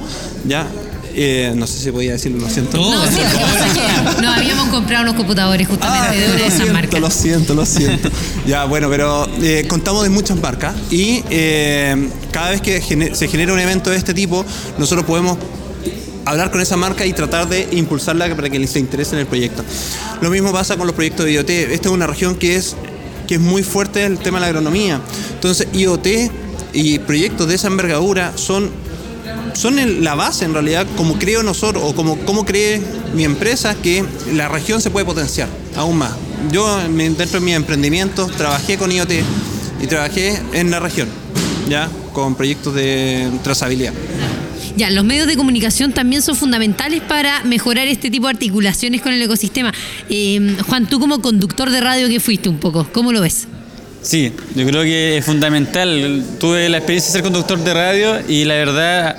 ¿ya? 0.47 0.67
Eh, 1.15 1.53
no 1.55 1.67
sé 1.67 1.79
si 1.79 1.91
podía 1.91 2.13
decirlo, 2.13 2.39
lo 2.39 2.49
siento. 2.49 2.79
no, 2.79 3.07
sí, 3.07 3.17
lo 3.17 3.39
que 3.39 3.45
pasa 3.45 3.67
es 3.67 3.73
que 3.75 4.23
nos 4.23 4.37
habíamos 4.37 4.69
comprado 4.69 5.03
unos 5.03 5.15
computadores 5.15 5.69
justamente 5.69 6.17
de 6.19 6.25
una 6.25 6.33
de 6.33 6.39
lo 6.39 6.45
esas 6.45 6.55
siento, 6.55 6.73
marcas. 6.73 7.01
lo 7.01 7.11
siento, 7.11 7.55
lo 7.55 7.67
siento. 7.67 8.11
ya, 8.47 8.65
bueno, 8.65 8.89
pero 8.89 9.29
eh, 9.43 9.67
contamos 9.69 10.05
de 10.05 10.09
muchas 10.09 10.39
marcas 10.41 10.75
y 10.91 11.23
eh, 11.29 12.09
cada 12.31 12.51
vez 12.51 12.63
que 12.63 12.81
se 13.15 13.29
genera 13.29 13.53
un 13.53 13.59
evento 13.59 13.91
de 13.91 13.97
este 13.97 14.15
tipo, 14.15 14.45
nosotros 14.79 15.05
podemos 15.05 15.37
hablar 16.25 16.51
con 16.51 16.61
esa 16.63 16.77
marca 16.77 17.05
y 17.05 17.13
tratar 17.13 17.49
de 17.49 17.69
impulsarla 17.73 18.35
para 18.35 18.49
que 18.49 18.67
se 18.67 18.79
interese 18.79 19.15
en 19.15 19.21
el 19.21 19.27
proyecto. 19.27 19.63
Lo 20.23 20.31
mismo 20.31 20.51
pasa 20.53 20.77
con 20.77 20.87
los 20.87 20.95
proyectos 20.95 21.27
de 21.27 21.33
IoT. 21.33 21.51
Esta 21.51 21.89
es 21.89 21.95
una 21.95 22.07
región 22.07 22.37
que 22.37 22.57
es, 22.57 22.75
que 23.27 23.35
es 23.35 23.41
muy 23.41 23.63
fuerte 23.63 24.05
en 24.05 24.13
el 24.13 24.19
tema 24.19 24.39
de 24.39 24.43
la 24.43 24.47
agronomía. 24.47 25.01
Entonces, 25.35 25.67
IoT 25.75 26.07
y 26.73 26.99
proyectos 27.01 27.49
de 27.49 27.55
esa 27.55 27.69
envergadura 27.69 28.33
son 28.37 28.71
son 29.55 30.03
la 30.03 30.15
base 30.15 30.45
en 30.45 30.55
realidad, 30.55 30.87
como 30.97 31.19
creo 31.19 31.43
nosotros, 31.43 31.83
o 31.87 31.95
como, 31.95 32.17
como 32.21 32.45
cree 32.45 32.81
mi 33.15 33.25
empresa, 33.25 33.75
que 33.75 34.05
la 34.33 34.49
región 34.49 34.81
se 34.81 34.91
puede 34.91 35.07
potenciar 35.07 35.49
aún 35.77 35.99
más. 35.99 36.13
Yo, 36.51 36.79
dentro 36.89 37.27
de 37.27 37.41
mis 37.41 37.55
emprendimientos, 37.55 38.31
trabajé 38.33 38.79
con 38.79 38.91
IoT 38.91 39.13
y 39.83 39.87
trabajé 39.87 40.41
en 40.53 40.71
la 40.71 40.81
región, 40.81 41.09
¿ya? 41.69 41.89
Con 42.13 42.35
proyectos 42.35 42.75
de 42.75 43.31
trazabilidad. 43.43 43.93
Ya, 44.77 44.91
los 44.91 45.05
medios 45.05 45.27
de 45.27 45.37
comunicación 45.37 45.93
también 45.93 46.23
son 46.23 46.35
fundamentales 46.35 47.03
para 47.03 47.45
mejorar 47.45 47.89
este 47.89 48.11
tipo 48.11 48.27
de 48.27 48.33
articulaciones 48.33 49.03
con 49.03 49.13
el 49.13 49.21
ecosistema. 49.21 49.73
Eh, 50.09 50.57
Juan, 50.67 50.87
tú 50.87 50.99
como 50.99 51.21
conductor 51.21 51.71
de 51.71 51.81
radio 51.81 52.09
que 52.09 52.21
fuiste 52.21 52.49
un 52.49 52.59
poco, 52.59 52.89
¿cómo 52.91 53.13
lo 53.13 53.21
ves? 53.21 53.47
Sí, 54.03 54.33
yo 54.57 54.67
creo 54.67 54.83
que 54.83 55.19
es 55.19 55.25
fundamental. 55.25 56.25
Tuve 56.41 56.69
la 56.69 56.79
experiencia 56.79 57.09
de 57.09 57.13
ser 57.13 57.23
conductor 57.23 57.59
de 57.59 57.73
radio 57.73 58.19
y 58.29 58.45
la 58.45 58.55
verdad 58.55 59.17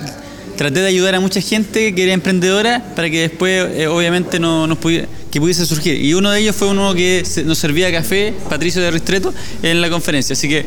traté 0.58 0.82
de 0.82 0.88
ayudar 0.88 1.16
a 1.16 1.20
mucha 1.20 1.42
gente 1.42 1.96
que 1.96 2.04
era 2.04 2.14
emprendedora 2.14 2.84
para 2.96 3.10
que 3.10 3.22
después, 3.22 3.66
eh, 3.74 3.88
obviamente, 3.88 4.40
no, 4.40 4.68
nos 4.68 4.78
pudiera, 4.78 5.08
que 5.32 5.40
pudiese 5.40 5.66
surgir. 5.66 6.00
Y 6.00 6.14
uno 6.14 6.32
de 6.32 6.42
ellos 6.42 6.56
fue 6.56 6.68
uno 6.68 6.94
que 6.94 7.24
nos 7.46 7.58
servía 7.58 7.92
café, 7.92 8.34
Patricio 8.50 8.82
de 8.82 8.92
Ristreto, 8.92 9.34
en 9.64 9.82
la 9.82 9.90
conferencia. 9.90 10.34
Así 10.34 10.50
que 10.50 10.66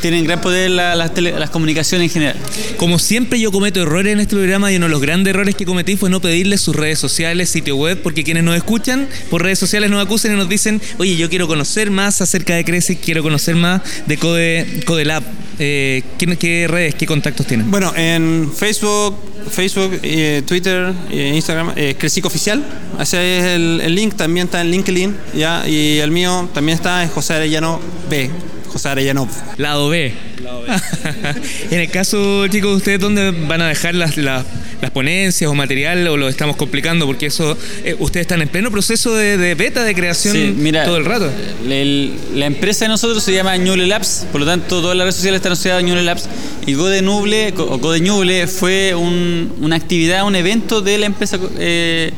tienen 0.00 0.24
gran 0.24 0.40
poder 0.40 0.70
la- 0.70 0.94
las, 0.94 1.14
tele- 1.14 1.38
las 1.38 1.50
comunicaciones 1.50 2.06
en 2.06 2.12
general. 2.12 2.36
Como 2.76 2.98
siempre 2.98 3.38
yo 3.40 3.52
cometo 3.52 3.80
errores 3.82 4.12
en 4.12 4.20
este 4.20 4.36
programa 4.36 4.72
y 4.72 4.76
uno 4.76 4.86
de 4.86 4.90
los 4.92 5.00
grandes 5.00 5.32
errores 5.34 5.54
que 5.54 5.64
cometí 5.64 5.96
fue 5.96 6.10
no 6.10 6.20
pedirles 6.20 6.60
sus 6.60 6.74
redes 6.76 6.98
sociales, 6.98 7.50
sitio 7.50 7.76
web, 7.76 8.00
porque 8.02 8.24
quienes 8.24 8.44
nos 8.44 8.56
escuchan 8.56 9.08
por 9.30 9.42
redes 9.42 9.58
sociales 9.58 9.90
nos 9.90 10.04
acusan 10.04 10.32
y 10.32 10.36
nos 10.36 10.48
dicen, 10.48 10.80
oye, 10.98 11.16
yo 11.16 11.28
quiero 11.28 11.46
conocer 11.46 11.90
más 11.90 12.20
acerca 12.20 12.54
de 12.54 12.64
Creci, 12.64 12.96
quiero 12.96 13.22
conocer 13.22 13.56
más 13.56 13.82
de 14.06 14.16
Code, 14.16 14.82
Code 14.84 15.04
Lab. 15.04 15.22
Eh, 15.58 16.02
¿qué, 16.18 16.26
qué 16.36 16.66
redes, 16.68 16.94
qué 16.94 17.06
contactos 17.06 17.46
tienen? 17.46 17.70
Bueno, 17.70 17.92
en 17.94 18.50
Facebook, 18.56 19.16
Facebook, 19.50 20.00
eh, 20.02 20.42
Twitter, 20.46 20.92
eh, 21.10 21.32
Instagram, 21.34 21.72
eh, 21.76 21.94
Crecic 21.98 22.24
Oficial. 22.24 22.64
Ese 23.00 23.38
es 23.38 23.44
el, 23.44 23.80
el 23.84 23.94
link, 23.94 24.14
también 24.14 24.46
está 24.46 24.60
en 24.62 24.70
LinkedIn, 24.70 25.14
¿ya? 25.36 25.68
Y 25.68 25.98
el 25.98 26.10
mío 26.10 26.48
también 26.54 26.76
está 26.76 27.02
en 27.02 27.10
José 27.10 27.34
Arellano 27.34 27.80
B. 28.10 28.30
José 28.72 28.88
Arellano. 28.88 29.28
Lado 29.58 29.88
B. 29.88 30.12
en 31.70 31.80
el 31.80 31.90
caso, 31.90 32.46
chicos, 32.48 32.76
¿ustedes 32.76 33.00
dónde 33.00 33.30
van 33.32 33.60
a 33.62 33.68
dejar 33.68 33.94
las, 33.94 34.16
las, 34.16 34.44
las 34.80 34.90
ponencias 34.90 35.50
o 35.50 35.54
material 35.54 36.06
o 36.08 36.16
lo 36.16 36.28
estamos 36.28 36.56
complicando? 36.56 37.06
Porque 37.06 37.26
eso, 37.26 37.56
eh, 37.84 37.96
ustedes 37.98 38.24
están 38.24 38.40
en 38.42 38.48
pleno 38.48 38.70
proceso 38.70 39.14
de, 39.14 39.36
de 39.36 39.54
beta, 39.54 39.82
de 39.84 39.94
creación 39.94 40.34
Sí, 40.34 40.54
mira, 40.56 40.84
todo 40.84 40.96
el 40.96 41.04
rato. 41.04 41.30
el- 41.68 42.12
la 42.34 42.46
empresa 42.46 42.84
de 42.84 42.88
nosotros 42.90 43.22
se 43.22 43.32
llama 43.32 43.56
Ñuble 43.56 43.86
Labs, 43.86 44.26
por 44.32 44.40
lo 44.40 44.46
tanto 44.46 44.80
todas 44.80 44.96
las 44.96 45.04
redes 45.04 45.16
sociales 45.16 45.38
están 45.38 45.52
asociadas 45.52 45.82
a 45.82 45.86
Ñuble 45.86 46.02
Labs. 46.02 46.28
Y 46.66 46.74
Code 46.74 47.02
Nuble, 47.02 47.52
o 47.58 47.78
Code 47.80 48.00
Ñuble 48.00 48.46
fue 48.46 48.94
un- 48.94 49.52
una 49.60 49.76
actividad, 49.76 50.24
un 50.24 50.34
evento 50.36 50.80
de 50.80 50.98
la 50.98 51.06
empresa 51.06 51.38
eh, 51.58 52.12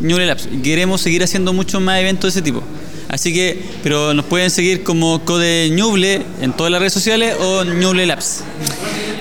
Ñuble 0.00 0.26
Labs. 0.26 0.48
Y 0.52 0.62
queremos 0.62 1.00
seguir 1.02 1.22
haciendo 1.22 1.52
muchos 1.52 1.80
más 1.82 2.00
eventos 2.00 2.32
de 2.32 2.40
ese 2.40 2.42
tipo. 2.44 2.62
Así 3.10 3.34
que, 3.34 3.58
pero 3.82 4.14
nos 4.14 4.24
pueden 4.24 4.50
seguir 4.50 4.84
como 4.84 5.24
Code 5.24 5.68
Ñuble 5.70 6.22
en 6.40 6.52
todas 6.52 6.70
las 6.70 6.80
redes 6.80 6.92
sociales 6.92 7.34
o 7.40 7.64
Ñuble 7.64 8.06
Labs. 8.06 8.44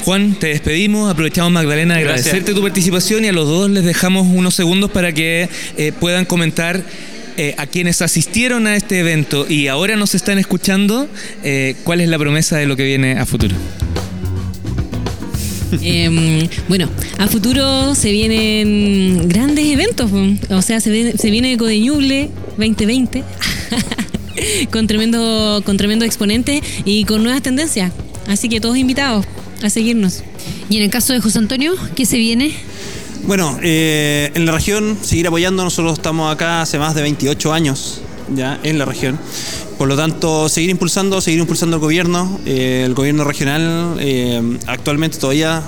Juan, 0.05 0.35
te 0.35 0.47
despedimos. 0.47 1.11
Aprovechamos, 1.11 1.51
Magdalena, 1.51 1.95
de 1.95 2.03
Gracias. 2.03 2.27
agradecerte 2.27 2.53
tu 2.53 2.61
participación 2.61 3.25
y 3.25 3.29
a 3.29 3.31
los 3.31 3.47
dos 3.47 3.69
les 3.69 3.83
dejamos 3.83 4.27
unos 4.27 4.53
segundos 4.53 4.91
para 4.91 5.11
que 5.11 5.49
eh, 5.75 5.91
puedan 5.99 6.25
comentar 6.25 6.83
eh, 7.37 7.55
a 7.57 7.65
quienes 7.65 8.03
asistieron 8.03 8.67
a 8.67 8.75
este 8.75 8.99
evento 8.99 9.47
y 9.49 9.67
ahora 9.67 9.95
nos 9.95 10.13
están 10.13 10.37
escuchando, 10.37 11.07
eh, 11.43 11.75
cuál 11.83 12.01
es 12.01 12.09
la 12.09 12.19
promesa 12.19 12.57
de 12.57 12.67
lo 12.67 12.75
que 12.75 12.83
viene 12.83 13.13
a 13.13 13.25
futuro. 13.25 13.55
Em, 15.81 16.47
bueno, 16.67 16.89
a 17.17 17.27
futuro 17.27 17.95
se 17.95 18.11
vienen 18.11 19.27
grandes 19.27 19.65
eventos. 19.65 20.11
O 20.49 20.61
sea, 20.61 20.79
se 20.79 20.91
viene, 20.91 21.13
se 21.13 21.31
viene 21.31 21.57
Codeñuble 21.57 22.29
2020 22.57 23.23
con 24.71 24.87
tremendo, 24.87 25.61
con 25.65 25.77
tremendo 25.77 26.05
exponente 26.05 26.61
y 26.85 27.05
con 27.05 27.23
nuevas 27.23 27.41
tendencias. 27.41 27.91
Así 28.27 28.49
que 28.49 28.61
todos 28.61 28.77
invitados 28.77 29.25
a 29.63 29.69
seguirnos. 29.69 30.23
Y 30.69 30.77
en 30.77 30.83
el 30.83 30.89
caso 30.89 31.13
de 31.13 31.19
José 31.19 31.39
Antonio, 31.39 31.73
¿qué 31.95 32.05
se 32.05 32.17
viene? 32.17 32.53
Bueno, 33.23 33.59
eh, 33.61 34.31
en 34.33 34.45
la 34.45 34.51
región 34.51 34.97
seguir 35.01 35.27
apoyando, 35.27 35.63
nosotros 35.63 35.93
estamos 35.93 36.33
acá 36.33 36.61
hace 36.61 36.79
más 36.79 36.95
de 36.95 37.01
28 37.01 37.53
años 37.53 38.01
ya 38.35 38.59
en 38.63 38.77
la 38.77 38.85
región. 38.85 39.19
Por 39.77 39.87
lo 39.87 39.95
tanto, 39.95 40.49
seguir 40.49 40.69
impulsando, 40.69 41.21
seguir 41.21 41.39
impulsando 41.39 41.77
el 41.77 41.81
gobierno. 41.81 42.39
Eh, 42.45 42.83
el 42.85 42.93
gobierno 42.93 43.23
regional 43.23 43.97
eh, 43.99 44.57
actualmente 44.67 45.17
todavía 45.17 45.63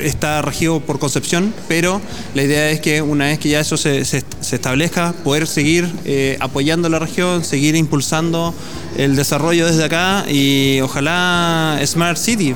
está 0.00 0.42
regido 0.42 0.80
por 0.80 0.98
concepción, 0.98 1.52
pero 1.68 2.00
la 2.34 2.42
idea 2.42 2.70
es 2.70 2.80
que 2.80 3.02
una 3.02 3.26
vez 3.26 3.38
que 3.38 3.48
ya 3.48 3.60
eso 3.60 3.76
se, 3.76 4.04
se- 4.04 4.24
establezca, 4.40 5.12
poder 5.24 5.46
seguir 5.46 5.88
eh, 6.04 6.36
apoyando 6.40 6.88
la 6.88 6.98
región, 6.98 7.44
seguir 7.44 7.74
impulsando 7.76 8.54
el 8.96 9.16
desarrollo 9.16 9.66
desde 9.66 9.84
acá 9.84 10.24
y 10.28 10.80
ojalá 10.80 11.78
Smart 11.84 12.16
City, 12.18 12.54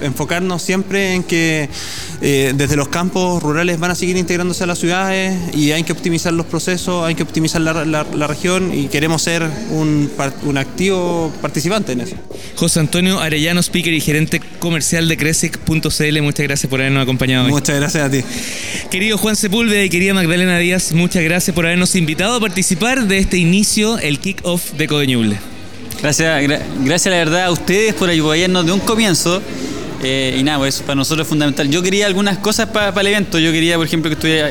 enfocarnos 0.00 0.62
siempre 0.62 1.14
en 1.14 1.22
que 1.22 1.68
eh, 2.20 2.52
desde 2.54 2.76
los 2.76 2.88
campos 2.88 3.42
rurales 3.42 3.78
van 3.78 3.90
a 3.90 3.94
seguir 3.94 4.16
integrándose 4.16 4.64
a 4.64 4.66
las 4.66 4.78
ciudades 4.78 5.36
y 5.54 5.72
hay 5.72 5.82
que 5.84 5.92
optimizar 5.92 6.32
los 6.32 6.46
procesos, 6.46 7.04
hay 7.04 7.14
que 7.14 7.22
optimizar 7.22 7.60
la, 7.60 7.84
la- 7.84 8.06
la 8.14 8.26
región 8.26 8.72
y 8.76 8.88
queremos 8.88 9.22
ser 9.22 9.42
un, 9.70 10.10
un 10.44 10.58
activo 10.58 11.32
participante 11.40 11.92
en 11.92 12.00
eso. 12.02 12.16
José 12.56 12.80
Antonio 12.80 13.20
Arellano, 13.20 13.60
speaker 13.62 13.92
y 13.92 14.00
gerente 14.00 14.40
comercial 14.58 15.08
de 15.08 15.16
Cresec.cl, 15.16 16.22
muchas 16.22 16.46
gracias 16.46 16.68
por 16.70 16.80
habernos 16.80 17.02
acompañado 17.02 17.46
hoy. 17.46 17.50
Muchas 17.52 17.76
gracias 17.76 18.04
a 18.06 18.10
ti. 18.10 18.20
Querido 18.90 19.18
Juan 19.18 19.36
Sepúlveda 19.36 19.82
y 19.82 19.88
querida 19.90 20.14
Magdalena 20.14 20.58
Díaz, 20.58 20.92
muchas 20.92 21.22
gracias 21.24 21.54
por 21.54 21.66
habernos 21.66 21.94
invitado 21.96 22.36
a 22.36 22.40
participar 22.40 23.06
de 23.06 23.18
este 23.18 23.38
inicio, 23.38 23.98
el 23.98 24.18
kick-off 24.18 24.72
de 24.72 24.86
Codeñuble. 24.86 25.51
Gracias, 26.02 26.42
gra- 26.42 26.62
gracias 26.84 27.12
la 27.12 27.18
verdad 27.18 27.44
a 27.46 27.50
ustedes 27.52 27.94
por 27.94 28.10
apoyarnos 28.10 28.66
de 28.66 28.72
un 28.72 28.80
comienzo. 28.80 29.40
Eh, 30.02 30.36
y 30.38 30.42
nada, 30.42 30.58
pues 30.58 30.74
eso 30.74 30.84
para 30.84 30.96
nosotros 30.96 31.24
es 31.26 31.28
fundamental. 31.28 31.68
Yo 31.70 31.80
quería 31.80 32.06
algunas 32.06 32.38
cosas 32.38 32.68
para 32.70 32.88
el 33.00 33.06
evento. 33.06 33.38
Yo 33.38 33.52
quería, 33.52 33.76
por 33.76 33.86
ejemplo, 33.86 34.10
que 34.10 34.14
estuviera, 34.14 34.50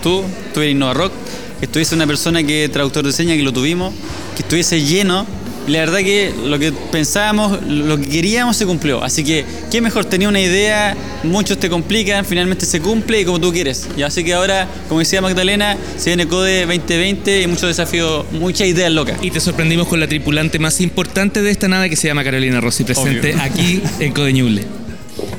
tú, 0.00 0.22
estuviera 0.46 0.70
Innova 0.70 0.94
Rock, 0.94 1.12
que 1.58 1.66
estuviese 1.66 1.94
una 1.96 2.06
persona 2.06 2.42
que 2.44 2.68
traductor 2.68 3.04
de 3.04 3.12
señas, 3.12 3.36
que 3.36 3.42
lo 3.42 3.52
tuvimos, 3.52 3.92
que 4.36 4.42
estuviese 4.42 4.80
lleno. 4.80 5.26
Y 5.66 5.70
la 5.72 5.80
verdad 5.80 5.98
que 5.98 6.32
lo 6.46 6.58
que 6.58 6.72
pensábamos, 6.72 7.62
lo 7.62 7.98
que 7.98 8.08
queríamos 8.08 8.56
se 8.56 8.66
cumplió. 8.66 9.02
Así 9.02 9.24
que, 9.24 9.44
¿qué 9.70 9.80
mejor? 9.80 10.04
Tenía 10.04 10.28
una 10.28 10.40
idea, 10.40 10.96
muchos 11.22 11.58
te 11.58 11.68
complican, 11.68 12.24
finalmente 12.24 12.66
se 12.66 12.80
cumple 12.80 13.20
y 13.20 13.24
como 13.24 13.40
tú 13.40 13.52
quieres. 13.52 13.88
Y 13.96 14.02
así 14.02 14.24
que 14.24 14.34
ahora, 14.34 14.66
como 14.88 15.00
decía 15.00 15.20
Magdalena, 15.20 15.76
se 15.96 16.10
viene 16.10 16.26
CODE 16.26 16.66
2020 16.66 17.42
y 17.42 17.46
muchos 17.46 17.68
desafíos, 17.68 18.24
muchas 18.32 18.68
ideas 18.68 18.90
locas. 18.90 19.18
Y 19.22 19.30
te 19.30 19.40
sorprendimos 19.40 19.86
con 19.88 20.00
la 20.00 20.08
tripulante 20.08 20.58
más 20.58 20.80
importante 20.80 21.42
de 21.42 21.50
esta 21.50 21.68
nave 21.68 21.90
que 21.90 21.96
se 21.96 22.08
llama 22.08 22.24
Carolina 22.24 22.60
Rossi, 22.60 22.84
presente 22.84 23.34
Obvio. 23.34 23.42
aquí 23.42 23.82
en 23.98 24.12
Codeñuble. 24.12 24.64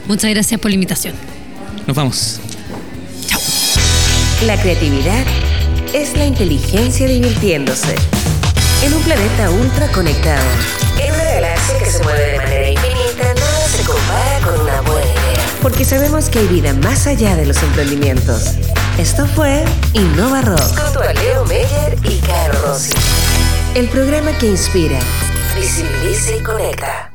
Muchas 0.07 0.29
gracias 0.31 0.59
por 0.59 0.71
la 0.71 0.75
invitación. 0.75 1.13
Nos 1.87 1.95
vamos. 1.95 2.39
La 4.45 4.59
creatividad 4.59 5.25
es 5.93 6.15
la 6.17 6.25
inteligencia 6.25 7.07
divirtiéndose. 7.07 7.95
En 8.83 8.93
un 8.95 9.03
planeta 9.03 9.49
ultra 9.51 9.87
conectado, 9.91 10.43
en 10.99 11.13
una 11.13 11.23
galaxia 11.23 11.77
que 11.77 11.85
se 11.85 12.03
mueve 12.03 12.31
de 12.31 12.37
manera 12.37 12.69
infinita, 12.69 13.33
nada 13.35 13.67
se 13.67 13.83
compara 13.83 14.39
con 14.43 14.59
una 14.59 14.81
buena 14.81 15.05
idea. 15.05 15.45
Porque 15.61 15.85
sabemos 15.85 16.29
que 16.29 16.39
hay 16.39 16.47
vida 16.47 16.73
más 16.73 17.05
allá 17.05 17.35
de 17.35 17.45
los 17.45 17.61
emprendimientos. 17.61 18.55
Esto 18.97 19.27
fue 19.27 19.63
Innova 19.93 20.41
Rock. 20.41 20.79
Junto 20.79 21.01
a 21.01 21.13
Leo 21.13 21.45
Meyer 21.45 21.97
y 22.03 22.17
Caro 22.21 22.59
Rossi. 22.63 22.93
El 23.75 23.87
programa 23.87 24.35
que 24.39 24.47
inspira, 24.47 24.99
visibiliza 25.55 26.35
y 26.35 26.41
conecta. 26.41 27.10